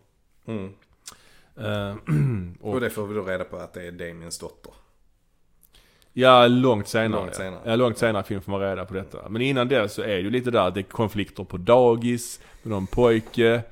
[0.47, 0.73] Mm.
[1.57, 4.73] Ehm, och, Och det får vi då reda på att det är Damiens dotter.
[6.13, 7.21] ja, långt senare.
[7.21, 7.61] Långt senare.
[7.65, 9.29] Ja, långt senare film får man reda på detta.
[9.29, 12.71] Men innan det så är det ju lite där, det är konflikter på dagis, med
[12.71, 13.63] någon pojke.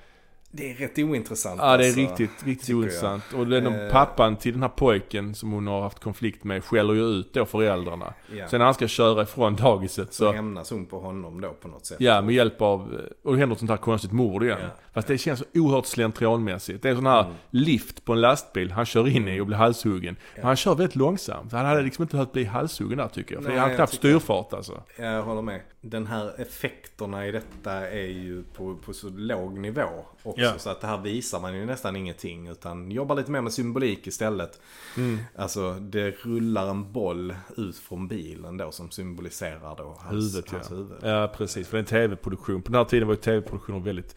[0.50, 1.60] Det är rätt ointressant.
[1.62, 2.00] Ja det är alltså.
[2.00, 2.78] riktigt, riktigt tycker jag.
[2.78, 3.24] ointressant.
[3.36, 3.90] Och den Eh.
[3.92, 7.44] pappan till den här pojken som hon har haft konflikt med skäller ju ut då
[7.44, 8.14] föräldrarna.
[8.36, 8.48] Ja.
[8.48, 11.86] Sen när han ska köra ifrån dagiset Så hämnas hon på honom då på något
[11.86, 11.96] sätt.
[12.00, 14.58] ja med hjälp av, och det händer ett sånt här konstigt mord igen.
[14.62, 14.68] Ja.
[14.92, 16.82] Fast det känns så oerhört slentrianmässigt.
[16.82, 17.34] Det är en sån här Mm.
[17.50, 20.16] lift på en lastbil han kör in i och blir halshuggen.
[20.36, 21.52] Men han kör väldigt långsamt.
[21.52, 23.42] Han hade liksom inte behövt bli halshuggen där tycker jag.
[23.42, 24.82] För Nej, han har knappt styrfart alltså.
[24.98, 25.60] Jag håller med.
[25.80, 29.88] Den här effekterna i detta är ju på, på så låg nivå
[30.28, 30.42] också.
[30.42, 30.58] Ja.
[30.58, 32.48] Så att det här visar man ju nästan ingenting.
[32.48, 34.60] Utan jobbar lite mer med symbolik istället.
[34.96, 35.18] Mm.
[35.36, 40.70] Alltså det rullar en boll ut från bilen då som symboliserar då hans Huvudet hans
[40.70, 40.76] ja.
[40.76, 40.98] huvud.
[41.02, 42.62] Ja precis, för det är en tv-produktion.
[42.62, 44.16] På den här tiden var ju tv-produktioner väldigt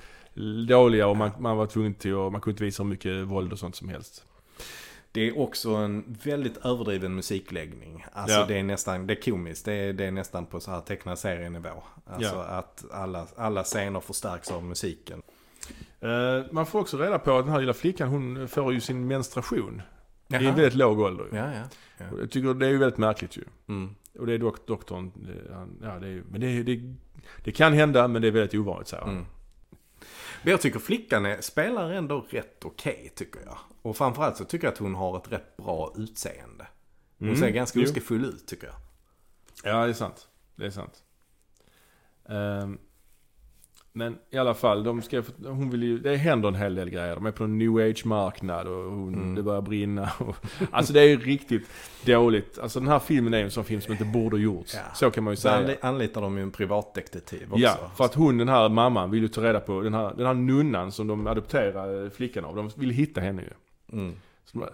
[0.68, 3.54] dåliga och man, man var tvungen till att, man kunde inte visa hur mycket våld
[3.54, 4.26] och sånt som helst.
[5.14, 8.06] Det är också en väldigt överdriven musikläggning.
[8.14, 8.46] Alltså Ja.
[8.46, 9.66] det är nästan, det är komiskt.
[9.66, 11.84] Det är, det är nästan på så här tecknad serienivå.
[12.06, 12.44] Alltså Ja.
[12.44, 15.22] att alla, alla scener förstärks av musiken.
[16.02, 19.08] Eh, man får också reda på att den här lilla flickan hon får ju sin
[19.08, 19.82] menstruation.
[20.28, 20.54] I en Jaha.
[20.56, 21.28] väldigt låg ålder.
[21.32, 21.62] Ja, ja.
[21.98, 22.06] ja.
[22.20, 23.44] Jag tycker det är ju väldigt märkligt ju.
[23.68, 23.96] Mm.
[24.20, 26.96] Och det är dock doktorn, det, han, ja det är ju- men det, det,
[27.44, 29.12] det kan hända men det är väldigt ovanligt säger han.
[29.14, 29.26] Mm.
[30.44, 33.58] Men jag tycker flickan är, spelar ändå rätt okej tycker jag.
[33.82, 36.68] Och framförallt så tycker jag att hon har ett rätt bra utseende.
[37.20, 37.40] Hon Mm.
[37.40, 38.76] ser ganska oskefull ut tycker jag.
[39.64, 40.28] Ja, det är sant.
[40.56, 41.04] Det är sant.
[42.30, 42.78] Ehm,
[43.94, 47.16] men i alla fall, de ska, hon vill ju, det händer en hel del grejer.
[47.16, 49.36] De är på en new age-marknad och hon, Mm.
[49.36, 50.10] det börjar brinna.
[50.20, 50.36] Och,
[50.72, 51.68] alltså det är ju riktigt
[52.06, 52.60] dåligt.
[52.60, 54.74] Alltså den här filmen är ju en sån film som inte borde gjorts.
[54.76, 54.82] Ja.
[54.96, 55.58] Så kan man ju säga.
[55.68, 57.60] anli- anlitar de ju en privatdetektiv också.
[57.64, 60.26] Ja, för att hon, den här mamman, vill ju ta reda på den här, den
[60.26, 62.56] här nunnan som de adopterar flickan av.
[62.56, 63.50] De vill hitta henne ju.
[64.00, 64.14] Mm.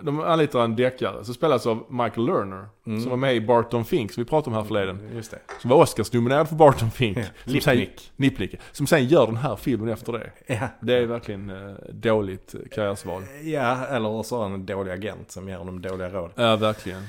[0.01, 2.65] De- anlitar en deckare som spelas av Michael Lerner.
[2.87, 3.01] Mm.
[3.01, 5.09] Som var med i Barton Fink, som vi pratade om här förleden.
[5.15, 5.39] Just det.
[5.61, 7.17] Som var Oscars-nominerad för Barton Fink.
[7.43, 8.11] Lipnick.
[8.15, 8.55] Nipnick.
[8.71, 10.31] Som sen gör den här filmen efter det.
[10.47, 10.67] Ja.
[10.81, 13.23] Det är verkligen eh, dåligt eh, karriärsval.
[13.43, 16.31] ja, eller så har han en dålig agent som ger honom dåliga råd.
[16.35, 17.03] Ja, verkligen.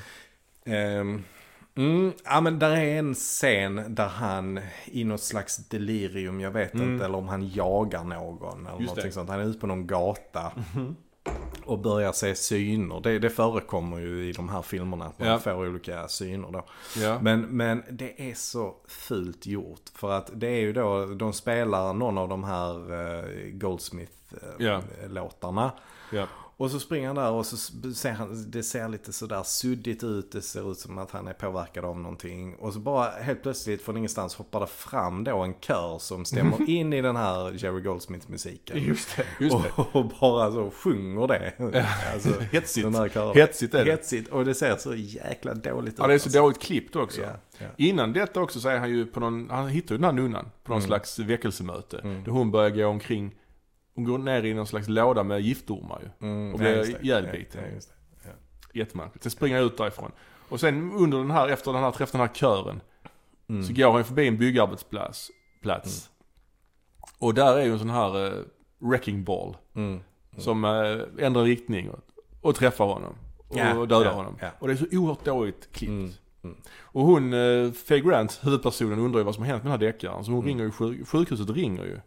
[0.64, 1.24] Ehm,
[1.76, 6.74] mm, ja men där är en scen där han i något slags delirium, jag vet
[6.74, 6.92] Mm.
[6.92, 9.12] inte, eller om han jagar någon eller Just någonting det.
[9.12, 9.30] Sånt.
[9.30, 10.52] Han är ute på någon gata.
[11.64, 13.00] Och börjar se syner.
[13.00, 15.38] Det, det förekommer ju i de här filmerna att man Ja.
[15.38, 16.64] får olika syner då.
[16.96, 17.18] Ja.
[17.22, 19.80] Men, men det är så fult gjort.
[19.94, 23.24] För att det är ju då, de spelar någon av de här eh.
[23.52, 25.70] Goldsmith-låtarna.
[26.12, 26.26] ja.
[26.60, 27.56] Och så springer han där och så
[27.94, 30.32] ser han, det ser lite sådär suddigt ut.
[30.32, 32.54] Det ser ut som att han är påverkad av någonting.
[32.54, 36.70] Och så bara helt plötsligt från ingenstans hoppar det fram då en kör som stämmer
[36.70, 38.78] in i den här Jerry Goldsmith-musiken.
[38.78, 39.24] Just det.
[39.40, 39.70] Just det.
[39.82, 41.52] Och, och bara så sjunger det.
[42.12, 42.84] Alltså, Hetsigt.
[42.86, 43.36] den här kören.
[43.36, 43.90] Hetsigt är det.
[43.90, 44.28] Hetsigt.
[44.28, 45.98] Och det ser så jäkla dåligt ut.
[45.98, 46.38] Ja, det är så alltså.
[46.38, 47.20] dåligt klippt också.
[47.20, 47.28] Ja,
[47.58, 47.66] ja.
[47.76, 50.44] Innan detta också så är han ju på någon, han hittar ju den här nunnan
[50.64, 50.86] på någon Mm.
[50.88, 51.98] slags väckelsemöte.
[51.98, 52.24] Mm.
[52.24, 53.34] Där hon börjar gå omkring,
[53.98, 56.26] hon går ner i någon slags låda med giftormar ju.
[56.28, 57.60] Mm, Och blir ihjälbiten.
[57.74, 57.80] Ja,
[58.24, 58.30] ja.
[58.74, 59.22] Jättemärkligt.
[59.22, 60.12] Sen springer jag ut därifrån.
[60.48, 62.80] Och sen under den här, efter den här träffen, den här kören.
[63.48, 63.62] Mm.
[63.64, 65.30] Så går han förbi en byggarbetsplats.
[65.62, 66.10] Plats.
[67.18, 68.32] Och där är ju en sån här eh,
[68.78, 69.56] wrecking ball.
[69.74, 70.00] Mm.
[70.36, 72.00] Som eh, ändrar riktning och,
[72.40, 73.14] och träffar honom.
[73.48, 74.36] Och Ja, dödar ja, honom.
[74.40, 74.48] ja.
[74.58, 75.90] Och det är så oerhört dåligt klippt.
[75.90, 76.10] Mm,
[76.44, 76.56] mm.
[76.80, 79.86] Och hon, eh, Faye Grant, huvudpersonen, undrar ju vad som har hänt med den här
[79.92, 80.24] deckaren.
[80.24, 80.48] Så hon Mm.
[80.48, 82.00] ringer ju, sjuk, sjukhuset ringer ju.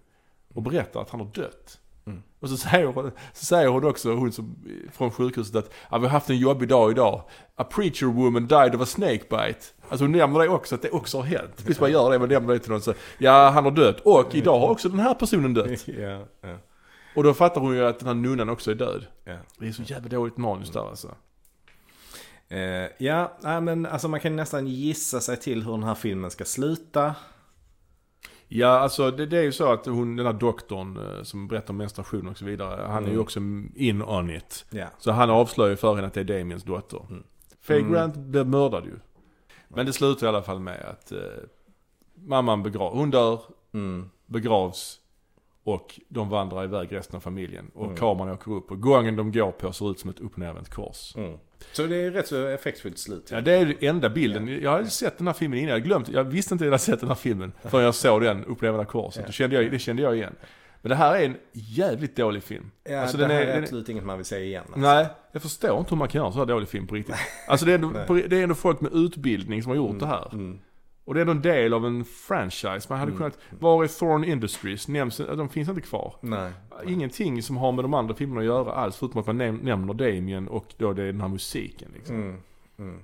[0.53, 1.79] Och berättar att han har dött.
[2.05, 2.23] Mm.
[2.39, 4.55] Och så säger, hon, så säger hon också, hon som,
[4.91, 7.23] från sjukhuset att ja, vi har haft en jobbig dag idag.
[7.55, 9.65] A preacher woman died of a snake bite.
[9.89, 11.63] Alltså hon nämner det också, att det också har hänt.
[11.65, 13.99] Visst man gör det, man nämner det till någon så ja han har dött.
[13.99, 15.87] Och idag har också den här personen dött.
[15.87, 16.57] ja, ja,
[17.15, 19.05] Och då fattar hon ju att den här nunnan också är död.
[19.25, 19.37] ja.
[19.59, 21.15] Det är så jävla dåligt manus där alltså.
[22.49, 26.31] Eh, ja, nej, men alltså man kan nästan gissa sig till hur den här filmen
[26.31, 27.15] ska sluta.
[28.53, 31.69] Ja, alltså det, det är ju så att hon, den här doktorn eh, som berättar
[31.73, 33.21] om menstruation och så vidare, han är ju Mm.
[33.21, 33.39] också
[33.75, 34.65] in on it.
[34.69, 34.85] Ja.
[34.97, 37.05] Så han avslöjar ju för henne att det är Damiens dotter.
[37.09, 37.23] Mm.
[37.61, 37.91] Faye Mm.
[37.93, 38.95] Grant blev mördad ju.
[39.67, 41.17] Men det slutar i alla fall med att eh,
[42.15, 42.93] mamman begravs.
[42.93, 43.39] Hon dör,
[43.73, 44.09] Mm.
[44.25, 44.99] begravs
[45.63, 47.71] och de vandrar iväg resten av familjen.
[47.73, 47.97] Och Mm.
[47.97, 50.69] kameran åker upp och gången de går på ser ut som ett upp och nervänt
[50.69, 51.15] kors.
[51.15, 51.37] Mm.
[51.71, 53.29] Så det är rätt så effektfullt slut.
[53.31, 54.47] Ja, det är den enda bilden.
[54.61, 55.69] Jag hade sett den här filmen innan.
[55.71, 56.09] Jag glömt.
[56.09, 58.85] Jag visste inte att jag hade sett den här filmen förrän jag såg den upplevande
[58.85, 59.21] korset.
[59.21, 59.27] Ja.
[59.27, 60.35] Det kände, jag, det kände jag igen.
[60.81, 62.71] Men det här är en jävligt dålig film.
[62.83, 64.63] Ja, Alltså, det den här är- är, den absolut inget man vill se igen.
[64.65, 64.79] Alltså.
[64.79, 67.15] Nej, jag förstår inte hur man kan göra en så här dålig film på riktigt.
[67.47, 67.89] Alltså det är ändå,
[68.27, 70.57] det är ändå folk med utbildning som har gjort det här.
[71.11, 72.85] Och det är ändå en del av en franchise.
[72.89, 73.17] Man hade Mm.
[73.17, 74.87] kunnat, var är Thorn Industries?
[74.87, 76.15] Nämns, de finns inte kvar.
[76.21, 76.51] Nej.
[76.87, 79.93] Ingenting som har med de andra filmerna att göra alls, förutom att man näm- nämner
[79.93, 82.15] Damien och då det är den här musiken liksom.
[82.15, 82.37] Mm.
[82.79, 82.99] Mm.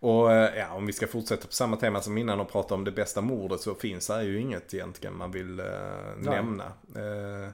[0.00, 2.84] Och eh, ja, om vi ska fortsätta på samma tema som innan och prata om
[2.84, 5.66] det bästa mordet så finns det ju inget egentligen man vill eh,
[6.18, 6.64] nämna.
[6.96, 7.50] Eh,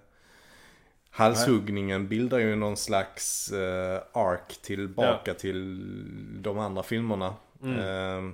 [1.11, 7.35] halshuggningen bildar ju någon slags eh, ark tillbaka till de andra filmerna.
[7.63, 7.79] Mm.
[7.79, 8.33] Eh,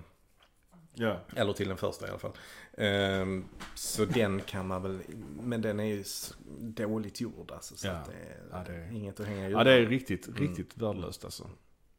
[0.98, 1.20] Ja.
[1.36, 2.32] eller till den första i alla fall.
[2.73, 3.27] Eh,
[3.74, 4.98] så den kan man väl,
[5.43, 6.05] men den är ju
[6.60, 7.77] dåligt gjord alltså.
[7.77, 7.93] Så Ja.
[7.93, 10.77] att det, är, Ja, det är- inget att hänga i Ja det är riktigt, riktigt
[10.77, 11.51] värdelöst alltså.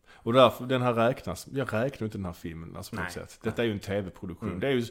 [0.09, 3.39] Och därför, den här räknas, jag räknar inte den här filmen alltså på något sätt.
[3.43, 4.49] Detta är ju en tv-produktion.
[4.49, 4.59] Mm.
[4.59, 4.85] Det är ju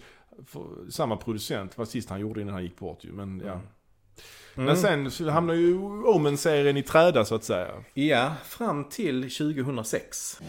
[0.47, 3.13] för, samma producent, vad sist han gjorde innan han gick bort ju.
[3.13, 3.53] Men ja.
[3.53, 4.67] Mm.
[4.67, 4.77] Men
[5.11, 5.75] sen hamnar ju
[6.05, 7.85] Omen-serien i träda så att säga.
[7.95, 10.41] Ja, fram till 2006.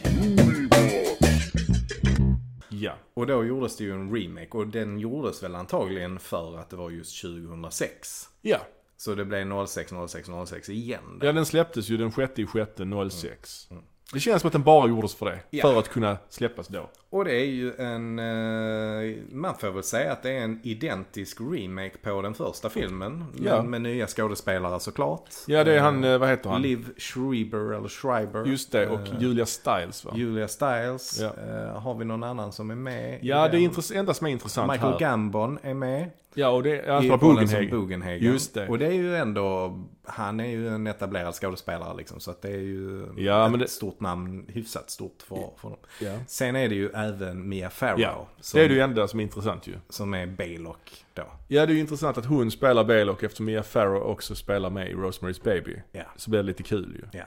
[2.82, 2.94] Ja.
[3.14, 6.76] Och då gjordes det ju en remake och den gjordes väl antagligen för att det
[6.76, 8.30] var just 2006.
[8.42, 8.60] Ja.
[8.98, 11.20] Så det blev 06, 06, 06 igen.
[11.22, 12.72] Ja den släpptes ju den 6 i 6
[13.12, 13.70] 06.
[14.14, 15.40] Det känns som att den bara gjordes för det.
[15.50, 15.62] Ja.
[15.62, 16.90] För att kunna släppas då.
[17.10, 21.38] Och det är ju en, eh, man får väl säga att det är en identisk
[21.42, 23.26] remake på den första filmen.
[23.44, 23.64] Ja.
[23.64, 25.30] Med nya skådespelare såklart.
[25.48, 26.62] Ja det är han, eh, vad heter han?
[26.62, 28.46] Liv Schreiber eller Schreiber.
[28.46, 30.12] Just det, och Eh, Julia Stiles va?
[30.16, 31.20] Julia Stiles.
[31.22, 31.32] Ja.
[31.80, 33.20] Har vi någon annan som är med?
[33.22, 33.62] Ja det är den?
[33.72, 35.00] intress- enda som är intressant Michael här.
[35.00, 36.10] Gambon är med.
[36.40, 37.70] Ja och det är I alltså Bugenhagen.
[37.70, 38.24] Bugenhagen.
[38.24, 38.68] Just det.
[38.68, 42.20] Och det är ju ändå, han är ju en etablerad skådespelare liksom.
[42.20, 45.78] Så att det är ju Ja, ett det- stort namn, hyfsat stort för, för dem.
[46.02, 46.14] Ja.
[46.28, 48.00] Sen är det ju även Mia Farrow.
[48.00, 49.74] Ja, som, det är det ju enda som är intressant ju.
[49.90, 51.24] som är Baylock då.
[51.48, 54.90] Ja, det är ju intressant att hon spelar Baylock eftersom Mia Farrow också spelar med
[54.92, 55.82] i Rosemary's Baby.
[55.92, 57.20] Ja, Så blir det lite kul ju.
[57.20, 57.26] ja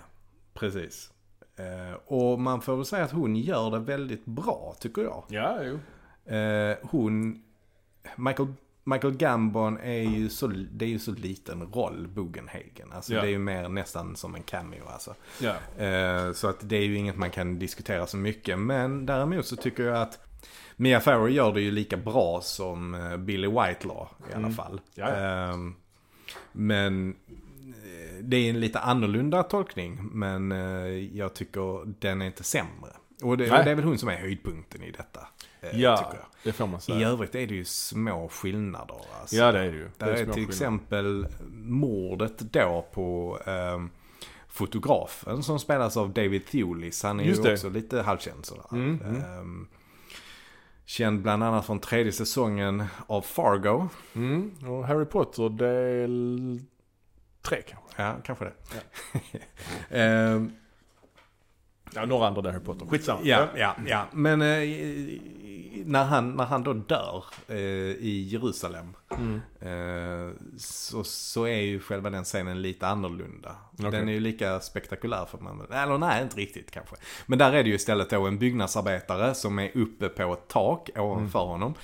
[0.55, 1.11] precis.
[1.57, 5.25] Eh, och man får väl säga att hon gör det väldigt bra tycker jag.
[5.29, 5.79] Ja, jo.
[6.35, 7.43] Eh, hon,
[8.17, 8.49] Michael,
[8.91, 12.93] Michael Gambon är ju så, det är ju så liten roll, Bugenhagen.
[12.93, 13.21] Alltså Ja.
[13.21, 15.15] det är ju mer nästan som en cameo alltså.
[15.41, 15.85] Ja.
[15.85, 18.59] Eh, så att det är ju inget man kan diskutera så mycket.
[18.59, 20.19] Men däremot så tycker jag att
[20.77, 24.53] Mia Farrow gör det ju lika bra som eh, Billy Whitelaw i alla Mm.
[24.53, 24.81] fall.
[24.95, 25.07] Ja.
[25.07, 25.75] Ehm,
[26.53, 29.99] men eh, det är en lite annorlunda tolkning.
[30.13, 30.59] Men eh,
[31.17, 32.91] jag tycker den är inte sämre.
[33.23, 35.29] Och det, och det är väl hon som är höjdpunkten i detta.
[35.61, 36.13] Eh, Ja,
[36.45, 37.09] det får man I säga.
[37.09, 38.97] övrigt är det ju små skillnader.
[39.21, 39.37] Alltså.
[39.37, 39.91] Ja, det är det ju.
[39.99, 40.49] Det är, små till skillnader.
[40.49, 43.91] exempel mordet då på ehm,
[44.49, 47.03] fotografen som spelas av David Thewlis.
[47.03, 47.53] Han är Just ju det.
[47.53, 48.65] också lite halvkänd sådär.
[48.73, 49.17] Mm, mm.
[49.23, 49.69] Ehm,
[50.85, 53.89] känd bland annat från tredje säsongen av Fargo.
[54.15, 56.61] Mm, och Harry Potter del
[57.43, 58.03] tre kanske.
[58.03, 58.53] Ja, kanske det.
[60.01, 60.53] Ehm,
[61.95, 62.87] Ja, några andra där Harry Potter.
[62.87, 63.21] Skitsamma.
[63.25, 64.05] ja, ja, ja.
[64.13, 64.49] Men eh,
[65.85, 68.95] när, han, när han då dör eh, i Jerusalem.
[69.11, 69.41] Mm.
[69.61, 73.57] Eh, så, så är ju själva den scenen lite annorlunda.
[73.79, 73.91] Okej.
[73.91, 76.97] Den är ju lika spektakulär för man Eller nej, inte riktigt kanske.
[77.27, 80.91] Men där är det ju istället då en byggnadsarbetare som är uppe på ett tak
[80.97, 81.51] ovanför Mm.
[81.51, 81.75] honom.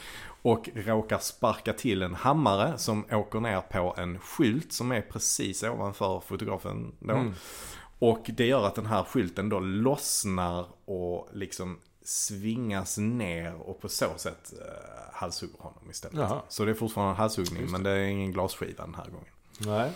[0.42, 5.62] Och råkar sparka till en hammare som åker ner på en skylt som är precis
[5.62, 7.14] ovanför fotografen då.
[7.14, 7.34] Mm.
[7.98, 13.88] Och det gör att den här skylten då lossnar och liksom svingas ner och på
[13.88, 14.62] så sätt uh,
[15.12, 16.16] halshugger honom istället.
[16.18, 16.40] Jaha.
[16.48, 19.32] Så det är fortfarande en halshuggning Just men det är ingen glasskiva den här gången.
[19.58, 19.90] Nej.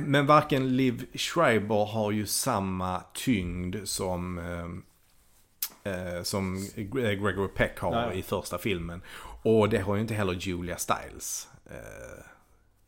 [0.00, 7.90] Men varken Liv Schreiber har ju samma tyngd som, eh, eh, som Gregory Peck har
[7.90, 8.18] Nej.
[8.18, 9.02] i första filmen.
[9.42, 11.48] Och det har ju inte heller Julia Stiles.
[11.66, 12.24] Eh,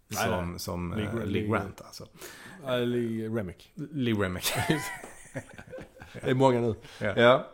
[0.08, 2.06] som som eh, Lee- Grant alltså.
[2.66, 3.72] Ali Remick.
[3.74, 4.44] Lee Remick.
[6.22, 6.74] Det är många nu.
[7.00, 7.12] ja.
[7.16, 7.46] Ja.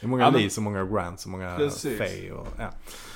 [0.00, 1.98] Det är många Ja, men- Lee, så många Grant, så många Precis.
[1.98, 2.70] Faye och ja.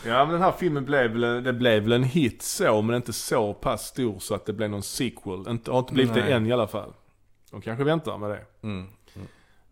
[0.06, 2.96] Ja men den här filmen blev väl, en- det blev väl en hit så, men
[2.96, 5.44] inte så pass stor så att det blev någon sequel.
[5.48, 6.22] Inte, har inte blivit Nej.
[6.22, 6.92] det än i alla fall.
[7.50, 8.44] De kanske väntar med det.
[8.62, 8.86] Mm.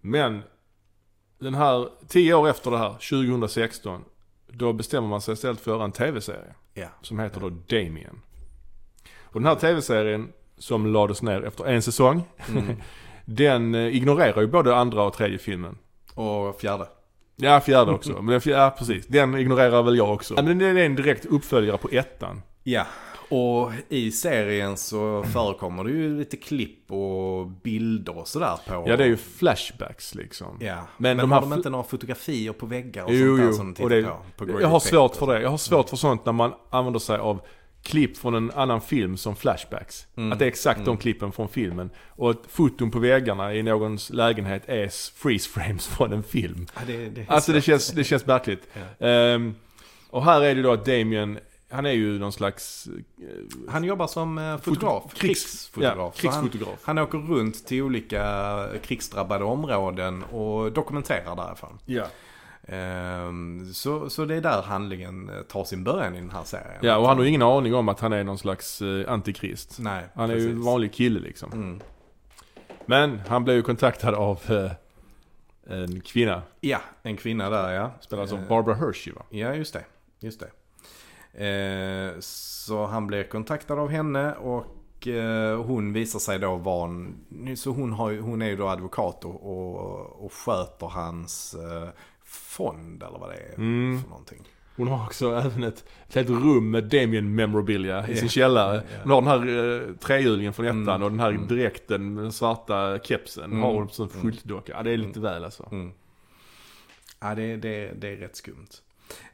[0.01, 0.43] Men,
[1.39, 4.05] den här, tio år efter det här, 2016,
[4.49, 6.55] då bestämmer man sig istället för att göra en tv-serie.
[6.75, 6.89] Ja.
[7.03, 8.21] Som heter då Damien.
[9.23, 12.77] Och den här tv-serien, som lades ner efter en säsong, Mm.
[13.25, 15.79] den eh, ignorerar ju både andra och tredje filmen.
[16.15, 16.87] Och fjärde.
[17.37, 18.13] Ja, fjärde också.
[18.13, 19.07] Men den fjärde, ja, precis.
[19.07, 20.35] Den ignorerar väl jag också.
[20.35, 22.43] Men det är en direkt uppföljare på ettan.
[22.63, 22.87] Ja,
[23.29, 28.85] och i serien så förekommer det ju lite klipp och bilder och sådär på...
[28.87, 30.59] Ja, det är ju flashbacks liksom.
[30.61, 33.47] Ja, Men men, de har de inte några fotografier på väggar och Jo, sånt där
[33.47, 33.53] jo.
[33.53, 34.03] som de tittar det,
[34.37, 34.47] på?
[34.47, 35.43] på jag har svårt för det.
[35.43, 37.41] Jag har svårt för sånt när man använder sig av
[37.83, 40.07] klipp från en annan film som flashbacks.
[40.17, 40.33] Mm.
[40.33, 40.97] Att det är exakt de Mm.
[40.97, 41.91] klippen från filmen.
[42.09, 46.67] Och att foton på väggarna i någons lägenhet är freeze frames från en film.
[46.75, 48.69] Ja, det, det Alltså det känns, det känns märkligt.
[48.99, 49.07] Ja.
[49.07, 49.55] Ehm,
[50.11, 51.39] och här är det då att Damien,
[51.71, 52.87] han är ju någon slags
[53.23, 55.97] eh, Han jobbar som eh, fotograf, krigs- krigsfotograf.
[55.97, 56.79] Ja, Så han, krigsfotograf.
[56.83, 61.79] han åker runt till olika krigsdrabbade områden och dokumenterar därifrån.
[61.87, 62.07] Ja.
[62.69, 66.79] Ehm, så, så det är där handlingen eh, tar sin början i den här serien.
[66.81, 69.79] ja, och han har ju ingen aning om att han är någon slags eh, antikrist.
[69.79, 71.53] Nej, Han är ju en vanlig kille liksom.
[71.53, 71.81] Mm.
[72.87, 74.73] Men han blev ju kontaktad av eh,
[75.79, 76.43] en kvinna.
[76.61, 77.91] Ja, en kvinna där ja.
[78.01, 79.23] Spelad som Eh, Barbara Hershey va?
[79.31, 79.85] Ja, just det.
[80.21, 80.51] Just det.
[81.47, 84.67] Eh, så han blir kontaktad av henne och
[85.67, 89.35] hon visar sig då vara en, Så hon, har, hon är ju då advokat och,
[89.35, 91.57] och, och sköter hans
[92.33, 94.03] fond eller vad det är Mm.
[94.03, 94.43] för någonting.
[94.77, 98.83] Hon har också även ett, ett helt rum med Damien memorabilia i sin källare.
[99.03, 101.03] Hon har den här eh, trehjulingen från ettan Mm.
[101.03, 101.47] och den här Mm.
[101.47, 103.45] dräkten med den svarta kepsen.
[103.45, 103.63] Mm.
[103.63, 104.23] Har hon som Mm.
[104.23, 104.73] skyltdocka.
[104.77, 105.69] Ja, det är lite väl alltså.
[105.73, 105.93] Mm.
[107.21, 108.69] Ja, det, det, det är rätt skumt.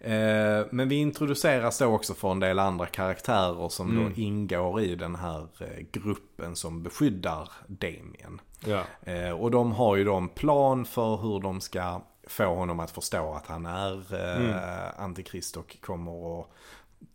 [0.00, 4.04] Eh, men vi introduceras då också för en del andra karaktärer som Mm.
[4.14, 8.40] då ingår i den här eh, gruppen som beskyddar Damien.
[8.64, 8.82] Ja.
[9.12, 12.90] Eh, och de har ju då en plan för hur de ska få honom att
[12.90, 14.58] förstå att han är eh, Mm.
[14.98, 16.46] antikrist och kommer att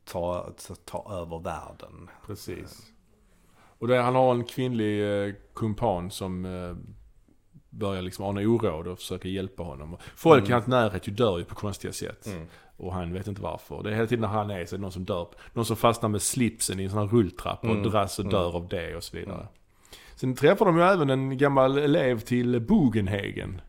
[0.06, 2.10] ta, ta, ta över världen.
[2.28, 2.82] Precis.
[3.80, 6.76] Och det, han har en kvinnlig eh, kumpan som eh,
[7.70, 9.94] börjar liksom ana oråd och försöker hjälpa honom.
[9.94, 10.50] Och Folk Mm.
[10.50, 12.26] i hans närhet ju dör ju på konstiga sätt.
[12.28, 12.48] Mm.
[12.78, 13.84] Och han vet inte varför.
[13.84, 15.28] Det är hela tiden när han är så är det någon som dör.
[15.54, 17.90] Någon som fastnar med slipsen i en sån här rulltrappa och Mm.
[17.92, 18.32] dras och Mm.
[18.34, 19.36] dör av det och så vidare.
[19.36, 19.48] Mm.
[20.16, 23.62] Sen träffar de ju även en gammal elev till Bugenhagen.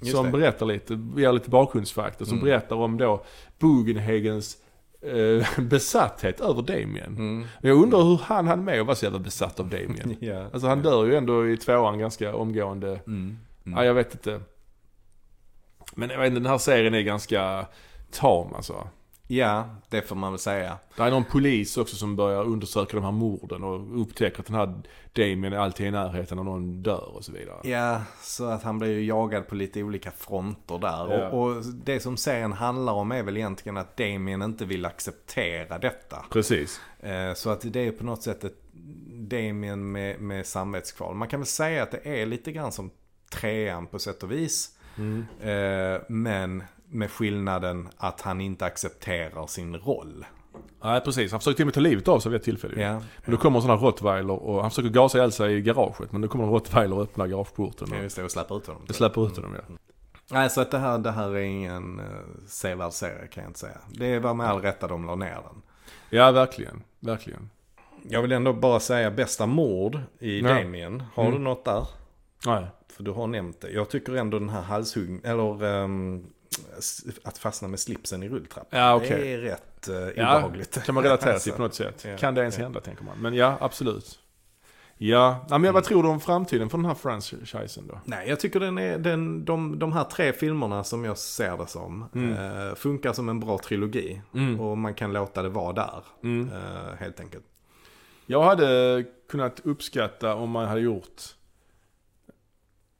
[0.00, 0.32] Just som det.
[0.32, 2.24] berättar lite, ger lite bakgrundsfakta.
[2.24, 2.44] Som Mm.
[2.44, 3.24] berättar om då
[3.58, 4.56] Bugenhagens
[5.02, 7.16] eh, besatthet över Damien.
[7.16, 7.46] Mm.
[7.60, 10.16] Jag undrar hur han hann med att vara så jävla besatt av Damien.
[10.20, 10.44] Ja.
[10.52, 12.88] Alltså han dör ju ändå i tvåan ganska omgående.
[13.06, 13.38] Mm.
[13.66, 13.78] Mm.
[13.78, 14.40] Ja, jag vet inte.
[15.94, 17.66] Men jag vet inte, den här serien är ganska
[18.12, 18.88] tam alltså.
[19.30, 20.78] Ja, det får man väl säga.
[20.96, 24.56] Det är någon polis också som börjar undersöka de här morden och upptäcker att den
[24.56, 24.82] här
[25.12, 27.68] Damien är alltid i närheten när någon dör och så vidare.
[27.70, 31.18] Ja, så att han blir ju jagad på lite olika fronter där.
[31.18, 31.28] Ja.
[31.28, 35.78] Och, och det som serien handlar om är väl egentligen att Damien inte vill acceptera
[35.78, 36.24] detta.
[36.30, 36.80] Precis.
[37.00, 38.56] Eh, Så att det är på något sätt ett
[39.12, 41.14] Damien med, med samvetskval.
[41.14, 42.90] Man kan väl säga att det är lite grann som
[43.30, 44.76] trean på sätt och vis.
[44.98, 45.24] Mm.
[45.40, 50.26] Eh, Men med skillnaden att han inte accepterar sin roll.
[50.82, 51.30] Nej, precis.
[51.30, 52.82] Han försöker till och med ta livet av sig vid ett tillfälle.
[52.82, 52.92] Ja,
[53.24, 56.12] Men då kommer en sån här rottweiler och han försöker gasa ihjäl sig i garaget.
[56.12, 57.88] Men då kommer en rottweiler och öppnar garageporten.
[57.90, 58.82] ja Och just det, och släpper ut honom.
[58.86, 59.74] det släpper ut honom ja.
[60.32, 62.06] Nej, så att det här, det här är ingen uh,
[62.46, 63.78] sevärd serie kan jag inte säga.
[63.92, 65.62] Det var med all rätta de la ner den.
[66.10, 66.82] Ja, verkligen.
[67.00, 67.50] Verkligen.
[68.08, 70.48] Jag vill ändå bara säga bästa mord i Ja.
[70.54, 71.02] Damien.
[71.14, 71.34] Har Mm.
[71.38, 71.86] du något där?
[72.46, 72.66] Nej.
[72.92, 73.70] För du har nämnt det.
[73.70, 76.22] Jag tycker ändå den här halshugg eller s-
[77.22, 78.80] att fastna med slipsen i rulltrappan.
[78.80, 79.20] Ja, okej.
[79.20, 80.82] Det är rätt Ja, obehagligt.
[80.84, 82.04] kan man relatera till på något sätt.
[82.08, 82.64] ja, kan det ens ja.
[82.64, 83.18] hända tänker man.
[83.18, 84.18] Men ja, absolut.
[85.02, 88.00] Ja, ja men vad tror du om framtiden för den här franchisen då?
[88.04, 91.66] Nej, jag tycker den är, den, de, de här tre filmerna som jag ser det
[91.66, 92.32] som Mm.
[92.68, 94.22] eh, funkar som en bra trilogi.
[94.34, 94.60] Mm.
[94.60, 96.50] Och man kan låta det vara där, Mm.
[96.52, 97.44] eh, helt enkelt.
[98.26, 101.22] Jag hade kunnat uppskatta om man hade gjort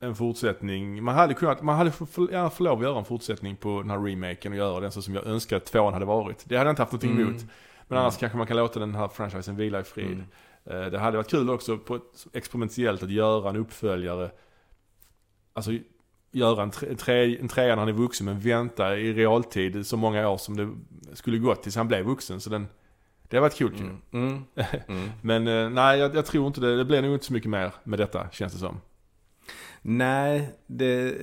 [0.00, 1.02] en fortsättning.
[1.04, 1.90] Man hade kunnat, man hade
[2.30, 5.02] gärna få lov att göra en fortsättning på den här remaken och göra den så
[5.02, 6.44] som jag önskar att tvåan hade varit.
[6.48, 7.28] Det hade jag inte haft någonting Mm.
[7.28, 7.42] emot.
[7.88, 10.24] Men annars kanske man kan låta den här franchisen vila i frid.
[10.66, 10.82] Mm.
[10.84, 14.30] Eh, Det hade varit kul också på ett experimentellt att göra en uppföljare.
[15.52, 15.70] Alltså
[16.32, 20.28] göra en, tre, en trea när han är vuxen men vänta i realtid så många
[20.28, 20.70] år som det
[21.16, 22.40] skulle gått tills han blev vuxen.
[22.40, 22.68] Så den,
[23.28, 23.84] det har varit kul ju.
[23.84, 23.96] Mm.
[24.12, 24.44] Mm.
[24.88, 25.10] Mm.
[25.22, 26.76] Men eh, nej, jag, jag tror inte det.
[26.76, 28.80] Det blir nog inte så mycket mer med detta känns det som.
[29.82, 31.16] Nej, det,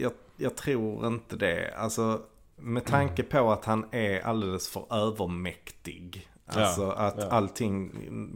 [0.00, 1.74] jag, jag tror inte det.
[1.76, 2.20] Alltså
[2.56, 6.28] med tanke på att han är alldeles för övermäktig.
[6.54, 7.28] Ja, Alltså att ja.
[7.30, 7.90] allting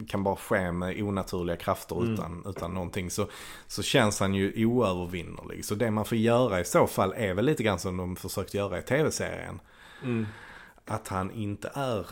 [0.09, 3.09] kan bara ske med onaturliga krafter utan, utan någonting.
[3.09, 3.27] Så,
[3.67, 5.65] så känns han ju oövervinnerlig.
[5.65, 8.53] Så det man får göra i så fall är väl lite grann som de försökt
[8.53, 9.59] göra i tv-serien.
[10.85, 12.05] Att han inte är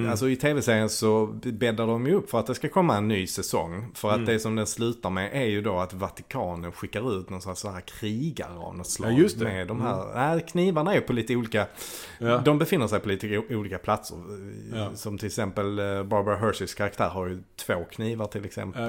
[0.00, 0.10] und.
[0.10, 3.26] Alltså i tv-serien så bäddar de ju upp för att det ska komma en ny
[3.26, 3.90] säsong.
[3.94, 7.40] För att det som den slutar med är ju då att Vatikanen skickar ut någon
[7.40, 9.12] slags så här krigare av något slag.
[9.12, 9.44] Ja, just det.
[9.44, 11.66] Med de här, nej, knivarna är på lite olika,
[12.18, 12.38] Ja.
[12.38, 14.16] de befinner sig på lite olika platser.
[14.74, 14.90] Ja.
[14.94, 18.82] Som till exempel eh, Barbara Hersheys karaktär har ju två knivar till exempel.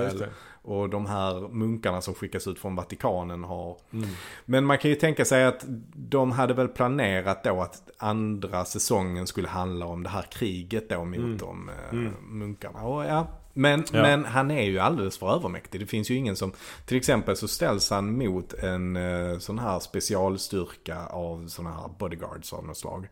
[0.65, 3.77] Och de här munkarna som skickas ut från Vatikanen har...
[3.93, 4.09] Mm.
[4.45, 5.65] Men man kan ju tänka sig att
[5.95, 11.05] de hade väl planerat då att andra säsongen skulle handla om det här kriget då
[11.05, 12.81] mot de eh, munkarna.
[12.81, 14.01] Och ja, men, Ja.
[14.01, 15.81] men han är ju alldeles för övermäktig.
[15.81, 16.51] Det finns ju ingen som...
[16.85, 22.53] Till exempel så ställs han mot en eh, sån här specialstyrka av såna här bodyguards
[22.53, 23.07] av något slag.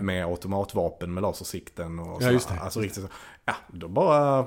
[0.00, 2.54] Med automatvapen med lasersikten och Ja, så.
[2.60, 3.08] Alltså riktigt så.
[3.44, 4.46] Ja, då bara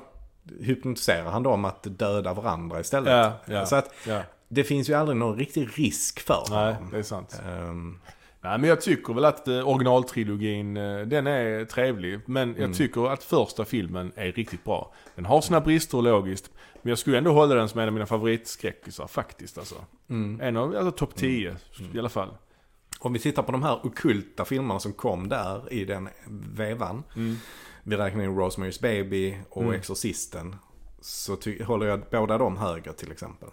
[0.60, 3.12] hypnotiserar han dem att döda varandra istället.
[3.14, 4.22] Ja, ja, Så att ja.
[4.48, 6.92] det finns ju aldrig någon riktig risk för Nej, honom.
[6.92, 7.42] det är sant.
[7.48, 8.00] Ehm,
[8.44, 12.20] Nej, men jag tycker väl att eh, originaltrilogin, eh, den är trevlig.
[12.26, 12.62] Men Mm.
[12.62, 14.94] jag tycker att första filmen är riktigt bra.
[15.16, 16.50] Den har sina brister logiskt.
[16.82, 19.76] Men jag skulle ändå hålla den som en av mina favoritskräckisar faktiskt alltså.
[20.10, 20.42] Mm.
[20.42, 21.56] En av, alltså topp 10
[21.94, 22.30] i alla fall.
[23.00, 26.10] om vi tittar på de här okulta filmerna som kom där i den
[26.54, 27.04] vevan.
[27.16, 27.36] Mm.
[27.84, 30.56] Vi räknar in Rosemary's Baby och Exorcisten.
[31.02, 33.50] Så ty- håller jag båda dem högre till exempel.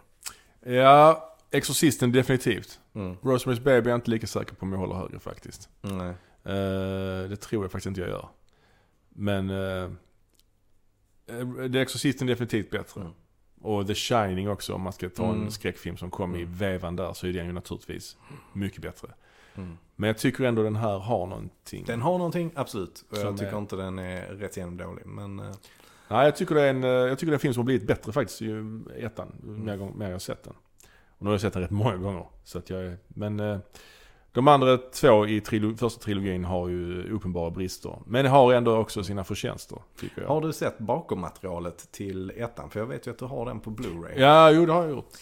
[0.61, 2.81] Ja, Exorcisten definitivt.
[2.95, 3.17] Mm.
[3.17, 5.69] Rosemary's Baby är jag inte lika säker på om jag håller högre faktiskt.
[5.81, 6.09] Nej.
[6.45, 8.29] Eh, det tror jag faktiskt inte jag gör.
[9.09, 9.91] Men uh,
[11.73, 13.01] The Exorcisten är definitivt bättre.
[13.01, 13.13] Mm.
[13.61, 15.43] Och The Shining också om man ska ta Mm.
[15.45, 18.17] en skräckfilm som kom i vevan där så är den ju naturligtvis
[18.53, 19.09] mycket bättre.
[19.55, 19.79] Mm.
[20.01, 21.85] Men jag tycker ändå den här har någonting.
[21.87, 23.05] Den har någonting, absolut.
[23.11, 25.07] Och jag tycker är- inte den är rätt igenom dålig.
[25.07, 25.55] Men eh,
[26.09, 27.65] Nej, jag tycker det är en, eh, jag tycker det är en film som har
[27.65, 29.33] blivit bättre faktiskt ju ettan.
[29.43, 29.65] Mm.
[29.65, 30.53] Mer, gång, mer jag har sett den.
[31.19, 32.27] Och nu har jag sett den rätt många gånger.
[32.45, 33.59] Så att jag men eh,
[34.33, 37.99] de andra två i trilo, första trilogin har ju uppenbara brister.
[38.07, 40.29] Men det har ändå också sina förtjänster, tycker jag.
[40.29, 42.71] har du sett bakom materialet till ettan?
[42.71, 44.19] För jag vet ju att du har den på Blu-ray.
[44.21, 45.13] Ja, jo det har jag gjort.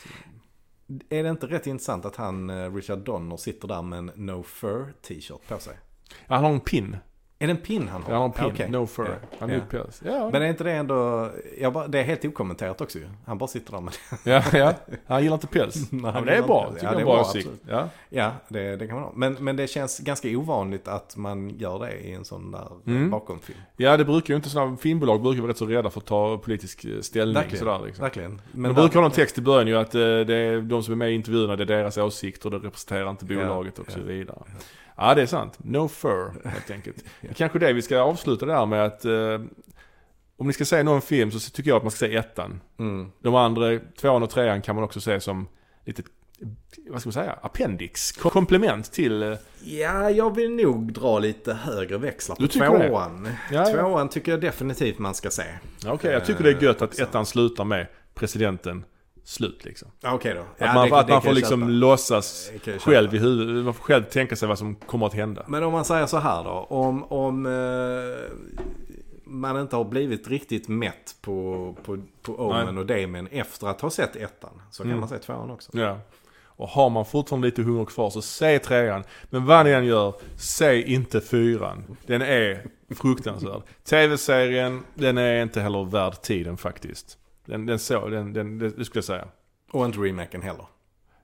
[1.08, 4.42] Är det inte rätt intressant att han, eh, Richard Donner, sitter där med en No
[4.42, 5.78] Fur t-shirt på sig?
[6.26, 6.96] Han har en pin.
[7.38, 8.10] Är det en pin han har?
[8.12, 8.70] Han har en pin, Okej.
[8.70, 9.04] no fur.
[9.04, 9.10] Ja.
[9.38, 9.54] Han Ja.
[9.54, 9.60] ja.
[9.70, 10.02] päls.
[10.04, 11.30] Ja, Men är inte det ändå,
[11.72, 13.06] bara, det är helt okommenterat också ju.
[13.26, 13.92] Han bara sitter där med
[14.24, 14.30] det.
[14.30, 14.74] ja, ja.
[15.06, 15.74] Han gillar inte päls.
[15.92, 16.70] Nej, ja, men det är bra.
[16.72, 17.48] Tycker Ja, det är bra åsikt.
[17.68, 17.88] Ja.
[18.08, 19.12] Ja, det, det kan man ha.
[19.14, 23.10] Men, men det känns ganska ovanligt att man gör det i en sån där Mm.
[23.10, 23.58] bakomfilm.
[23.76, 26.38] ja, det brukar ju inte, sådana filmbolag brukar vara rätt så rädda för att ta
[26.38, 27.34] politisk eh, ställning.
[27.34, 27.58] Verkligen.
[27.64, 28.02] Sådär, liksom.
[28.02, 28.30] Verkligen.
[28.30, 30.82] Men Men de brukar ha någon text i början ju att eh, det är de
[30.82, 34.00] som är med i intervjuerna, det är deras åsikter, det representerar inte bolaget och så
[34.00, 34.38] vidare.
[34.96, 35.58] Ja, det är sant.
[35.58, 37.04] No fur, helt enkelt.
[37.20, 39.40] Är kanske det vi ska avsluta där med att eh,
[40.36, 42.60] om ni ska se någon film så tycker jag att man ska se ettan.
[42.78, 43.10] Mm.
[43.22, 45.48] De andra, tvåan och trean kan man också se som
[45.84, 46.02] lite,
[46.88, 49.22] vad ska man säga, appendix, kom- komplement till...
[49.22, 53.28] eh, Ja, jag vill nog dra lite högre växlar på tvåan.
[53.52, 53.74] Ja, ja.
[53.74, 55.42] Tvåan tycker jag definitivt man ska se.
[55.84, 57.02] Ja, Okej, jag tycker det är gött att också.
[57.02, 58.84] ettan slutar med presidenten
[59.28, 59.88] slut liksom.
[60.04, 60.40] Okej då.
[60.40, 61.70] Att Ja, man, det- att det man får liksom köpa.
[61.70, 65.44] låtsas själv i huvudet, man får själv tänka sig vad som kommer att hända.
[65.48, 66.50] Men om man säger så här då.
[66.50, 67.52] Om, om eh,
[69.24, 72.80] man inte har blivit riktigt mätt på, på, på Omen Nej.
[72.80, 74.62] och Damon efter att ha sett ettan.
[74.70, 75.00] Så kan Mm.
[75.00, 75.70] man se tvåan också.
[75.78, 75.98] Ja.
[76.58, 79.04] Och har man fortfarande lite hunger kvar så säg trean.
[79.30, 81.96] Men vad ni än gör, säg inte fyran.
[82.06, 82.66] Den är
[82.96, 83.62] fruktansvärd.
[83.84, 87.18] TV-serien, den är inte heller värd tiden faktiskt.
[87.46, 89.28] Den, den så, den, den, det skulle jag säga.
[89.70, 90.66] Och inte remaken heller.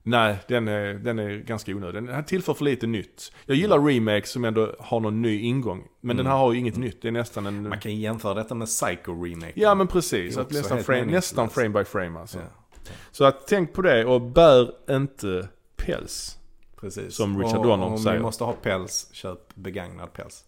[0.04, 2.02] Nej, den är, den är ganska onödig.
[2.02, 3.32] Den här tillför för lite nytt.
[3.46, 5.88] Jag gillar remakes som ändå har någon ny ingång.
[6.00, 7.02] Men den här har ju inget nytt.
[7.02, 7.68] Det är nästan en...
[7.68, 9.52] Man kan jämföra detta med Psycho-remaken.
[9.54, 10.36] Ja men precis.
[10.36, 12.38] Att nästan, frame, nästan frame by frame alltså.
[12.38, 12.44] Ja,
[13.10, 16.38] Så att tänk på det och bär inte päls.
[16.76, 17.14] precis.
[17.14, 18.16] Som Richard och, Donner om säger.
[18.16, 20.44] ni måste ha päls, köp begagnad päls.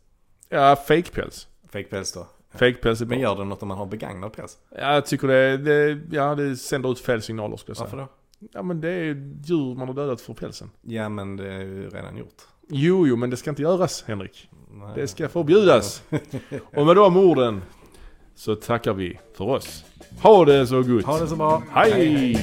[0.48, 1.48] Ja, fake päls.
[1.72, 2.26] Fake päls då.
[2.58, 3.16] Fake päls är bra.
[3.16, 4.58] Men gör det något om man har begagnad päls?
[4.70, 7.84] Ja, jag tycker det, det, ja, det sänder ut fel signaler skulle jag säga.
[7.84, 8.48] Varför då?
[8.52, 10.70] Ja men det är djur man har dödat för pälsen.
[10.82, 12.42] Ja men det är ju redan gjort.
[12.68, 14.48] Jo, jo, men det ska inte göras Henrik.
[14.70, 14.92] Nej.
[14.94, 16.02] Det ska förbjudas.
[16.74, 17.62] Och med de orden
[18.34, 19.84] så tackar vi för oss.
[20.22, 21.04] Ha det så gott.
[21.04, 21.62] Ha det så bra.
[21.70, 22.36] Hej!